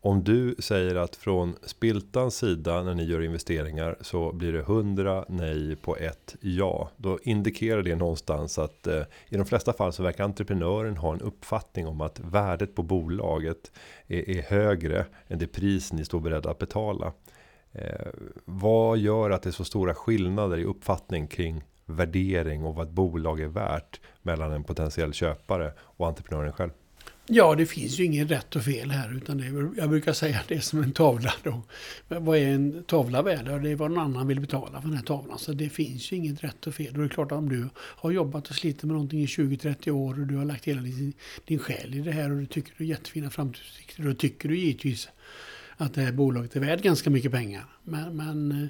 om 0.05 0.25
du 0.25 0.55
säger 0.59 0.95
att 0.95 1.16
från 1.16 1.57
Spiltans 1.62 2.37
sida 2.37 2.83
när 2.83 2.95
ni 2.95 3.05
gör 3.05 3.23
investeringar 3.23 3.97
så 4.01 4.33
blir 4.33 4.53
det 4.53 4.61
100 4.61 5.25
nej 5.29 5.77
på 5.77 5.97
ett 5.97 6.37
ja. 6.41 6.91
Då 6.97 7.18
indikerar 7.23 7.83
det 7.83 7.97
någonstans 7.97 8.59
att 8.59 8.87
eh, 8.87 9.03
i 9.29 9.37
de 9.37 9.47
flesta 9.47 9.73
fall 9.73 9.93
så 9.93 10.03
verkar 10.03 10.25
entreprenören 10.25 10.97
ha 10.97 11.12
en 11.12 11.20
uppfattning 11.20 11.87
om 11.87 12.01
att 12.01 12.20
värdet 12.20 12.75
på 12.75 12.83
bolaget 12.83 13.73
är, 14.07 14.31
är 14.31 14.43
högre 14.43 15.07
än 15.29 15.39
det 15.39 15.47
pris 15.47 15.93
ni 15.93 16.05
står 16.05 16.20
beredda 16.20 16.51
att 16.51 16.59
betala. 16.59 17.12
Eh, 17.73 18.07
vad 18.45 18.99
gör 18.99 19.31
att 19.31 19.43
det 19.43 19.51
är 19.51 19.53
så 19.53 19.64
stora 19.64 19.95
skillnader 19.95 20.59
i 20.59 20.64
uppfattning 20.64 21.27
kring 21.27 21.62
värdering 21.87 22.64
och 22.64 22.74
vad 22.74 22.87
ett 22.87 22.95
bolag 22.95 23.41
är 23.41 23.49
värt 23.49 24.01
mellan 24.22 24.53
en 24.53 24.64
potentiell 24.64 25.12
köpare 25.12 25.72
och 25.78 26.09
entreprenören 26.09 26.53
själv? 26.53 26.70
Ja, 27.26 27.55
det 27.55 27.66
finns 27.66 28.01
ju 28.01 28.05
inget 28.05 28.30
rätt 28.30 28.57
och 28.57 28.62
fel 28.62 28.91
här. 28.91 29.16
Utan 29.16 29.39
det 29.39 29.47
är, 29.47 29.70
jag 29.76 29.91
brukar 29.91 30.12
säga 30.12 30.39
att 30.39 30.49
det 30.49 30.55
är 30.55 30.61
som 30.61 30.83
en 30.83 30.93
tavla. 30.93 31.35
Då. 31.43 31.62
Vad 32.09 32.39
är 32.39 32.47
en 32.47 32.85
tavla 32.85 33.22
värd? 33.22 33.62
Det 33.62 33.70
är 33.70 33.76
vad 33.76 33.91
någon 33.91 34.05
annan 34.05 34.26
vill 34.26 34.41
betala 34.41 34.80
för 34.80 34.89
den 34.89 34.97
här 34.97 35.05
tavlan. 35.05 35.39
Så 35.39 35.53
det 35.53 35.68
finns 35.68 36.12
ju 36.12 36.16
inget 36.16 36.45
rätt 36.45 36.66
och 36.66 36.74
fel. 36.74 36.93
Och 36.93 36.99
det 36.99 37.05
är 37.05 37.09
klart 37.09 37.33
att 37.33 37.39
om 37.39 37.49
du 37.49 37.68
har 37.76 38.11
jobbat 38.11 38.49
och 38.49 38.55
slitit 38.55 38.83
med 38.83 38.93
någonting 38.93 39.20
i 39.20 39.26
20-30 39.26 39.91
år 39.91 40.20
och 40.20 40.26
du 40.26 40.37
har 40.37 40.45
lagt 40.45 40.64
hela 40.64 40.80
din, 40.80 41.12
din 41.45 41.59
själ 41.59 41.95
i 41.95 42.01
det 42.01 42.12
här 42.12 42.30
och 42.30 42.39
du 42.39 42.47
tycker 42.47 42.74
du 42.78 42.85
har 42.85 42.89
jättefina 42.89 43.30
framtidsutsikter. 43.30 44.03
Då 44.03 44.14
tycker 44.14 44.49
du 44.49 44.59
givetvis 44.59 45.09
att 45.77 45.95
det 45.95 46.01
här 46.01 46.12
bolaget 46.12 46.57
är 46.57 46.61
värt 46.61 46.83
ganska 46.83 47.11
mycket 47.11 47.33
pengar. 47.33 47.64
Men, 47.83 48.16
men 48.16 48.53
eh, 48.53 48.68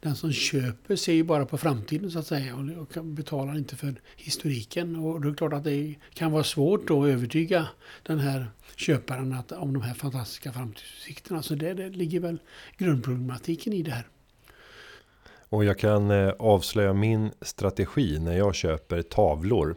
den 0.00 0.16
som 0.16 0.32
köper 0.32 0.96
ser 0.96 1.12
ju 1.12 1.24
bara 1.24 1.46
på 1.46 1.58
framtiden 1.58 2.10
så 2.10 2.18
att 2.18 2.26
säga 2.26 2.56
och, 2.56 2.98
och 2.98 3.04
betalar 3.04 3.58
inte 3.58 3.76
för 3.76 3.94
historiken. 4.16 4.96
Och 4.96 5.20
det 5.20 5.28
är 5.28 5.34
klart 5.34 5.52
att 5.52 5.64
det 5.64 5.94
kan 6.14 6.32
vara 6.32 6.44
svårt 6.44 6.88
då 6.88 7.04
att 7.04 7.10
övertyga 7.10 7.68
den 8.02 8.18
här 8.18 8.46
köparen 8.76 9.32
att, 9.32 9.52
om 9.52 9.72
de 9.72 9.82
här 9.82 9.94
fantastiska 9.94 10.52
framtidsutsikterna. 10.52 11.42
Så 11.42 11.54
det, 11.54 11.74
det 11.74 11.88
ligger 11.88 12.20
väl 12.20 12.38
grundproblematiken 12.76 13.72
i 13.72 13.82
det 13.82 13.90
här. 13.90 14.06
Och 15.52 15.64
jag 15.64 15.78
kan 15.78 16.10
eh, 16.10 16.28
avslöja 16.28 16.92
min 16.92 17.30
strategi 17.40 18.18
när 18.18 18.36
jag 18.36 18.54
köper 18.54 19.02
tavlor. 19.02 19.76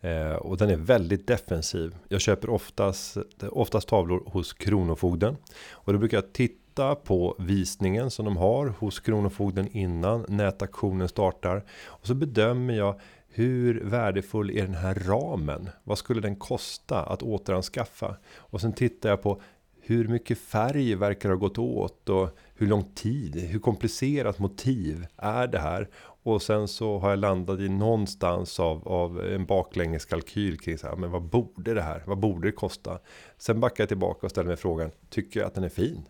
Eh, 0.00 0.32
och 0.32 0.56
den 0.56 0.70
är 0.70 0.76
väldigt 0.76 1.26
defensiv. 1.26 1.96
Jag 2.08 2.20
köper 2.20 2.50
oftast, 2.50 3.16
oftast 3.50 3.88
tavlor 3.88 4.22
hos 4.26 4.52
Kronofogden. 4.52 5.36
Och 5.70 5.92
då 5.92 5.98
brukar 5.98 6.16
jag 6.16 6.32
titta 6.32 6.94
på 6.94 7.36
visningen 7.38 8.10
som 8.10 8.24
de 8.24 8.36
har 8.36 8.66
hos 8.66 9.00
Kronofogden 9.00 9.68
innan 9.68 10.24
nätaktionen 10.28 11.08
startar. 11.08 11.64
Och 11.86 12.06
så 12.06 12.14
bedömer 12.14 12.74
jag 12.74 13.00
hur 13.28 13.80
värdefull 13.84 14.50
är 14.50 14.62
den 14.62 14.74
här 14.74 14.94
ramen? 14.94 15.70
Vad 15.84 15.98
skulle 15.98 16.20
den 16.20 16.36
kosta 16.36 17.02
att 17.02 17.22
återanskaffa? 17.22 18.16
Och 18.36 18.60
sen 18.60 18.72
tittar 18.72 19.08
jag 19.08 19.22
på 19.22 19.40
hur 19.80 20.08
mycket 20.08 20.38
färg 20.38 20.94
verkar 20.94 21.28
ha 21.28 21.36
gått 21.36 21.58
åt 21.58 22.08
och 22.08 22.38
hur 22.54 22.66
lång 22.66 22.84
tid, 22.94 23.36
hur 23.36 23.58
komplicerat 23.58 24.38
motiv 24.38 25.06
är 25.16 25.46
det 25.46 25.58
här? 25.58 25.88
Och 26.28 26.42
sen 26.42 26.68
så 26.68 26.98
har 26.98 27.10
jag 27.10 27.18
landat 27.18 27.60
i 27.60 27.68
någonstans 27.68 28.60
av, 28.60 28.88
av 28.88 29.24
en 29.24 29.46
baklängeskalkyl 29.46 30.58
kring 30.58 30.78
så 30.78 30.86
här, 30.86 30.96
men 30.96 31.10
vad 31.10 31.22
borde 31.22 31.74
det 31.74 31.82
här, 31.82 32.02
vad 32.06 32.18
borde 32.18 32.48
det 32.48 32.52
kosta? 32.52 32.98
Sen 33.38 33.60
backar 33.60 33.82
jag 33.82 33.88
tillbaka 33.88 34.26
och 34.26 34.30
ställer 34.30 34.48
mig 34.48 34.56
frågan, 34.56 34.90
tycker 35.10 35.40
jag 35.40 35.46
att 35.46 35.54
den 35.54 35.64
är 35.64 35.68
fin? 35.68 36.08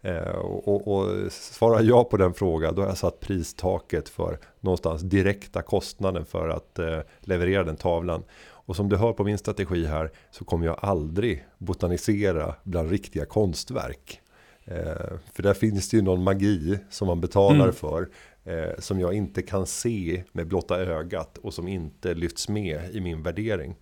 Eh, 0.00 0.28
och, 0.28 0.68
och, 0.68 0.88
och 0.88 1.32
svarar 1.32 1.82
jag 1.82 2.10
på 2.10 2.16
den 2.16 2.34
frågan, 2.34 2.74
då 2.74 2.82
har 2.82 2.88
jag 2.88 2.98
satt 2.98 3.20
pristaket 3.20 4.08
för 4.08 4.38
någonstans 4.60 5.02
direkta 5.02 5.62
kostnaden 5.62 6.24
för 6.24 6.48
att 6.48 6.78
eh, 6.78 6.98
leverera 7.20 7.64
den 7.64 7.76
tavlan. 7.76 8.22
Och 8.44 8.76
som 8.76 8.88
du 8.88 8.96
hör 8.96 9.12
på 9.12 9.24
min 9.24 9.38
strategi 9.38 9.86
här 9.86 10.10
så 10.30 10.44
kommer 10.44 10.66
jag 10.66 10.78
aldrig 10.82 11.44
botanisera 11.58 12.54
bland 12.62 12.90
riktiga 12.90 13.24
konstverk. 13.24 14.20
Eh, 14.64 15.18
för 15.32 15.42
där 15.42 15.54
finns 15.54 15.88
det 15.88 15.96
ju 15.96 16.02
någon 16.02 16.22
magi 16.22 16.78
som 16.90 17.06
man 17.06 17.20
betalar 17.20 17.64
mm. 17.64 17.74
för. 17.74 18.08
Eh, 18.44 18.78
som 18.78 19.00
jag 19.00 19.14
inte 19.14 19.42
kan 19.42 19.66
se 19.66 20.24
med 20.32 20.46
blotta 20.46 20.76
ögat 20.80 21.38
och 21.38 21.54
som 21.54 21.68
inte 21.68 22.14
lyfts 22.14 22.48
med 22.48 22.94
i 22.94 23.00
min 23.00 23.22
värdering. 23.22 23.74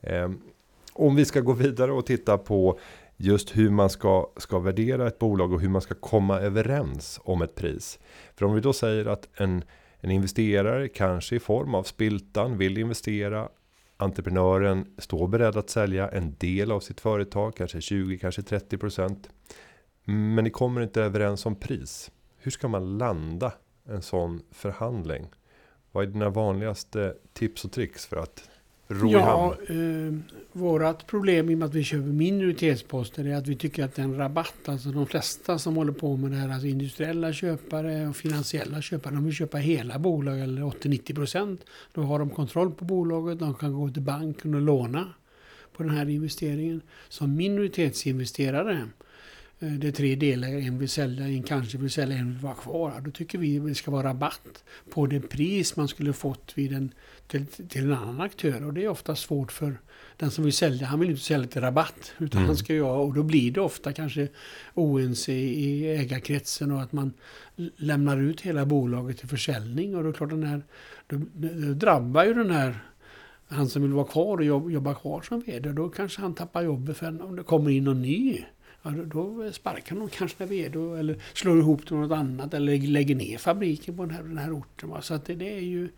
Eh, 0.00 0.30
om 0.92 1.16
vi 1.16 1.24
ska 1.24 1.40
gå 1.40 1.52
vidare 1.52 1.92
och 1.92 2.06
titta 2.06 2.38
på 2.38 2.78
just 3.16 3.56
hur 3.56 3.70
man 3.70 3.90
ska, 3.90 4.30
ska 4.36 4.58
värdera 4.58 5.06
ett 5.06 5.18
bolag 5.18 5.52
och 5.52 5.60
hur 5.60 5.68
man 5.68 5.82
ska 5.82 5.94
komma 5.94 6.40
överens 6.40 7.20
om 7.24 7.42
ett 7.42 7.54
pris. 7.54 7.98
För 8.34 8.46
om 8.46 8.54
vi 8.54 8.60
då 8.60 8.72
säger 8.72 9.06
att 9.06 9.28
en, 9.34 9.64
en 10.00 10.10
investerare, 10.10 10.88
kanske 10.88 11.36
i 11.36 11.40
form 11.40 11.74
av 11.74 11.82
Spiltan, 11.82 12.58
vill 12.58 12.78
investera 12.78 13.48
entreprenören 13.96 14.94
står 14.98 15.28
beredd 15.28 15.56
att 15.56 15.70
sälja 15.70 16.08
en 16.08 16.34
del 16.38 16.72
av 16.72 16.80
sitt 16.80 17.00
företag, 17.00 17.56
kanske 17.56 17.80
20, 17.80 18.18
kanske 18.18 18.42
30 18.42 18.78
procent. 18.78 19.30
Men 20.04 20.44
ni 20.44 20.50
kommer 20.50 20.80
inte 20.80 21.02
överens 21.02 21.46
om 21.46 21.56
pris. 21.56 22.10
Hur 22.38 22.50
ska 22.50 22.68
man 22.68 22.98
landa 22.98 23.52
en 23.88 24.02
sån 24.02 24.42
förhandling? 24.50 25.26
Vad 25.92 26.04
är 26.04 26.08
dina 26.08 26.30
vanligaste 26.30 27.14
tips 27.32 27.64
och 27.64 27.72
tricks 27.72 28.06
för 28.06 28.16
att 28.16 28.50
ro 28.88 29.10
ja, 29.10 29.18
i 29.18 29.22
hamn? 29.22 30.22
Eh, 30.24 30.34
vårat 30.52 31.06
problem 31.06 31.50
i 31.50 31.54
och 31.54 31.58
med 31.58 31.66
att 31.66 31.74
vi 31.74 31.84
köper 31.84 32.06
minoritetsposter 32.06 33.24
är 33.24 33.36
att 33.36 33.46
vi 33.46 33.56
tycker 33.56 33.84
att 33.84 33.94
den 33.94 34.16
rabatt, 34.16 34.68
alltså 34.68 34.88
de 34.88 35.06
flesta 35.06 35.58
som 35.58 35.76
håller 35.76 35.92
på 35.92 36.16
med 36.16 36.30
det 36.30 36.36
här, 36.36 36.48
alltså 36.48 36.66
industriella 36.66 37.32
köpare 37.32 38.08
och 38.08 38.16
finansiella 38.16 38.82
köpare, 38.82 39.14
de 39.14 39.24
vill 39.24 39.34
köpa 39.34 39.58
hela 39.58 39.98
bolag 39.98 40.40
eller 40.40 40.62
80-90 40.62 41.14
procent. 41.14 41.64
Då 41.92 42.02
har 42.02 42.18
de 42.18 42.30
kontroll 42.30 42.72
på 42.72 42.84
bolaget, 42.84 43.38
de 43.38 43.54
kan 43.54 43.72
gå 43.72 43.90
till 43.90 44.02
banken 44.02 44.54
och 44.54 44.60
låna 44.60 45.14
på 45.76 45.82
den 45.82 45.92
här 45.92 46.08
investeringen. 46.08 46.80
Som 47.08 47.36
minoritetsinvesterare 47.36 48.88
det 49.58 49.88
är 49.88 49.92
tre 49.92 50.14
delar, 50.14 50.48
en 50.48 50.78
vill 50.78 50.88
sälja, 50.88 51.28
en 51.28 51.42
kanske 51.42 51.78
vill 51.78 51.90
sälja, 51.90 52.16
en 52.16 52.28
vill 52.28 52.38
vara 52.38 52.54
kvar. 52.54 53.00
Då 53.04 53.10
tycker 53.10 53.38
vi 53.38 53.58
att 53.58 53.66
det 53.66 53.74
ska 53.74 53.90
vara 53.90 54.08
rabatt 54.08 54.64
på 54.90 55.06
det 55.06 55.20
pris 55.20 55.76
man 55.76 55.88
skulle 55.88 56.12
fått 56.12 56.52
vid 56.54 56.72
en, 56.72 56.92
till, 57.26 57.46
till 57.46 57.84
en 57.84 57.92
annan 57.92 58.20
aktör. 58.20 58.66
Och 58.66 58.74
det 58.74 58.84
är 58.84 58.88
ofta 58.88 59.16
svårt 59.16 59.52
för 59.52 59.78
den 60.16 60.30
som 60.30 60.44
vill 60.44 60.52
sälja. 60.52 60.86
Han 60.86 61.00
vill 61.00 61.10
inte 61.10 61.22
sälja 61.22 61.48
till 61.48 61.60
rabatt. 61.60 62.12
Utan 62.18 62.38
mm. 62.38 62.46
han 62.48 62.56
ska 62.56 62.82
ha, 62.82 62.96
och 62.96 63.14
då 63.14 63.22
blir 63.22 63.50
det 63.50 63.60
ofta 63.60 63.92
kanske 63.92 64.28
oense 64.74 65.32
i 65.32 65.96
ägarkretsen 65.96 66.70
och 66.70 66.82
att 66.82 66.92
man 66.92 67.12
lämnar 67.76 68.16
ut 68.16 68.40
hela 68.40 68.66
bolaget 68.66 69.18
till 69.18 69.28
försäljning. 69.28 69.96
Och 69.96 70.04
då 70.04 70.12
klart 70.12 70.30
den 70.30 70.42
här, 70.42 70.62
då, 71.06 71.20
då 71.34 71.72
drabbar 71.72 72.24
ju 72.24 72.34
den 72.34 72.50
här 72.50 72.84
han 73.48 73.68
som 73.68 73.82
vill 73.82 73.92
vara 73.92 74.06
kvar 74.06 74.50
och 74.50 74.72
jobba 74.72 74.94
kvar 74.94 75.22
som 75.22 75.40
vd. 75.40 75.72
Då 75.72 75.88
kanske 75.88 76.20
han 76.20 76.34
tappar 76.34 76.62
jobbet 76.62 76.96
för 76.96 77.22
om 77.22 77.36
det 77.36 77.42
kommer 77.42 77.70
in 77.70 77.84
någon 77.84 78.02
ny 78.02 78.44
Ja, 78.82 78.90
då, 78.90 79.52
sparkar 79.52 79.96
de 79.96 80.08
kanske 80.08 80.36
när 80.38 80.46
vi 80.46 80.64
är 80.64 80.70
då, 80.70 80.94
eller 80.94 81.16
slår 81.34 81.58
ihop 81.58 81.86
till 81.86 81.96
något 81.96 82.18
annat 82.18 82.54
eller 82.54 82.78
lägger 82.78 83.14
ner 83.14 83.38
fabriken 83.38 83.96
på 83.96 84.04
den 84.04 84.14
här, 84.14 84.22
den 84.22 84.38
här 84.38 84.58
orten. 84.58 84.88
Va? 84.88 85.02
Så 85.02 85.14
att 85.14 85.24
det, 85.24 85.34
det, 85.34 85.56
är 85.56 85.60
ju, 85.60 85.88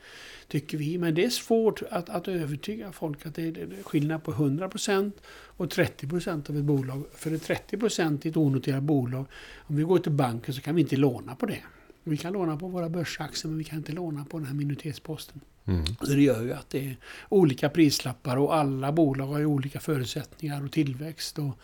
tycker 0.49 0.79
vi, 0.79 0.99
men 0.99 1.15
det 1.15 1.25
är 1.25 1.31
svårt 1.31 1.83
att, 1.91 2.09
att 2.09 2.29
övertyga 2.29 2.93
folk 2.93 3.27
att 3.27 3.35
det 3.35 3.43
är, 3.43 3.53
det 3.53 3.61
är 3.61 3.83
skillnad 3.83 4.23
på 4.23 4.33
100% 4.33 5.13
och 5.31 5.67
30% 5.67 6.51
av 6.51 6.57
ett 6.57 6.65
bolag. 6.65 7.05
För 7.15 7.31
det 7.31 7.71
30% 7.71 8.27
i 8.27 8.29
ett 8.29 8.37
onoterat 8.37 8.83
bolag, 8.83 9.27
om 9.57 9.77
vi 9.77 9.83
går 9.83 9.99
till 9.99 10.13
banken 10.13 10.55
så 10.55 10.61
kan 10.61 10.75
vi 10.75 10.81
inte 10.81 10.97
låna 10.97 11.35
på 11.35 11.47
det. 11.47 11.63
Vi 12.05 12.17
kan 12.17 12.33
låna 12.33 12.57
på 12.57 12.69
våra 12.69 12.89
börsaktier 12.89 13.49
men 13.49 13.59
vi 13.59 13.65
kan 13.65 13.79
inte 13.79 13.93
låna 13.93 14.25
på 14.25 14.39
den 14.39 14.47
här 14.47 14.55
minoritetsposten. 14.55 15.41
Mm. 15.65 15.85
Så 15.87 16.13
det 16.13 16.23
gör 16.23 16.43
ju 16.43 16.53
att 16.53 16.71
det 16.71 16.87
är 16.87 16.97
olika 17.29 17.69
prislappar 17.69 18.37
och 18.37 18.55
alla 18.55 18.93
bolag 18.93 19.27
har 19.27 19.39
ju 19.39 19.47
olika 19.47 19.81
förutsättningar 19.81 20.65
och 20.65 20.73
tillväxt. 20.73 21.39
Och 21.39 21.59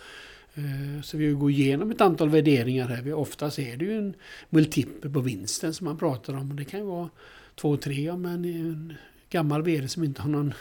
Eh, 0.57 1.03
så 1.03 1.17
vi 1.17 1.33
går 1.33 1.51
igenom 1.51 1.91
ett 1.91 2.01
antal 2.01 2.29
värderingar 2.29 2.89
här. 2.89 3.13
Oftast 3.13 3.59
är 3.59 3.77
det 3.77 3.85
ju 3.85 3.99
en 3.99 4.15
multipel 4.51 5.11
på 5.13 5.21
vinsten 5.21 5.75
som 5.75 5.85
man 5.85 5.99
pratar 5.99 6.35
om. 6.35 6.57
Det 6.57 6.65
kan 6.65 6.81
ju 6.81 6.87
vara 6.87 7.11
två, 7.55 7.77
tre 7.77 8.11
om 8.11 8.25
en, 8.25 8.45
en 8.45 8.95
gammal 9.31 9.63
vd 9.63 9.89
som 9.89 10.05
inte 10.05 10.23
har 10.23 10.29
någon, 10.29 10.55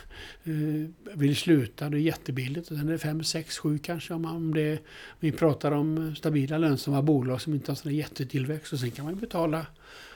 eh, 0.43 1.15
vill 1.17 1.35
sluta. 1.35 1.89
Det 1.89 1.97
är 1.97 1.99
jättebilligt. 1.99 2.71
Och 2.71 2.77
sen 2.77 2.87
är 2.87 2.91
det 2.91 2.99
fem, 2.99 3.23
sex, 3.23 3.57
sju 3.57 3.77
kanske 3.77 4.13
om, 4.13 4.25
om 4.25 4.53
det, 4.53 4.79
vi 5.19 5.31
pratar 5.31 5.71
om 5.71 6.15
stabila 6.15 6.57
lönsamma 6.57 7.01
bolag 7.01 7.41
som 7.41 7.53
inte 7.53 7.71
har 7.71 7.75
sån 7.75 7.95
jättetillväxt. 7.95 8.73
Och 8.73 8.79
sen 8.79 8.91
kan 8.91 9.05
man 9.05 9.15
betala 9.15 9.65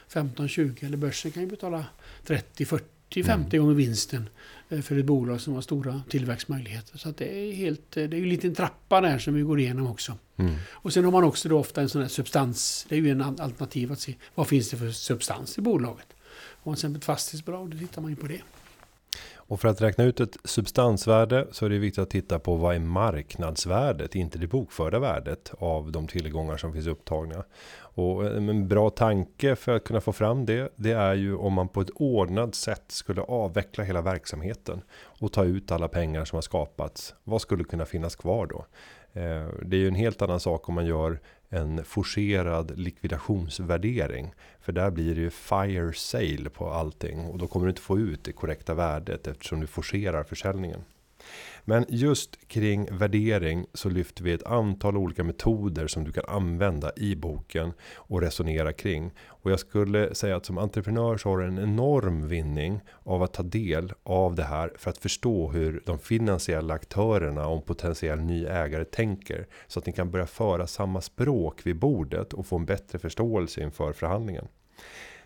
15, 0.07 0.47
20 0.47 0.85
eller 0.85 0.97
börsen 0.97 1.31
kan 1.31 1.43
ju 1.43 1.49
betala 1.49 1.85
30, 2.25 2.65
40 2.65 2.98
40-50 3.09 3.57
gånger 3.57 3.73
vinsten 3.73 4.29
eh, 4.69 4.81
för 4.81 4.97
ett 4.97 5.05
bolag 5.05 5.41
som 5.41 5.53
har 5.53 5.61
stora 5.61 6.01
tillväxtmöjligheter. 6.09 6.97
Så 6.97 7.13
det 7.17 7.49
är 7.49 7.53
helt, 7.53 7.97
eh, 7.97 8.03
det 8.03 8.15
är 8.15 8.17
ju 8.17 8.23
en 8.23 8.29
liten 8.29 8.55
trappa 8.55 9.01
där 9.01 9.17
som 9.17 9.33
vi 9.33 9.41
går 9.41 9.59
igenom 9.59 9.87
också. 9.87 10.17
Mm. 10.37 10.55
Och 10.69 10.93
sen 10.93 11.05
har 11.05 11.11
man 11.11 11.23
också 11.23 11.49
då 11.49 11.59
ofta 11.59 11.81
en 11.81 11.89
sån 11.89 12.01
här 12.01 12.09
substans. 12.09 12.85
Det 12.89 12.95
är 12.95 12.99
ju 12.99 13.09
en 13.09 13.21
alternativ 13.21 13.91
att 13.91 13.99
se 13.99 14.15
vad 14.35 14.47
finns 14.47 14.69
det 14.69 14.77
för 14.77 14.91
substans 14.91 15.57
i 15.57 15.61
bolaget. 15.61 16.07
Om 16.63 16.69
man 16.69 16.75
till 16.75 16.79
exempel 16.79 16.99
ett 16.99 17.05
fastighetsbolag, 17.05 17.69
då 17.69 17.77
tittar 17.77 18.01
man 18.01 18.11
ju 18.11 18.15
på 18.15 18.27
det. 18.27 18.41
Och 19.49 19.59
för 19.59 19.67
att 19.67 19.81
räkna 19.81 20.03
ut 20.03 20.19
ett 20.19 20.37
substansvärde 20.43 21.47
så 21.51 21.65
är 21.65 21.69
det 21.69 21.79
viktigt 21.79 22.01
att 22.01 22.09
titta 22.09 22.39
på 22.39 22.55
vad 22.55 22.75
är 22.75 22.79
marknadsvärdet, 22.79 24.15
inte 24.15 24.37
det 24.37 24.47
bokförda 24.47 24.99
värdet 24.99 25.51
av 25.59 25.91
de 25.91 26.07
tillgångar 26.07 26.57
som 26.57 26.73
finns 26.73 26.87
upptagna. 26.87 27.43
Och 27.79 28.25
en 28.25 28.67
bra 28.67 28.89
tanke 28.89 29.55
för 29.55 29.75
att 29.75 29.83
kunna 29.83 30.01
få 30.01 30.11
fram 30.13 30.45
det, 30.45 30.73
det 30.75 30.91
är 30.91 31.13
ju 31.13 31.35
om 31.35 31.53
man 31.53 31.67
på 31.67 31.81
ett 31.81 31.89
ordnat 31.95 32.55
sätt 32.55 32.83
skulle 32.87 33.21
avveckla 33.21 33.83
hela 33.83 34.01
verksamheten 34.01 34.81
och 34.91 35.33
ta 35.33 35.43
ut 35.43 35.71
alla 35.71 35.87
pengar 35.87 36.25
som 36.25 36.37
har 36.37 36.41
skapats. 36.41 37.15
Vad 37.23 37.41
skulle 37.41 37.63
kunna 37.63 37.85
finnas 37.85 38.15
kvar 38.15 38.45
då? 38.45 38.65
Eh, 39.13 39.47
det 39.61 39.77
är 39.77 39.81
ju 39.81 39.87
en 39.87 39.95
helt 39.95 40.21
annan 40.21 40.39
sak 40.39 40.69
om 40.69 40.75
man 40.75 40.85
gör 40.85 41.19
en 41.49 41.83
forcerad 41.83 42.79
likvidationsvärdering. 42.79 44.33
För 44.61 44.71
där 44.71 44.91
blir 44.91 45.15
det 45.15 45.21
ju 45.21 45.29
fire 45.29 45.93
sale 45.93 46.49
på 46.49 46.69
allting 46.69 47.19
och 47.25 47.37
då 47.37 47.47
kommer 47.47 47.65
du 47.65 47.69
inte 47.69 47.81
få 47.81 47.99
ut 47.99 48.23
det 48.23 48.31
korrekta 48.31 48.73
värdet 48.73 49.27
eftersom 49.27 49.59
du 49.59 49.67
forcerar 49.67 50.23
försäljningen. 50.23 50.83
Men 51.69 51.85
just 51.89 52.47
kring 52.47 52.87
värdering 52.91 53.65
så 53.73 53.89
lyfter 53.89 54.23
vi 54.23 54.31
ett 54.31 54.43
antal 54.43 54.97
olika 54.97 55.23
metoder 55.23 55.87
som 55.87 56.03
du 56.03 56.11
kan 56.11 56.23
använda 56.27 56.91
i 56.95 57.15
boken 57.15 57.73
och 57.95 58.21
resonera 58.21 58.73
kring. 58.73 59.11
Och 59.25 59.51
jag 59.51 59.59
skulle 59.59 60.15
säga 60.15 60.35
att 60.35 60.45
som 60.45 60.57
entreprenör 60.57 61.17
så 61.17 61.29
har 61.29 61.37
du 61.37 61.45
en 61.45 61.59
enorm 61.59 62.27
vinning 62.27 62.81
av 63.03 63.23
att 63.23 63.33
ta 63.33 63.43
del 63.43 63.93
av 64.03 64.35
det 64.35 64.43
här 64.43 64.73
för 64.77 64.89
att 64.89 64.97
förstå 64.97 65.51
hur 65.51 65.83
de 65.85 65.99
finansiella 65.99 66.73
aktörerna 66.73 67.47
och 67.47 67.65
potentiell 67.65 68.19
ny 68.19 68.45
ägare 68.45 68.85
tänker. 68.85 69.47
Så 69.67 69.79
att 69.79 69.85
ni 69.85 69.91
kan 69.91 70.11
börja 70.11 70.27
föra 70.27 70.67
samma 70.67 71.01
språk 71.01 71.61
vid 71.65 71.79
bordet 71.79 72.33
och 72.33 72.45
få 72.45 72.55
en 72.55 72.65
bättre 72.65 72.99
förståelse 72.99 73.61
inför 73.61 73.93
förhandlingen. 73.93 74.47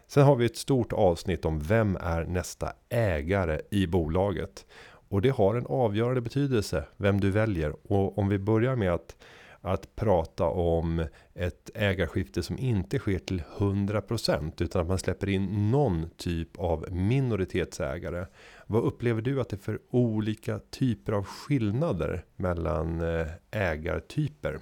Sen 0.07 0.23
har 0.23 0.35
vi 0.35 0.45
ett 0.45 0.57
stort 0.57 0.93
avsnitt 0.93 1.45
om 1.45 1.59
vem 1.59 1.95
är 1.95 2.25
nästa 2.25 2.73
ägare 2.89 3.61
i 3.71 3.87
bolaget. 3.87 4.65
Och 5.13 5.21
det 5.21 5.29
har 5.29 5.55
en 5.55 5.65
avgörande 5.65 6.21
betydelse 6.21 6.85
vem 6.97 7.19
du 7.19 7.31
väljer. 7.31 7.91
Och 7.91 8.17
om 8.17 8.29
vi 8.29 8.39
börjar 8.39 8.75
med 8.75 8.93
att, 8.93 9.15
att 9.61 9.95
prata 9.95 10.45
om 10.45 11.05
ett 11.33 11.69
ägarskifte 11.73 12.43
som 12.43 12.57
inte 12.57 12.99
sker 12.99 13.19
till 13.19 13.43
100% 13.57 14.63
utan 14.63 14.81
att 14.81 14.87
man 14.87 14.99
släpper 14.99 15.29
in 15.29 15.71
någon 15.71 16.09
typ 16.17 16.59
av 16.59 16.85
minoritetsägare. 16.91 18.25
Vad 18.67 18.83
upplever 18.83 19.21
du 19.21 19.41
att 19.41 19.49
det 19.49 19.55
är 19.55 19.57
för 19.57 19.79
olika 19.89 20.59
typer 20.59 21.13
av 21.13 21.25
skillnader 21.25 22.25
mellan 22.35 23.01
eh, 23.01 23.27
ägartyper? 23.51 24.59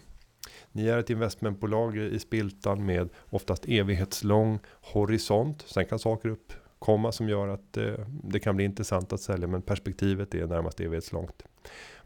Ni 0.71 0.87
är 0.87 0.97
ett 0.97 1.09
investmentbolag 1.09 1.97
i 1.97 2.19
Spiltan 2.19 2.85
med 2.85 3.09
oftast 3.29 3.65
evighetslång 3.67 4.59
horisont. 4.81 5.63
Sen 5.67 5.85
kan 5.85 5.99
saker 5.99 6.29
upp 6.29 6.53
komma 6.81 7.11
som 7.11 7.29
gör 7.29 7.47
att 7.47 7.77
eh, 7.77 7.93
det 8.23 8.39
kan 8.39 8.55
bli 8.55 8.65
intressant 8.65 9.13
att 9.13 9.21
sälja 9.21 9.47
men 9.47 9.61
perspektivet 9.61 10.35
är 10.35 10.47
närmast 10.47 10.79
evighetslångt. 10.79 11.43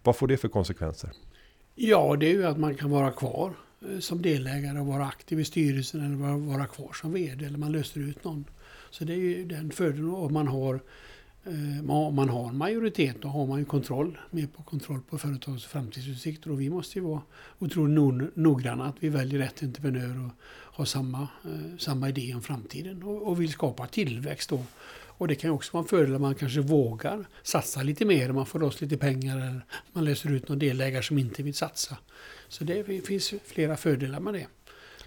Vad 0.04 0.16
får 0.16 0.28
det 0.28 0.38
för 0.38 0.48
konsekvenser? 0.48 1.10
Ja, 1.76 2.16
det 2.20 2.26
är 2.26 2.34
ju 2.34 2.46
att 2.46 2.58
man 2.58 2.76
kan 2.76 2.90
vara 2.90 3.12
kvar 3.12 3.54
eh, 3.82 4.00
som 4.00 4.22
delägare 4.22 4.80
och 4.80 4.86
vara 4.86 5.06
aktiv 5.06 5.40
i 5.40 5.46
styrelsen 5.46 6.06
eller 6.06 6.38
vara, 6.38 6.66
kvar 6.66 6.94
som 6.94 7.14
vd 7.14 7.46
eller 7.46 7.58
man 7.58 7.72
löser 7.72 8.00
ut 8.00 8.24
någon. 8.24 8.46
Så 8.90 9.04
det 9.04 9.14
är 9.14 9.18
ju 9.18 9.46
den 9.46 9.72
fördelen 9.72 10.10
om 10.10 10.34
man 10.34 10.48
har 10.48 10.80
eh, 11.44 11.92
om 11.92 12.16
man 12.16 12.30
har 12.30 12.50
en 12.50 12.58
majoritet 12.58 13.16
då 13.22 13.28
har 13.28 13.48
man 13.48 13.60
ju 13.60 13.66
kontroll, 13.66 14.18
mer 14.32 14.48
på 14.48 14.64
kontroll 14.64 15.02
på 15.10 15.18
företagets 15.18 15.66
framtidsutsikter 15.66 16.52
och 16.52 16.62
vi 16.62 16.70
måste 16.70 17.00
ju 17.00 17.06
vara 17.06 17.22
otroligt 17.60 18.36
noggranna 18.36 18.86
att 18.86 18.96
vi 19.00 19.10
väljer 19.10 19.40
rätt 19.40 19.64
entreprenör 19.64 20.26
och 20.26 20.32
har 20.76 20.86
samma, 20.86 21.22
eh, 21.22 21.78
samma 21.78 22.10
idé 22.10 22.34
om 22.36 22.42
framtiden 22.42 23.04
och, 23.04 23.28
och 23.28 23.42
vill 23.42 23.52
skapa 23.52 23.88
tillväxt 23.88 24.50
då. 24.50 24.64
Och 25.18 25.28
det 25.28 25.36
kan 25.36 25.52
också 25.52 25.74
vara 25.74 25.84
en 25.84 25.88
fördel 25.88 26.16
att 26.16 26.22
man 26.22 26.36
kanske 26.36 26.62
vågar 26.62 27.26
satsa 27.44 27.84
lite 27.84 28.06
mer, 28.06 28.32
man 28.32 28.46
får 28.46 28.60
loss 28.60 28.82
lite 28.82 28.98
pengar 28.98 29.38
eller 29.38 29.62
man 29.94 30.06
löser 30.06 30.32
ut 30.32 30.50
någon 30.50 30.60
delägare 30.60 31.04
som 31.04 31.18
inte 31.18 31.44
vill 31.44 31.54
satsa. 31.54 31.98
Så 32.48 32.64
det 32.64 33.06
finns 33.08 33.34
flera 33.46 33.78
fördelar 33.78 34.20
med 34.20 34.34
det. 34.34 34.48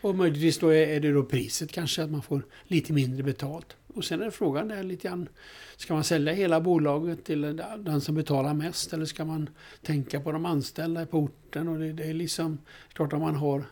Och 0.01 0.15
möjligtvis 0.15 0.59
då 0.59 0.69
är 0.69 0.87
är 0.89 1.01
det 1.01 1.13
då 1.13 1.23
priset 1.23 1.73
kanske, 1.73 2.03
att 2.03 2.11
man 2.11 2.23
får 2.23 2.43
lite 2.65 2.93
mindre 2.93 3.23
betalt. 3.23 3.77
Och 3.95 4.05
sen 4.05 4.23
är 4.23 4.31
frågan 4.31 4.69
där 4.69 4.83
lite 4.83 5.09
grann, 5.09 5.29
ska 5.77 5.95
man 5.95 6.05
sälja 6.05 6.33
hela 6.33 6.61
bolaget 6.61 7.25
till 7.25 7.61
den 7.79 8.01
som 8.01 8.15
betalar 8.15 8.55
mest 8.55 8.93
eller 8.93 9.05
ska 9.05 9.25
man 9.25 9.51
tänka 9.83 10.21
på 10.21 10.33
de 10.33 10.47
anställda 10.47 11.07
på 11.07 11.19
orten? 11.19 11.69
Och 11.69 11.79
det, 11.79 11.93
det 11.93 12.05
är 12.05 12.15
liksom, 12.15 12.59
klart 12.93 13.13
om 13.13 13.21
man 13.21 13.35
har 13.35 13.65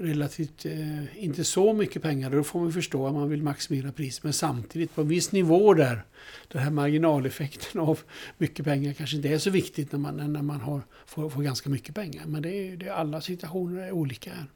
relativt 0.00 0.66
eh, 0.66 1.24
inte 1.24 1.44
så 1.44 1.72
mycket 1.72 2.02
pengar, 2.02 2.30
då 2.30 2.44
får 2.44 2.60
man 2.60 2.72
förstå 2.72 3.06
att 3.06 3.14
man 3.14 3.28
vill 3.28 3.42
maximera 3.42 3.92
priset. 3.92 4.24
Men 4.24 4.32
samtidigt 4.32 4.94
på 4.94 5.00
en 5.00 5.08
viss 5.08 5.32
nivå 5.32 5.74
där, 5.74 6.04
den 6.48 6.62
här 6.62 6.70
marginaleffekten 6.70 7.80
av 7.80 8.00
mycket 8.38 8.64
pengar 8.64 8.92
kanske 8.92 9.16
inte 9.16 9.28
är 9.28 9.38
så 9.38 9.50
viktigt 9.50 9.92
när 9.92 9.98
man, 9.98 10.32
när 10.32 10.42
man 10.42 10.60
har, 10.60 10.80
får, 11.06 11.30
får 11.30 11.42
ganska 11.42 11.70
mycket 11.70 11.94
pengar. 11.94 12.22
Men 12.26 12.42
det 12.42 12.50
är, 12.50 12.76
det 12.76 12.86
är 12.86 12.92
alla 12.92 13.20
situationer 13.20 13.82
är 13.82 13.92
olika 13.92 14.30
här. 14.30 14.46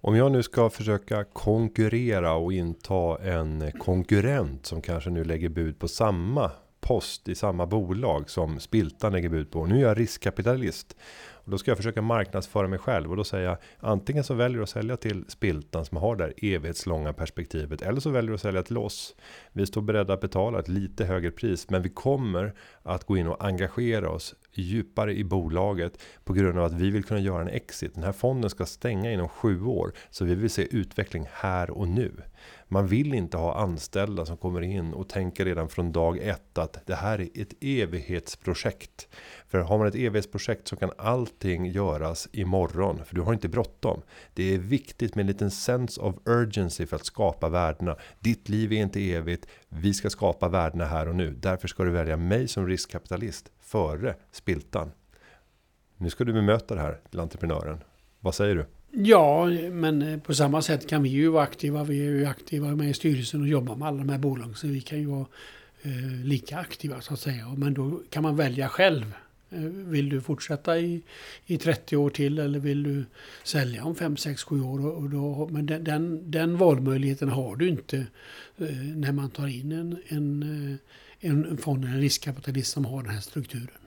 Om 0.00 0.16
jag 0.16 0.32
nu 0.32 0.42
ska 0.42 0.70
försöka 0.70 1.24
konkurrera 1.24 2.34
och 2.34 2.52
inta 2.52 3.18
en 3.22 3.72
konkurrent 3.72 4.66
som 4.66 4.82
kanske 4.82 5.10
nu 5.10 5.24
lägger 5.24 5.48
bud 5.48 5.78
på 5.78 5.88
samma 5.88 6.50
post 6.80 7.28
i 7.28 7.34
samma 7.34 7.66
bolag 7.66 8.30
som 8.30 8.60
Spiltan 8.60 9.12
lägger 9.12 9.28
bud 9.28 9.50
på. 9.50 9.66
Nu 9.66 9.76
är 9.76 9.80
jag 9.80 10.00
riskkapitalist. 10.00 10.96
Och 11.48 11.52
då 11.52 11.58
ska 11.58 11.70
jag 11.70 11.78
försöka 11.78 12.02
marknadsföra 12.02 12.68
mig 12.68 12.78
själv 12.78 13.10
och 13.10 13.16
då 13.16 13.24
säger 13.24 13.48
jag 13.48 13.56
antingen 13.78 14.24
så 14.24 14.34
väljer 14.34 14.56
du 14.56 14.62
att 14.62 14.68
sälja 14.68 14.96
till 14.96 15.24
Spiltan 15.28 15.84
som 15.84 15.96
har 15.96 16.16
det 16.16 16.24
här 16.24 16.34
evighetslånga 16.42 17.12
perspektivet 17.12 17.82
eller 17.82 18.00
så 18.00 18.10
väljer 18.10 18.28
du 18.28 18.34
att 18.34 18.40
sälja 18.40 18.62
till 18.62 18.78
oss. 18.78 19.14
Vi 19.52 19.66
står 19.66 19.82
beredda 19.82 20.14
att 20.14 20.20
betala 20.20 20.58
ett 20.58 20.68
lite 20.68 21.04
högre 21.04 21.30
pris 21.30 21.70
men 21.70 21.82
vi 21.82 21.88
kommer 21.88 22.54
att 22.82 23.04
gå 23.04 23.16
in 23.16 23.26
och 23.26 23.44
engagera 23.44 24.10
oss 24.10 24.34
djupare 24.52 25.14
i 25.14 25.24
bolaget 25.24 26.02
på 26.24 26.32
grund 26.32 26.58
av 26.58 26.64
att 26.64 26.72
vi 26.72 26.90
vill 26.90 27.04
kunna 27.04 27.20
göra 27.20 27.42
en 27.42 27.48
exit. 27.48 27.94
Den 27.94 28.04
här 28.04 28.12
fonden 28.12 28.50
ska 28.50 28.66
stänga 28.66 29.12
inom 29.12 29.28
sju 29.28 29.64
år 29.64 29.92
så 30.10 30.24
vi 30.24 30.34
vill 30.34 30.50
se 30.50 30.76
utveckling 30.76 31.26
här 31.32 31.70
och 31.70 31.88
nu. 31.88 32.12
Man 32.68 32.86
vill 32.86 33.14
inte 33.14 33.36
ha 33.36 33.54
anställda 33.54 34.26
som 34.26 34.36
kommer 34.36 34.60
in 34.60 34.92
och 34.92 35.08
tänker 35.08 35.44
redan 35.44 35.68
från 35.68 35.92
dag 35.92 36.18
ett 36.18 36.58
att 36.58 36.86
det 36.86 36.94
här 36.94 37.20
är 37.20 37.42
ett 37.42 37.54
evighetsprojekt. 37.60 39.08
För 39.48 39.58
har 39.58 39.78
man 39.78 39.86
ett 39.86 39.94
evighetsprojekt 39.94 40.68
så 40.68 40.76
kan 40.76 40.90
allting 40.98 41.66
göras 41.66 42.28
imorgon. 42.32 43.04
För 43.04 43.14
du 43.14 43.20
har 43.20 43.32
inte 43.32 43.48
bråttom. 43.48 44.02
Det 44.34 44.54
är 44.54 44.58
viktigt 44.58 45.14
med 45.14 45.22
en 45.22 45.26
liten 45.26 45.50
sense 45.50 46.00
of 46.00 46.16
urgency 46.24 46.86
för 46.86 46.96
att 46.96 47.04
skapa 47.04 47.48
värdena. 47.48 47.96
Ditt 48.20 48.48
liv 48.48 48.72
är 48.72 48.76
inte 48.76 49.12
evigt. 49.12 49.46
Vi 49.68 49.94
ska 49.94 50.10
skapa 50.10 50.48
värdena 50.48 50.84
här 50.84 51.08
och 51.08 51.14
nu. 51.14 51.30
Därför 51.30 51.68
ska 51.68 51.84
du 51.84 51.90
välja 51.90 52.16
mig 52.16 52.48
som 52.48 52.66
riskkapitalist 52.66 53.50
före 53.60 54.14
Spiltan. 54.32 54.90
Nu 55.96 56.10
ska 56.10 56.24
du 56.24 56.32
bemöta 56.32 56.74
det 56.74 56.80
här 56.80 57.00
till 57.10 57.20
entreprenören. 57.20 57.78
Vad 58.20 58.34
säger 58.34 58.54
du? 58.54 58.66
Ja, 58.90 59.46
men 59.70 60.02
eh, 60.02 60.20
på 60.20 60.34
samma 60.34 60.62
sätt 60.62 60.88
kan 60.88 61.02
vi 61.02 61.08
ju 61.08 61.28
vara 61.28 61.42
aktiva. 61.42 61.84
Vi 61.84 62.06
är 62.06 62.10
ju 62.10 62.26
aktiva 62.26 62.76
med 62.76 62.90
i 62.90 62.94
styrelsen 62.94 63.40
och 63.40 63.48
jobbar 63.48 63.76
med 63.76 63.88
alla 63.88 63.98
de 63.98 64.08
här 64.08 64.18
bolagen. 64.18 64.54
Så 64.54 64.66
vi 64.66 64.80
kan 64.80 64.98
ju 64.98 65.06
vara 65.06 65.26
eh, 65.82 66.24
lika 66.24 66.58
aktiva 66.58 67.00
så 67.00 67.14
att 67.14 67.20
säga. 67.20 67.48
Men 67.56 67.74
då 67.74 68.02
kan 68.10 68.22
man 68.22 68.36
välja 68.36 68.68
själv. 68.68 69.14
Eh, 69.50 69.60
vill 69.60 70.08
du 70.08 70.20
fortsätta 70.20 70.78
i, 70.78 71.02
i 71.46 71.58
30 71.58 71.96
år 71.96 72.10
till 72.10 72.38
eller 72.38 72.58
vill 72.58 72.82
du 72.82 73.04
sälja 73.44 73.84
om 73.84 73.94
5, 73.94 74.16
6, 74.16 74.42
7 74.42 74.62
år? 74.62 74.86
Och 74.86 75.10
då, 75.10 75.48
men 75.50 75.66
den, 75.66 75.84
den, 75.84 76.30
den 76.30 76.56
valmöjligheten 76.56 77.28
har 77.28 77.56
du 77.56 77.68
inte 77.68 77.96
eh, 78.58 78.76
när 78.94 79.12
man 79.12 79.30
tar 79.30 79.46
in 79.46 79.72
en, 79.72 79.98
en, 80.08 80.42
eh, 81.20 81.30
en 81.30 81.56
fond, 81.56 81.84
en 81.84 82.00
riskkapitalist 82.00 82.72
som 82.72 82.84
har 82.84 83.02
den 83.02 83.12
här 83.12 83.20
strukturen. 83.20 83.78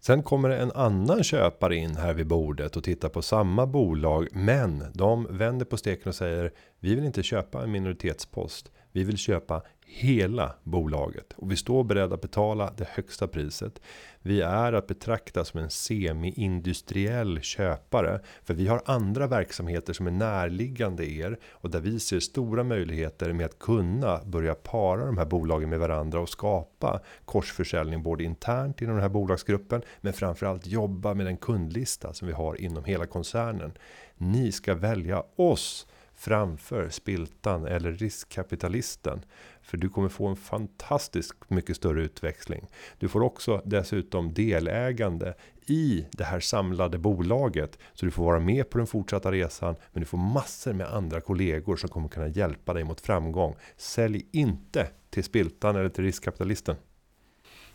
Sen 0.00 0.22
kommer 0.22 0.48
det 0.48 0.56
en 0.56 0.72
annan 0.72 1.24
köpare 1.24 1.76
in 1.76 1.96
här 1.96 2.14
vid 2.14 2.26
bordet 2.26 2.76
och 2.76 2.84
tittar 2.84 3.08
på 3.08 3.22
samma 3.22 3.66
bolag. 3.66 4.28
Men 4.32 4.84
de 4.94 5.26
vänder 5.30 5.64
på 5.64 5.76
steken 5.76 6.08
och 6.08 6.14
säger 6.14 6.52
vi 6.80 6.94
vill 6.94 7.04
inte 7.04 7.22
köpa 7.22 7.62
en 7.62 7.70
minoritetspost. 7.70 8.70
Vi 8.96 9.04
vill 9.04 9.16
köpa 9.16 9.62
hela 9.86 10.54
bolaget 10.62 11.32
och 11.36 11.52
vi 11.52 11.56
står 11.56 11.84
beredda 11.84 12.14
att 12.14 12.20
betala 12.20 12.72
det 12.76 12.88
högsta 12.88 13.28
priset. 13.28 13.80
Vi 14.22 14.40
är 14.40 14.72
att 14.72 14.86
betrakta 14.86 15.44
som 15.44 15.60
en 15.60 15.70
semi-industriell 15.70 17.40
köpare 17.40 18.20
för 18.44 18.54
vi 18.54 18.66
har 18.66 18.82
andra 18.84 19.26
verksamheter 19.26 19.92
som 19.92 20.06
är 20.06 20.10
närliggande 20.10 21.10
er 21.10 21.38
och 21.50 21.70
där 21.70 21.80
vi 21.80 22.00
ser 22.00 22.20
stora 22.20 22.64
möjligheter 22.64 23.32
med 23.32 23.46
att 23.46 23.58
kunna 23.58 24.20
börja 24.24 24.54
para 24.54 25.06
de 25.06 25.18
här 25.18 25.26
bolagen 25.26 25.70
med 25.70 25.78
varandra 25.78 26.20
och 26.20 26.28
skapa 26.28 27.00
korsförsäljning 27.24 28.02
både 28.02 28.24
internt 28.24 28.82
inom 28.82 28.94
den 28.94 29.02
här 29.02 29.08
bolagsgruppen 29.08 29.82
men 30.00 30.12
framförallt 30.12 30.66
jobba 30.66 31.14
med 31.14 31.26
den 31.26 31.36
kundlista 31.36 32.12
som 32.12 32.28
vi 32.28 32.34
har 32.34 32.60
inom 32.60 32.84
hela 32.84 33.06
koncernen. 33.06 33.72
Ni 34.18 34.52
ska 34.52 34.74
välja 34.74 35.22
oss 35.36 35.86
framför 36.16 36.88
spiltan 36.88 37.66
eller 37.66 37.92
riskkapitalisten. 37.92 39.24
För 39.62 39.76
du 39.76 39.88
kommer 39.88 40.08
få 40.08 40.26
en 40.26 40.36
fantastiskt 40.36 41.34
mycket 41.48 41.76
större 41.76 42.02
utväxling. 42.02 42.66
Du 42.98 43.08
får 43.08 43.22
också 43.22 43.62
dessutom 43.64 44.32
delägande 44.32 45.34
i 45.66 46.06
det 46.12 46.24
här 46.24 46.40
samlade 46.40 46.98
bolaget. 46.98 47.78
Så 47.94 48.06
du 48.06 48.10
får 48.10 48.24
vara 48.24 48.40
med 48.40 48.70
på 48.70 48.78
den 48.78 48.86
fortsatta 48.86 49.32
resan. 49.32 49.76
Men 49.92 50.00
du 50.00 50.06
får 50.06 50.18
massor 50.18 50.72
med 50.72 50.86
andra 50.86 51.20
kollegor 51.20 51.76
som 51.76 51.88
kommer 51.88 52.08
kunna 52.08 52.28
hjälpa 52.28 52.74
dig 52.74 52.84
mot 52.84 53.00
framgång. 53.00 53.56
Sälj 53.76 54.26
inte 54.32 54.88
till 55.10 55.24
spiltan 55.24 55.76
eller 55.76 55.88
till 55.88 56.04
riskkapitalisten. 56.04 56.76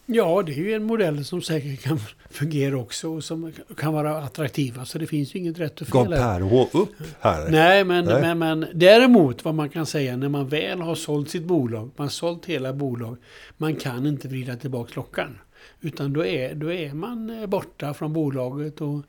Ja, 0.05 0.43
det 0.45 0.51
är 0.51 0.55
ju 0.55 0.73
en 0.73 0.83
modell 0.83 1.25
som 1.25 1.41
säkert 1.41 1.81
kan 1.81 1.99
fungera 2.29 2.77
också 2.77 3.09
och 3.09 3.23
som 3.23 3.53
kan 3.77 3.93
vara 3.93 4.17
attraktiva. 4.17 4.85
Så 4.85 4.97
det 4.97 5.07
finns 5.07 5.35
ju 5.35 5.39
inget 5.39 5.59
rätt 5.59 5.81
och 5.81 5.87
fel. 5.87 5.93
Gav 5.93 6.39
Per 6.39 6.77
upp 6.77 6.89
här? 7.19 7.49
Nej 7.49 7.83
men, 7.83 8.05
Nej. 8.05 8.21
Men, 8.21 8.39
men 8.39 8.65
däremot 8.73 9.45
vad 9.45 9.55
man 9.55 9.69
kan 9.69 9.85
säga 9.85 10.17
när 10.17 10.29
man 10.29 10.47
väl 10.47 10.81
har 10.81 10.95
sålt 10.95 11.29
sitt 11.29 11.43
bolag, 11.43 11.91
man 11.95 12.05
har 12.05 12.09
sålt 12.09 12.45
hela 12.45 12.73
bolag, 12.73 13.17
man 13.57 13.75
kan 13.75 14.05
inte 14.07 14.27
vrida 14.27 14.55
tillbaka 14.55 14.91
klockan. 14.91 15.37
Utan 15.81 16.13
då 16.13 16.25
är, 16.25 16.55
då 16.55 16.71
är 16.71 16.93
man 16.93 17.29
eh, 17.29 17.45
borta 17.45 17.93
från 17.93 18.13
bolaget 18.13 18.81
och, 18.81 19.01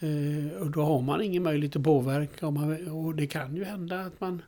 eh, 0.00 0.62
och 0.62 0.70
då 0.70 0.82
har 0.82 1.02
man 1.02 1.22
ingen 1.22 1.42
möjlighet 1.42 1.76
att 1.76 1.82
påverka. 1.82 2.46
Och, 2.46 2.52
man, 2.52 2.88
och, 2.88 3.14
det 3.14 3.26
kan 3.26 3.56
ju 3.56 3.64
hända 3.64 4.00
att 4.00 4.20
man... 4.20 4.42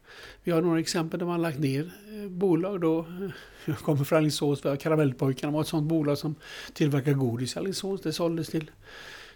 Vi 0.45 0.53
har 0.53 0.63
några 0.63 0.81
exempel 0.81 1.19
där 1.19 1.27
man 1.27 1.43
lagt 1.43 1.59
ner 1.59 1.91
eh, 2.09 2.29
bolag 2.29 2.81
då. 2.81 3.07
Jag 3.65 3.79
kommer 3.79 4.05
från 4.05 4.17
Alingsås, 4.19 4.63
Karamellpojkarna 4.81 5.53
var 5.53 5.61
ett 5.61 5.67
sånt 5.67 5.89
bolag 5.89 6.19
som 6.19 6.35
tillverkar 6.73 7.13
godis 7.13 7.57
i 7.57 7.59
Alingsås. 7.59 8.01
Det 8.01 8.13
såldes 8.13 8.49
till 8.49 8.71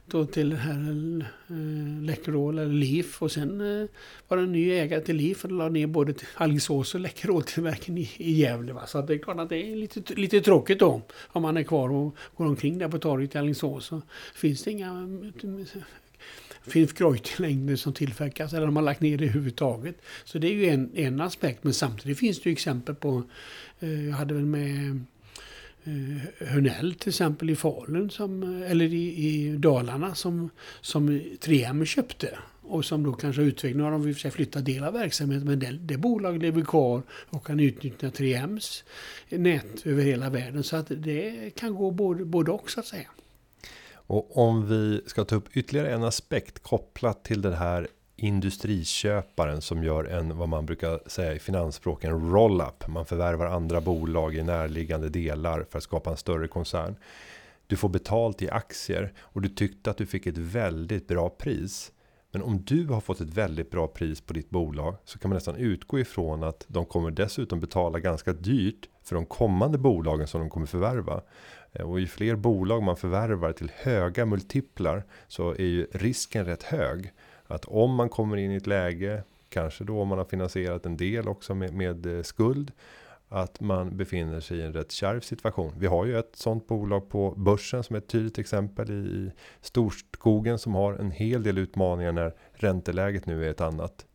då 0.07 0.27
till 0.27 0.53
här 0.53 1.25
eh, 1.49 2.03
Läkerol 2.03 2.59
eller 2.59 2.75
Leaf 2.75 3.23
och 3.23 3.33
sen 3.33 3.61
eh, 3.61 3.89
var 4.29 4.37
det 4.37 4.43
en 4.43 4.53
ny 4.53 4.71
ägare 4.71 5.01
till 5.01 5.17
Leaf 5.17 5.45
och 5.45 5.53
la 5.53 5.69
ner 5.69 5.87
både 5.87 6.15
Alingsås 6.35 6.95
och 6.95 7.01
Läkerol-tillverkningen 7.01 8.03
i, 8.03 8.11
i 8.17 8.33
Gävle. 8.33 8.73
Va? 8.73 8.87
Så 8.87 9.03
det 9.03 9.15
är 9.15 9.19
klart 9.19 9.39
att 9.39 9.49
det 9.49 9.57
är 9.57 9.77
lite, 9.77 10.15
lite 10.15 10.41
tråkigt 10.41 10.79
då 10.79 11.03
om 11.27 11.43
man 11.43 11.57
är 11.57 11.63
kvar 11.63 11.93
och 11.93 12.17
går 12.37 12.47
omkring 12.47 12.79
där 12.79 12.89
på 12.89 12.99
torget 12.99 13.35
i 13.35 13.39
Alingsås. 13.39 13.87
Så 13.87 14.03
finns 14.35 14.63
det 14.63 14.71
inga 14.71 15.09
finns 16.67 16.93
Kreuterlängder 16.93 17.77
som 17.77 17.93
tillverkas 17.93 18.53
eller 18.53 18.67
de 18.67 18.77
har 18.77 18.83
lagt 18.83 19.01
ner 19.01 19.19
det 19.19 19.25
överhuvudtaget. 19.25 19.97
Så 20.25 20.39
det 20.39 20.49
är 20.49 20.53
ju 20.53 20.69
en, 20.69 20.91
en 20.95 21.21
aspekt 21.21 21.65
men 21.65 21.75
samtidigt 21.75 22.19
finns 22.19 22.41
det 22.41 22.51
ju 22.51 22.53
exempel 22.53 22.95
på, 22.95 23.23
eh, 23.81 24.07
jag 24.07 24.15
hade 24.15 24.35
väl 24.35 24.47
med 24.47 25.01
eh, 25.85 26.47
Hörnell 26.49 26.95
till 26.95 27.09
exempel 27.09 27.51
i 27.51 27.57
Falun, 27.57 28.11
som, 28.11 28.63
eller 28.63 28.85
i, 28.85 29.27
i 29.27 29.57
Dalarna 29.57 30.15
som, 30.15 30.51
som 30.81 31.11
3M 31.21 31.85
köpte. 31.85 32.39
Och 32.67 32.85
som 32.85 33.03
då 33.03 33.13
kanske 33.13 33.43
utvecklar, 33.43 33.79
nu 33.79 33.85
har 33.85 33.91
de 33.91 34.09
i 34.09 34.13
och 34.13 34.17
för 34.17 34.21
sig 34.21 34.31
flyttat 34.31 34.65
del 34.65 34.85
av 34.85 34.93
verksamheten, 34.93 35.47
men 35.47 35.59
det, 35.59 35.79
det 35.81 35.97
bolaget 35.97 36.43
lever 36.43 36.63
kvar 36.63 37.03
och 37.11 37.47
kan 37.47 37.61
utnyttja 37.61 38.09
3Ms 38.09 38.85
nät 39.29 39.87
över 39.87 40.03
hela 40.03 40.31
världen. 40.31 40.63
Så 40.63 40.77
att 40.77 40.87
det 40.89 41.51
kan 41.57 41.75
gå 41.75 41.91
både, 41.91 42.25
både 42.25 42.51
och 42.51 42.71
så 42.71 42.81
att 42.81 42.87
säga. 42.87 43.09
Och 44.07 44.39
om 44.39 44.69
vi 44.69 45.03
ska 45.07 45.25
ta 45.25 45.37
upp 45.37 45.57
ytterligare 45.57 45.95
en 45.95 46.05
aspekt 46.05 46.63
kopplat 46.63 47.25
till 47.25 47.43
den 47.43 47.53
här 47.53 47.89
industriköparen 48.17 49.61
som 49.61 49.85
gör 49.85 50.05
en 50.05 50.39
vad 50.39 50.49
man 50.49 50.67
brukar 50.67 51.09
säga 51.09 51.35
i 51.35 51.39
finansspråk 51.39 52.05
en 52.05 52.33
roll-up. 52.33 52.89
Man 52.89 53.07
förvärvar 53.07 53.47
andra 53.47 53.81
bolag 53.81 54.35
i 54.35 54.43
närliggande 54.43 55.09
delar 55.09 55.67
för 55.71 55.79
att 55.79 55.85
skapa 55.85 56.11
en 56.11 56.17
större 56.17 56.49
koncern. 56.49 56.97
Du 57.67 57.77
får 57.77 57.89
betalt 57.89 58.43
i 58.43 58.51
aktier 58.51 59.13
och 59.19 59.43
du 59.43 59.49
tyckte 59.49 59.91
att 59.91 59.97
du 59.97 60.07
fick 60.07 60.27
ett 60.27 60.39
väldigt 60.39 61.09
bra 61.09 61.29
pris. 61.29 61.93
Men 62.33 62.43
om 62.43 62.65
du 62.65 62.87
har 62.87 63.01
fått 63.01 63.21
ett 63.21 63.31
väldigt 63.31 63.71
bra 63.71 63.89
pris 63.89 64.21
på 64.21 64.33
ditt 64.33 64.51
bolag 64.51 64.97
så 65.05 65.19
kan 65.19 65.29
man 65.29 65.35
nästan 65.35 65.57
utgå 65.57 65.99
ifrån 65.99 66.43
att 66.43 66.65
de 66.69 66.87
kommer 66.87 67.11
dessutom 67.11 67.61
betala 67.61 67.99
ganska 67.99 68.33
dyrt 68.33 68.89
för 69.03 69.15
de 69.15 69.27
kommande 69.27 69.79
bolagen 69.79 70.27
som 70.27 70.41
de 70.41 70.51
kommer 70.51 70.67
förvärva. 70.67 71.23
Eh, 71.75 71.91
och 71.91 72.01
ju 72.01 72.07
fler 72.07 72.37
bolag 72.37 72.83
man 72.83 72.97
förvärvar 72.97 73.53
till 73.53 73.73
höga 73.75 74.27
multiplar 74.27 75.05
så 75.29 75.51
är 75.51 75.67
ju 75.67 75.87
risken 75.93 76.45
rätt 76.45 76.63
hög 76.63 77.13
att 77.47 77.65
om 77.65 77.95
man 77.95 78.09
kommer 78.09 78.37
in 78.37 78.53
i 78.53 78.57
ett 78.57 78.67
läge, 78.67 79.23
kanske 79.49 79.85
då 79.85 80.01
om 80.01 80.09
man 80.09 80.19
har 80.19 80.25
finansierat 80.25 80.87
en 80.87 80.97
del 80.97 81.29
också 81.29 81.55
med, 81.55 81.75
med 81.75 82.07
eh, 82.07 82.23
skuld, 82.23 82.73
att 83.29 83.61
man 83.61 83.97
befinner 83.97 84.41
sig 84.41 84.59
i 84.59 84.63
en 84.63 84.73
rätt 84.73 84.93
kärv 84.93 85.21
situation. 85.21 85.73
Vi 85.79 85.87
har 85.87 86.05
ju 86.05 86.19
ett 86.19 86.37
sånt 86.37 86.67
bolag 86.67 87.09
på 87.09 87.31
börsen 87.31 87.83
som 87.83 87.97
är 87.97 88.01
ett 88.01 88.09
tydligt 88.09 88.39
exempel 88.39 88.91
i 88.91 89.31
Storskogen 89.61 90.59
som 90.59 90.75
har 90.75 90.93
en 90.95 91.11
hel 91.11 91.43
del 91.43 91.59
utmaningar 91.59 92.13
när 92.13 92.35
ränteläget 92.53 93.27
nu 93.27 93.47
är 93.47 93.51
ett 93.51 93.61
annat. 93.61 94.07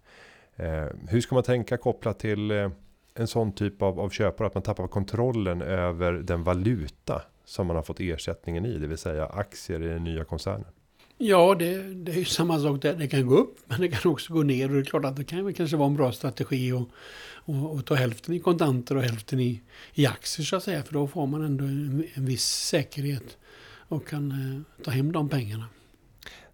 Eh, 0.56 0.86
hur 1.10 1.22
ska 1.22 1.36
man 1.36 1.44
tänka 1.44 1.78
kopplat 1.78 2.20
till 2.20 2.52
eh, 2.52 2.70
en 3.14 3.28
sån 3.28 3.52
typ 3.52 3.82
av, 3.82 4.00
av 4.00 4.10
köpare 4.10 4.48
att 4.48 4.54
man 4.54 4.64
tappar 4.64 4.88
kontrollen 4.88 5.62
över 5.62 6.12
den 6.12 6.44
valuta 6.44 7.22
som 7.50 7.68
man 7.68 7.76
har 7.76 7.84
fått 7.84 8.00
ersättningen 8.00 8.66
i, 8.66 8.78
det 8.78 8.88
vill 8.88 8.98
säga 8.98 9.26
aktier 9.26 9.84
i 9.84 9.88
den 9.88 10.04
nya 10.04 10.24
koncernen. 10.24 10.66
Ja, 11.18 11.56
det, 11.60 11.94
det 11.94 12.12
är 12.12 12.16
ju 12.16 12.26
samma 12.26 12.60
sak 12.60 12.82
där. 12.82 12.94
Det 12.94 13.08
kan 13.08 13.28
gå 13.28 13.36
upp, 13.36 13.58
men 13.66 13.82
det 13.82 13.88
kan 13.88 14.12
också 14.12 14.34
gå 14.34 14.44
ner. 14.44 14.70
Och 14.70 14.76
det 14.76 14.82
är 14.82 14.86
klart 14.86 15.06
att 15.06 15.16
det 15.16 15.24
kan 15.24 15.54
kanske 15.54 15.78
vara 15.78 15.88
en 15.88 15.96
bra 15.96 16.12
strategi 16.12 16.72
att 16.72 16.88
och, 17.46 17.72
och 17.74 17.86
ta 17.86 17.96
hälften 17.96 18.34
i 18.34 18.40
kontanter 18.40 18.98
och 18.98 19.04
hälften 19.04 19.40
i, 19.40 19.62
i 19.94 20.06
aktier 20.06 20.46
så 20.46 20.56
att 20.56 20.64
säga. 20.64 20.84
För 20.84 20.94
då 20.94 21.08
får 21.08 21.28
man 21.28 21.44
ändå 21.44 21.66
en, 21.66 22.04
en 22.14 22.26
viss 22.26 22.46
säkerhet 22.46 23.38
och 23.88 24.08
kan 24.08 24.32
eh, 24.32 24.84
ta 24.84 24.92
hem 24.92 25.12
de 25.12 25.30
pengarna. 25.30 25.66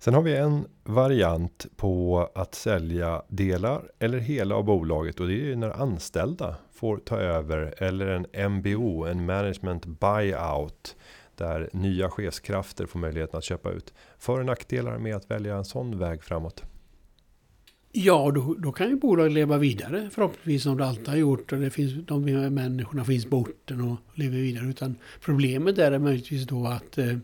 Sen 0.06 0.14
har 0.14 0.22
vi 0.22 0.36
en 0.36 0.66
variant 0.84 1.66
på 1.76 2.30
att 2.36 2.56
sälja 2.56 3.22
delar 3.28 3.92
eller 4.00 4.18
hela 4.18 4.56
av 4.56 4.64
bolaget 4.64 5.20
och 5.20 5.28
det 5.28 5.52
är 5.52 5.56
när 5.56 5.82
anställda 5.82 6.56
får 6.74 6.98
ta 6.98 7.18
över 7.18 7.74
eller 7.78 8.08
en 8.08 8.52
MBO, 8.52 9.06
en 9.06 9.26
management 9.26 9.86
buyout 9.86 10.96
där 11.36 11.70
nya 11.74 12.10
chefskrafter 12.10 12.86
får 12.86 13.00
möjligheten 13.00 13.38
att 13.38 13.44
köpa 13.44 13.72
ut. 13.72 13.94
För 14.18 14.40
och 14.40 14.46
nackdelar 14.46 14.98
med 14.98 15.16
att 15.16 15.32
välja 15.32 15.56
en 15.56 15.66
sån 15.66 16.00
väg 16.00 16.24
framåt? 16.24 16.64
Ja, 17.92 18.32
då, 18.36 18.54
då 18.54 18.72
kan 18.72 18.90
ju 18.90 18.96
bolaget 18.96 19.34
leva 19.34 19.58
vidare 19.58 20.10
förhoppningsvis 20.12 20.64
som 20.64 20.78
det 20.78 20.86
alltid 20.86 21.08
har 21.08 21.16
gjort. 21.16 21.52
Och 21.52 21.60
det 21.60 21.70
finns, 21.70 22.06
de 22.08 22.26
människorna 22.50 23.06
finns 23.06 23.26
på 23.26 23.38
orten 23.38 23.82
och 23.82 23.98
lever 24.14 24.38
vidare. 24.38 24.70
Utan 24.70 24.96
problemet 25.22 25.78
är 25.78 26.00
möjligtvis 26.00 26.48
då 26.48 26.68
att 26.68 26.98
Eh, 26.98 27.18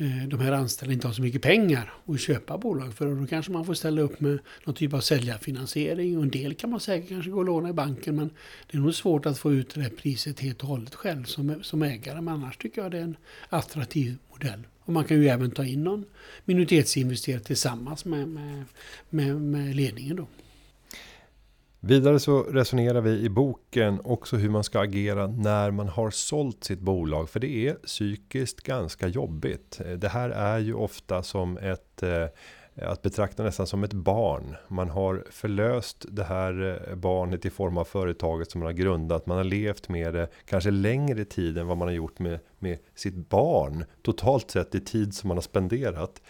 Eh, 0.00 0.28
de 0.28 0.40
här 0.40 0.52
anställda 0.52 0.92
inte 0.92 1.06
har 1.06 1.14
så 1.14 1.22
mycket 1.22 1.42
pengar 1.42 1.92
att 2.06 2.20
köpa 2.20 2.58
bolag 2.58 2.94
för. 2.94 3.06
Och 3.06 3.16
då 3.16 3.26
kanske 3.26 3.52
man 3.52 3.64
får 3.64 3.74
ställa 3.74 4.02
upp 4.02 4.20
med 4.20 4.38
någon 4.64 4.74
typ 4.74 4.94
av 4.94 5.00
säljarfinansiering. 5.00 6.16
Och 6.16 6.22
en 6.22 6.30
del 6.30 6.54
kan 6.54 6.70
man 6.70 6.80
säkert 6.80 7.08
kanske 7.08 7.30
gå 7.30 7.38
och 7.38 7.44
låna 7.44 7.68
i 7.68 7.72
banken. 7.72 8.16
Men 8.16 8.30
det 8.70 8.76
är 8.76 8.80
nog 8.80 8.94
svårt 8.94 9.26
att 9.26 9.38
få 9.38 9.52
ut 9.52 9.74
det 9.74 9.82
här 9.82 9.90
priset 9.90 10.40
helt 10.40 10.62
och 10.62 10.68
hållet 10.68 10.94
själv 10.94 11.24
som, 11.24 11.62
som 11.62 11.82
ägare. 11.82 12.20
Men 12.20 12.34
annars 12.34 12.56
tycker 12.56 12.82
jag 12.82 12.90
det 12.90 12.98
är 12.98 13.02
en 13.02 13.16
attraktiv 13.48 14.16
modell. 14.32 14.66
Och 14.80 14.92
man 14.92 15.04
kan 15.04 15.16
ju 15.16 15.28
även 15.28 15.50
ta 15.50 15.64
in 15.64 15.84
någon 15.84 16.04
minoritetsinvesterare 16.44 17.40
tillsammans 17.40 18.04
med, 18.04 18.28
med, 18.28 18.64
med, 19.10 19.40
med 19.40 19.76
ledningen 19.76 20.16
då. 20.16 20.26
Vidare 21.82 22.18
så 22.18 22.42
resonerar 22.42 23.00
vi 23.00 23.10
i 23.10 23.28
boken 23.28 24.00
också 24.04 24.36
hur 24.36 24.50
man 24.50 24.64
ska 24.64 24.80
agera 24.80 25.26
när 25.26 25.70
man 25.70 25.88
har 25.88 26.10
sålt 26.10 26.64
sitt 26.64 26.80
bolag. 26.80 27.30
För 27.30 27.40
det 27.40 27.68
är 27.68 27.74
psykiskt 27.74 28.60
ganska 28.60 29.08
jobbigt. 29.08 29.80
Eh, 29.86 29.92
det 29.92 30.08
här 30.08 30.30
är 30.30 30.58
ju 30.58 30.74
ofta 30.74 31.22
som 31.22 31.58
ett 31.58 32.02
eh, 32.02 32.26
att 32.82 33.02
betrakta 33.02 33.42
nästan 33.42 33.66
som 33.66 33.84
ett 33.84 33.92
barn. 33.92 34.56
Man 34.68 34.90
har 34.90 35.24
förlöst 35.30 36.06
det 36.08 36.24
här 36.24 36.80
eh, 36.88 36.94
barnet 36.94 37.44
i 37.44 37.50
form 37.50 37.76
av 37.76 37.84
företaget 37.84 38.50
som 38.50 38.58
man 38.58 38.66
har 38.66 38.72
grundat. 38.72 39.26
Man 39.26 39.36
har 39.36 39.44
levt 39.44 39.88
med 39.88 40.14
det 40.14 40.28
kanske 40.44 40.70
längre 40.70 41.24
tid 41.24 41.58
än 41.58 41.66
vad 41.66 41.76
man 41.76 41.88
har 41.88 41.94
gjort 41.94 42.18
med, 42.18 42.38
med 42.58 42.78
sitt 42.94 43.28
barn. 43.28 43.84
Totalt 44.02 44.50
sett 44.50 44.74
i 44.74 44.80
tid 44.80 45.14
som 45.14 45.28
man 45.28 45.36
har 45.36 45.42
spenderat. 45.42 46.22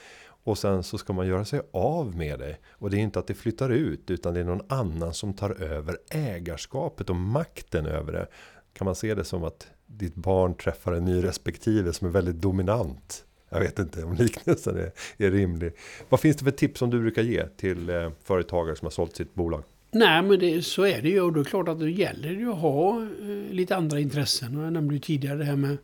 Och 0.45 0.59
sen 0.59 0.83
så 0.83 0.99
ska 0.99 1.13
man 1.13 1.27
göra 1.27 1.45
sig 1.45 1.61
av 1.73 2.17
med 2.17 2.39
det. 2.39 2.57
Och 2.71 2.91
det 2.91 2.97
är 2.97 3.01
inte 3.01 3.19
att 3.19 3.27
det 3.27 3.35
flyttar 3.35 3.71
ut 3.71 4.11
utan 4.11 4.35
det 4.35 4.41
är 4.41 4.45
någon 4.45 4.67
annan 4.69 5.15
som 5.15 5.35
tar 5.35 5.63
över 5.63 5.99
ägarskapet 6.11 7.11
och 7.11 7.17
makten 7.17 7.87
över 7.87 8.13
det. 8.13 8.27
Kan 8.73 8.85
man 8.85 8.95
se 8.95 9.15
det 9.15 9.25
som 9.25 9.45
att 9.45 9.67
ditt 9.87 10.15
barn 10.15 10.55
träffar 10.55 10.93
en 10.93 11.05
ny 11.05 11.25
respektive 11.25 11.93
som 11.93 12.07
är 12.07 12.11
väldigt 12.11 12.37
dominant. 12.37 13.25
Jag 13.49 13.61
vet 13.61 13.79
inte 13.79 14.05
om 14.05 14.15
liknelsen 14.15 14.77
är, 14.77 14.93
är 15.17 15.31
rimlig. 15.31 15.73
Vad 16.09 16.21
finns 16.21 16.37
det 16.37 16.45
för 16.45 16.51
tips 16.51 16.79
som 16.79 16.91
du 16.91 17.01
brukar 17.01 17.23
ge 17.23 17.47
till 17.47 17.91
eh, 17.91 18.11
företagare 18.25 18.77
som 18.77 18.87
har 18.87 18.91
sålt 18.91 19.17
sitt 19.17 19.35
bolag? 19.35 19.65
Nej, 19.93 20.23
men 20.23 20.39
det, 20.39 20.63
så 20.63 20.87
är 20.87 21.03
det 21.03 21.09
ju. 21.09 21.21
Och 21.21 21.33
då 21.33 21.41
är 21.41 21.45
det 21.45 21.51
klart 21.51 21.69
att 21.69 21.81
det 21.81 21.91
gäller 21.91 22.31
ju 22.31 22.51
att 22.53 22.59
ha 22.59 23.03
eh, 23.03 23.53
lite 23.53 23.77
andra 23.77 24.01
intressen. 24.01 24.57
Och 24.57 24.65
jag 24.65 24.73
nämnde 24.73 24.95
ju 24.95 25.01
tidigare 25.01 25.39
det 25.39 25.45
här 25.45 25.57
med 25.57 25.77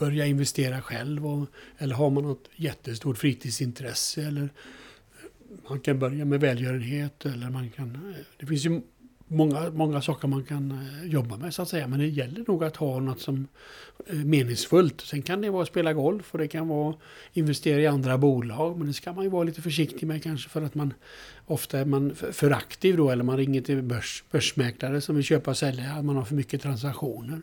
börja 0.00 0.26
investera 0.26 0.82
själv? 0.82 1.26
Och, 1.26 1.46
eller 1.78 1.94
har 1.94 2.10
man 2.10 2.24
något 2.24 2.48
jättestort 2.56 3.18
fritidsintresse? 3.18 4.22
Eller 4.22 4.48
man 5.68 5.80
kan 5.80 5.98
börja 5.98 6.24
med 6.24 6.40
välgörenhet. 6.40 7.26
Eller 7.26 7.50
man 7.50 7.70
kan, 7.70 8.14
det 8.38 8.46
finns 8.46 8.66
ju 8.66 8.80
många, 9.30 9.70
många 9.70 10.02
saker 10.02 10.28
man 10.28 10.44
kan 10.44 10.70
eh, 10.70 11.10
jobba 11.10 11.36
med 11.36 11.54
så 11.54 11.62
att 11.62 11.68
säga. 11.68 11.88
Men 11.88 11.98
det 11.98 12.06
gäller 12.06 12.44
nog 12.48 12.64
att 12.64 12.76
ha 12.76 13.00
något 13.00 13.20
som 13.20 13.48
är 14.06 14.24
meningsfullt. 14.24 15.00
Sen 15.00 15.22
kan 15.22 15.40
det 15.40 15.50
vara 15.50 15.62
att 15.62 15.68
spela 15.68 15.92
golf 15.92 16.32
och 16.32 16.38
det 16.38 16.48
kan 16.48 16.68
vara 16.68 16.94
investera 17.32 17.80
i 17.80 17.86
andra 17.86 18.18
bolag. 18.18 18.78
Men 18.78 18.86
det 18.86 18.92
ska 18.92 19.12
man 19.12 19.24
ju 19.24 19.30
vara 19.30 19.44
lite 19.44 19.62
försiktig 19.62 20.06
med 20.06 20.22
kanske 20.22 20.48
för 20.50 20.62
att 20.62 20.74
man 20.74 20.94
ofta 21.46 21.78
är 21.78 21.84
man 21.84 22.14
för 22.14 22.50
aktiv 22.50 22.96
då. 22.96 23.10
Eller 23.10 23.24
man 23.24 23.36
ringer 23.36 23.60
till 23.60 23.82
börs, 23.82 24.24
börsmäklare 24.30 25.00
som 25.00 25.14
vill 25.16 25.24
köpa 25.24 25.50
och 25.50 25.56
sälja. 25.56 26.02
Man 26.02 26.16
har 26.16 26.24
för 26.24 26.34
mycket 26.34 26.62
transaktioner. 26.62 27.42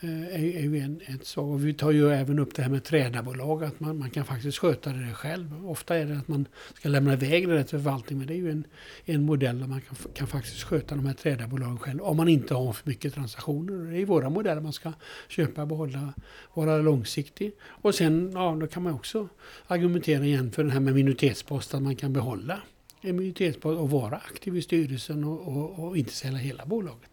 Eh, 0.00 0.26
är, 0.26 0.56
är 0.56 0.62
ju 0.62 0.78
en, 0.78 1.00
ett 1.06 1.26
så. 1.26 1.44
Och 1.44 1.66
vi 1.66 1.74
tar 1.74 1.90
ju 1.90 2.12
även 2.12 2.38
upp 2.38 2.54
det 2.54 2.62
här 2.62 2.70
med 2.70 2.84
trädarbolag, 2.84 3.64
att 3.64 3.80
man, 3.80 3.98
man 3.98 4.10
kan 4.10 4.24
faktiskt 4.24 4.58
sköta 4.58 4.92
det 4.92 5.14
själv. 5.14 5.68
Ofta 5.68 5.96
är 5.96 6.06
det 6.06 6.18
att 6.18 6.28
man 6.28 6.46
ska 6.74 6.88
lämna 6.88 7.12
iväg 7.12 7.48
det 7.48 7.64
till 7.64 7.78
förvaltning, 7.78 8.18
men 8.18 8.26
det 8.26 8.34
är 8.34 8.36
ju 8.36 8.50
en, 8.50 8.64
en 9.04 9.22
modell 9.22 9.60
där 9.60 9.66
man 9.66 9.80
kan, 9.80 9.96
kan 10.14 10.26
faktiskt 10.26 10.62
sköta 10.62 10.94
de 10.94 11.06
här 11.06 11.14
trädarbolagen 11.14 11.78
själv, 11.78 12.02
om 12.02 12.16
man 12.16 12.28
inte 12.28 12.54
har 12.54 12.72
för 12.72 12.88
mycket 12.88 13.14
transaktioner. 13.14 13.92
Det 13.92 13.98
är 13.98 14.06
våra 14.06 14.30
modeller 14.30 14.60
man 14.60 14.72
ska 14.72 14.92
köpa, 15.28 15.66
behålla, 15.66 16.12
vara 16.54 16.78
långsiktig. 16.78 17.52
Och 17.62 17.94
sen, 17.94 18.30
ja, 18.34 18.56
då 18.60 18.66
kan 18.66 18.82
man 18.82 18.92
också 18.92 19.28
argumentera 19.66 20.24
igen 20.24 20.52
för 20.52 20.62
den 20.62 20.72
här 20.72 20.80
med 20.80 20.94
minoritetspost, 20.94 21.74
att 21.74 21.82
man 21.82 21.96
kan 21.96 22.12
behålla 22.12 22.60
en 23.00 23.16
minoritetspost 23.16 23.80
och 23.80 23.90
vara 23.90 24.16
aktiv 24.16 24.56
i 24.56 24.62
styrelsen 24.62 25.24
och, 25.24 25.56
och, 25.56 25.86
och 25.86 25.96
inte 25.96 26.12
sälja 26.12 26.38
hela 26.38 26.66
bolaget. 26.66 27.10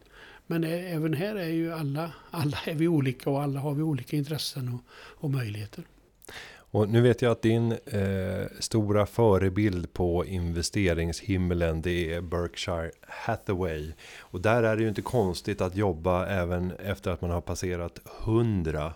Men 0.53 0.63
även 0.63 1.13
här 1.13 1.35
är 1.35 1.49
ju 1.49 1.73
alla, 1.73 2.11
alla 2.31 2.57
är 2.65 2.73
vi 2.73 2.87
olika 2.87 3.29
och 3.29 3.41
alla 3.41 3.59
har 3.59 3.73
vi 3.73 3.81
olika 3.81 4.17
intressen 4.17 4.73
och, 4.73 4.81
och 5.23 5.31
möjligheter. 5.31 5.83
Och 6.55 6.89
nu 6.89 7.01
vet 7.01 7.21
jag 7.21 7.31
att 7.31 7.41
din 7.41 7.71
eh, 7.71 8.45
stora 8.59 9.05
förebild 9.05 9.93
på 9.93 10.25
investeringshimlen 10.25 11.81
det 11.81 12.13
är 12.13 12.21
Berkshire 12.21 12.91
Hathaway. 13.01 13.91
Och 14.19 14.41
där 14.41 14.63
är 14.63 14.75
det 14.75 14.81
ju 14.81 14.89
inte 14.89 15.01
konstigt 15.01 15.61
att 15.61 15.75
jobba 15.75 16.25
även 16.25 16.71
efter 16.71 17.11
att 17.11 17.21
man 17.21 17.31
har 17.31 17.41
passerat 17.41 17.99
hundra. 18.05 18.93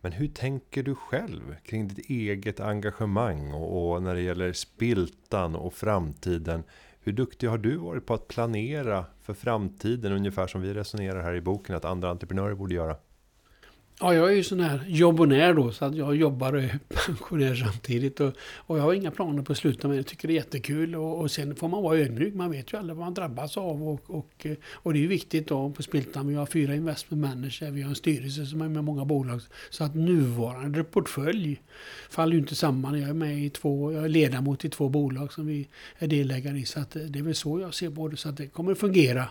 Men 0.00 0.12
hur 0.12 0.28
tänker 0.28 0.82
du 0.82 0.94
själv 0.94 1.56
kring 1.64 1.88
ditt 1.88 2.10
eget 2.10 2.60
engagemang 2.60 3.52
och, 3.52 3.92
och 3.92 4.02
när 4.02 4.14
det 4.14 4.22
gäller 4.22 4.52
spiltan 4.52 5.56
och 5.56 5.74
framtiden? 5.74 6.62
Hur 7.08 7.12
duktig 7.12 7.48
har 7.48 7.58
du 7.58 7.76
varit 7.76 8.06
på 8.06 8.14
att 8.14 8.28
planera 8.28 9.04
för 9.22 9.34
framtiden? 9.34 10.12
Ungefär 10.12 10.46
som 10.46 10.60
vi 10.60 10.74
resonerar 10.74 11.22
här 11.22 11.34
i 11.34 11.40
boken 11.40 11.76
att 11.76 11.84
andra 11.84 12.10
entreprenörer 12.10 12.54
borde 12.54 12.74
göra. 12.74 12.96
Ja, 14.00 14.14
jag 14.14 14.32
är 14.32 14.36
ju 14.36 14.42
sån 14.42 14.60
här 14.60 14.84
jobbonär 14.88 15.54
då, 15.54 15.72
så 15.72 15.84
att 15.84 15.96
jag 15.96 16.16
jobbar 16.16 16.52
och 16.52 16.62
är 16.62 16.78
pensionär 17.06 17.54
samtidigt. 17.54 18.20
Och, 18.20 18.32
och 18.56 18.78
jag 18.78 18.82
har 18.82 18.94
inga 18.94 19.10
planer 19.10 19.42
på 19.42 19.52
att 19.52 19.58
sluta, 19.58 19.88
med 19.88 19.96
det. 19.96 19.98
jag 19.98 20.06
tycker 20.06 20.28
det 20.28 20.34
är 20.34 20.36
jättekul. 20.36 20.96
Och, 20.96 21.20
och 21.20 21.30
sen 21.30 21.56
får 21.56 21.68
man 21.68 21.82
vara 21.82 21.98
ödmjuk, 21.98 22.34
man 22.34 22.50
vet 22.50 22.72
ju 22.72 22.78
aldrig 22.78 22.96
vad 22.96 23.06
man 23.06 23.14
drabbas 23.14 23.56
av. 23.56 23.88
Och, 23.88 24.10
och, 24.10 24.46
och 24.72 24.92
det 24.92 24.98
är 24.98 25.00
ju 25.00 25.06
viktigt 25.06 25.48
då 25.48 25.70
på 25.70 25.82
Spiltan, 25.82 26.28
vi 26.28 26.34
har 26.34 26.46
fyra 26.46 26.74
investment 26.74 27.22
managers, 27.22 27.62
vi 27.62 27.82
har 27.82 27.88
en 27.88 27.94
styrelse 27.94 28.46
som 28.46 28.60
är 28.60 28.68
med 28.68 28.84
många 28.84 29.04
bolag. 29.04 29.40
Så 29.70 29.84
att 29.84 29.94
nuvarande 29.94 30.84
portfölj 30.84 31.60
faller 32.10 32.32
ju 32.32 32.38
inte 32.38 32.54
samman. 32.54 33.00
Jag 33.00 33.10
är 33.10 33.14
med 33.14 33.44
i 33.44 33.50
två, 33.50 33.92
jag 33.92 34.04
är 34.04 34.08
ledamot 34.08 34.64
i 34.64 34.70
två 34.70 34.88
bolag 34.88 35.32
som 35.32 35.46
vi 35.46 35.68
är 35.98 36.06
delägare 36.06 36.58
i. 36.58 36.64
Så 36.64 36.80
att 36.80 36.90
det 36.90 37.18
är 37.18 37.22
väl 37.22 37.34
så 37.34 37.60
jag 37.60 37.74
ser 37.74 37.90
på 37.90 38.08
det. 38.08 38.16
Så 38.16 38.28
att 38.28 38.36
det 38.36 38.46
kommer 38.46 38.72
att 38.72 38.78
fungera 38.78 39.28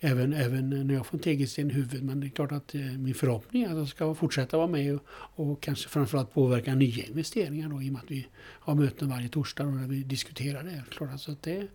även, 0.00 0.32
även 0.32 0.70
när 0.70 0.94
jag 0.94 1.06
får 1.06 1.18
en 1.18 1.22
tegelsten 1.22 1.70
i 1.70 1.74
huvudet. 1.74 2.02
Men 2.02 2.20
det 2.20 2.26
är 2.26 2.30
klart 2.30 2.52
att 2.52 2.74
eh, 2.74 2.80
min 2.80 3.14
förhoppning 3.14 3.62
är 3.62 3.70
att 3.70 3.76
jag 3.76 3.88
ska 3.88 4.05
fortsätta 4.14 4.56
vara 4.56 4.66
med 4.66 4.94
och, 4.94 5.02
och 5.34 5.62
kanske 5.62 5.88
framförallt 5.88 6.34
påverka 6.34 6.74
nya 6.74 7.04
investeringar 7.04 7.68
då, 7.68 7.82
i 7.82 7.88
och 7.88 7.92
med 7.92 8.02
att 8.02 8.10
vi 8.10 8.26
har 8.36 8.74
möten 8.74 9.08
varje 9.08 9.28
torsdag 9.28 9.66
och 9.66 9.72
där 9.72 9.86
vi 9.86 10.02
diskuterar 10.02 10.62
det. 10.62 10.84
Klart, 10.90 11.10
alltså 11.10 11.32
att 11.32 11.42
det 11.42 11.68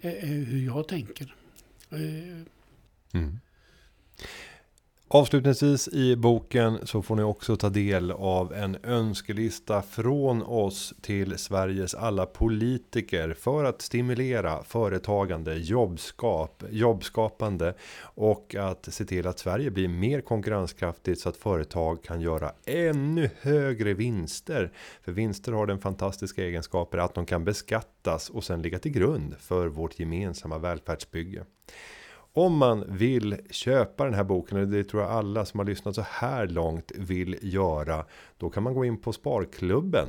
är, 0.00 0.26
hur 0.26 0.66
jag 0.66 0.88
tänker. 0.88 1.34
Eh, 1.90 3.18
mm. 3.20 3.40
Avslutningsvis 5.08 5.88
i 5.88 6.16
boken 6.16 6.78
så 6.82 7.02
får 7.02 7.16
ni 7.16 7.22
också 7.22 7.56
ta 7.56 7.68
del 7.68 8.10
av 8.10 8.52
en 8.52 8.76
önskelista 8.82 9.82
från 9.82 10.42
oss 10.42 10.94
till 11.00 11.38
Sveriges 11.38 11.94
alla 11.94 12.26
politiker 12.26 13.34
för 13.38 13.64
att 13.64 13.82
stimulera 13.82 14.62
företagande, 14.64 15.54
jobbskap, 15.54 16.62
jobbskapande 16.70 17.74
och 18.00 18.54
att 18.54 18.94
se 18.94 19.04
till 19.04 19.26
att 19.26 19.38
Sverige 19.38 19.70
blir 19.70 19.88
mer 19.88 20.20
konkurrenskraftigt 20.20 21.20
så 21.20 21.28
att 21.28 21.36
företag 21.36 22.02
kan 22.02 22.20
göra 22.20 22.52
ännu 22.66 23.30
högre 23.40 23.94
vinster. 23.94 24.72
För 25.02 25.12
vinster 25.12 25.52
har 25.52 25.66
den 25.66 25.78
fantastiska 25.78 26.44
egenskapen 26.44 27.00
att 27.00 27.14
de 27.14 27.26
kan 27.26 27.44
beskattas 27.44 28.30
och 28.30 28.44
sen 28.44 28.62
ligga 28.62 28.78
till 28.78 28.92
grund 28.92 29.34
för 29.38 29.66
vårt 29.66 29.98
gemensamma 29.98 30.58
välfärdsbygge. 30.58 31.44
Om 32.36 32.56
man 32.56 32.84
vill 32.88 33.36
köpa 33.50 34.04
den 34.04 34.14
här 34.14 34.24
boken, 34.24 34.58
och 34.58 34.68
det 34.68 34.84
tror 34.84 35.02
jag 35.02 35.10
alla 35.10 35.44
som 35.44 35.58
har 35.58 35.66
lyssnat 35.66 35.94
så 35.94 36.04
här 36.08 36.46
långt 36.46 36.92
vill 36.94 37.36
göra. 37.42 38.04
Då 38.38 38.50
kan 38.50 38.62
man 38.62 38.74
gå 38.74 38.84
in 38.84 39.00
på 39.00 39.12
Sparklubben. 39.12 40.08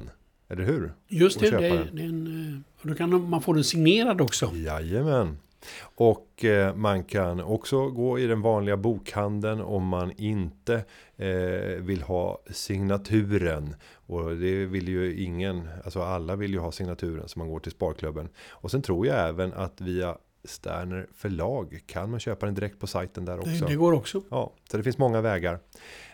Eller 0.50 0.64
hur? 0.64 0.94
Just 1.08 1.40
det, 1.40 1.50
det 1.50 1.68
är, 1.68 1.90
det 1.94 2.02
är 2.02 2.08
en, 2.08 2.64
eh, 2.82 2.88
då 2.90 2.96
kan 2.96 3.30
man 3.30 3.42
få 3.42 3.54
den 3.54 3.64
signerad 3.64 4.22
också. 4.22 4.52
Jajamän. 4.54 5.38
Och 5.82 6.46
eh, 6.46 6.76
man 6.76 7.04
kan 7.04 7.40
också 7.40 7.90
gå 7.90 8.20
i 8.20 8.28
den 8.28 8.42
vanliga 8.42 8.78
bokhandeln 8.78 9.62
om 9.62 9.88
man 9.88 10.12
inte 10.18 10.84
eh, 11.18 11.82
vill 11.82 12.02
ha 12.02 12.42
signaturen. 12.50 13.76
Och 14.08 14.36
det 14.36 14.66
vill 14.66 14.88
ju 14.88 15.24
ingen, 15.24 15.68
alltså 15.84 16.02
alla 16.02 16.36
vill 16.36 16.54
ju 16.54 16.60
ha 16.60 16.72
signaturen 16.72 17.28
så 17.28 17.40
man 17.40 17.50
går 17.50 17.60
till 17.60 17.72
Sparklubben. 17.72 18.30
Och 18.50 18.72
sen 18.72 18.82
tror 18.82 19.08
jag 19.08 19.30
även 19.30 19.54
att 19.54 19.82
via 19.82 20.18
Sterner 20.48 21.08
förlag 21.14 21.80
kan 21.86 22.12
man 22.12 22.20
köpa 22.20 22.46
den 22.46 22.56
direkt 22.56 22.80
på 22.80 22.88
sajten 22.88 23.26
där 23.26 23.40
också. 23.40 23.66
Det, 23.66 23.76
går 23.76 23.94
också. 23.94 24.22
Ja, 24.30 24.54
så 24.72 24.78
det 24.78 24.84
finns 24.84 24.98
många 24.98 25.22
vägar. 25.22 25.60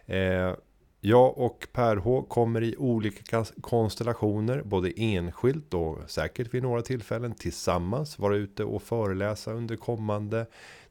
Eh, 0.05 0.55
jag 1.01 1.37
och 1.37 1.67
Per 1.71 1.95
H 1.95 2.21
kommer 2.21 2.63
i 2.63 2.75
olika 2.77 3.45
konstellationer, 3.61 4.61
både 4.61 4.91
enskilt 4.95 5.73
och 5.73 5.97
säkert 6.07 6.53
vid 6.53 6.63
några 6.63 6.81
tillfällen 6.81 7.33
tillsammans 7.33 8.19
vara 8.19 8.35
ute 8.35 8.63
och 8.63 8.83
föreläsa 8.83 9.53
under 9.53 9.75
kommande 9.75 10.45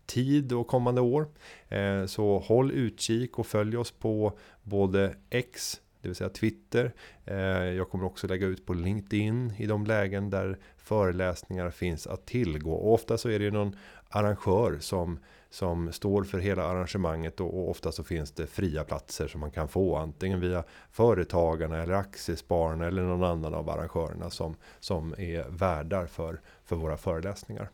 tid 0.07 0.53
och 0.53 0.67
kommande 0.67 1.01
år. 1.01 1.29
Eh, 1.69 2.07
så 2.07 2.39
håll 2.39 2.71
utkik 2.73 3.39
och 3.39 3.47
följ 3.47 3.77
oss 3.77 3.91
på 3.91 4.39
både 4.63 5.15
X 5.31 5.81
det 6.03 6.09
vill 6.09 6.17
säga 6.17 6.31
Twitter. 6.31 6.93
Eh, 7.25 7.37
jag 7.65 7.91
kommer 7.91 8.05
också 8.05 8.27
lägga 8.27 8.47
ut 8.47 8.67
på 8.67 8.75
LinkedIn 8.75 9.53
i 9.59 9.67
de 9.67 9.87
lägen 9.87 10.31
där 10.31 10.59
föreläsningar 10.91 11.71
finns 11.71 12.07
att 12.07 12.27
tillgå. 12.27 12.73
Och 12.73 12.95
ofta 12.95 13.19
så 13.19 13.29
är 13.29 13.39
det 13.39 13.51
någon 13.51 13.77
arrangör 14.09 14.79
som, 14.81 15.19
som 15.51 15.93
står 15.93 16.25
för 16.25 16.39
hela 16.39 16.65
arrangemanget 16.65 17.41
och, 17.41 17.59
och 17.59 17.71
ofta 17.71 17.93
så 17.93 18.05
finns 18.05 18.33
det 18.33 18.47
fria 18.47 18.85
platser 18.85 19.29
som 19.29 19.41
man 19.41 19.51
kan 19.51 19.69
få 19.69 19.97
antingen 19.97 20.41
via 20.41 20.65
Företagarna 20.91 21.83
eller 21.83 21.95
Aktiespararna 21.95 22.87
eller 22.87 23.03
någon 23.03 23.25
annan 23.25 23.55
av 23.55 23.71
arrangörerna 23.71 24.31
som, 24.31 24.57
som 24.81 25.15
är 25.19 25.45
värdar 25.49 26.07
för, 26.07 26.41
för 26.65 26.77
våra 26.77 26.97
föreläsningar. 26.97 27.71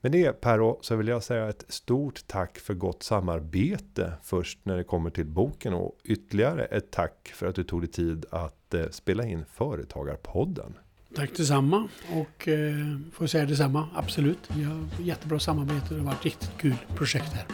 Med 0.00 0.12
det 0.12 0.40
Perro 0.40 0.78
så 0.80 0.96
vill 0.96 1.08
jag 1.08 1.22
säga 1.22 1.48
ett 1.48 1.64
stort 1.68 2.26
tack 2.26 2.58
för 2.58 2.74
gott 2.74 3.02
samarbete 3.02 4.12
först 4.22 4.58
när 4.62 4.76
det 4.76 4.84
kommer 4.84 5.10
till 5.10 5.26
boken 5.26 5.74
och 5.74 5.98
ytterligare 6.04 6.64
ett 6.64 6.90
tack 6.90 7.32
för 7.34 7.46
att 7.46 7.54
du 7.54 7.64
tog 7.64 7.80
dig 7.80 7.90
tid 7.90 8.26
att 8.30 8.74
eh, 8.74 8.88
spela 8.88 9.24
in 9.24 9.44
Företagarpodden. 9.44 10.74
Tack 11.18 11.36
detsamma 11.36 11.88
och 12.12 12.48
eh, 12.48 12.74
får 13.12 13.26
säga 13.26 13.44
detsamma, 13.44 13.88
absolut. 13.94 14.38
Vi 14.48 14.64
har 14.64 14.84
jättebra 15.00 15.38
samarbete 15.38 15.86
och 15.88 15.94
det 15.94 15.98
har 15.98 16.06
varit 16.06 16.18
ett 16.18 16.24
riktigt 16.24 16.50
kul 16.58 16.74
projekt 16.96 17.32
här. 17.32 17.44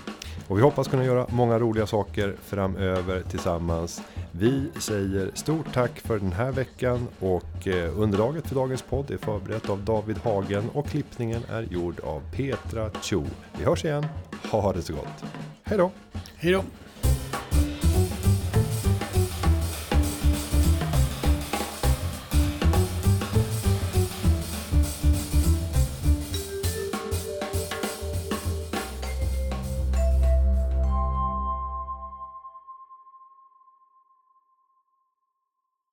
Och 0.49 0.59
vi 0.59 0.63
hoppas 0.63 0.89
kunna 0.89 1.05
göra 1.05 1.27
många 1.31 1.59
roliga 1.59 1.87
saker 1.87 2.37
framöver 2.45 3.23
tillsammans. 3.31 4.03
Vi 4.31 4.71
säger 4.79 5.31
stort 5.35 5.73
tack 5.73 6.01
för 6.01 6.19
den 6.19 6.33
här 6.33 6.53
veckan 6.53 7.09
och 7.19 7.69
eh, 7.69 7.99
underlaget 7.99 8.47
för 8.47 8.55
dagens 8.55 8.83
podd 8.83 9.11
är 9.11 9.17
förberett 9.17 9.71
av 9.71 9.85
David 9.85 10.17
Hagen 10.19 10.71
och 10.73 10.87
klippningen 10.87 11.43
är 11.51 11.63
gjord 11.63 12.01
av 12.01 12.23
Petra 12.33 12.91
Cho. 13.03 13.25
Vi 13.59 13.65
hörs 13.65 13.85
igen. 13.85 14.07
Ha 14.51 14.73
det 14.73 14.83
så 14.83 14.93
gott. 14.93 15.25
Hej 15.63 15.79
då! 15.79 15.91
Hej 16.37 16.53
då! 16.53 16.65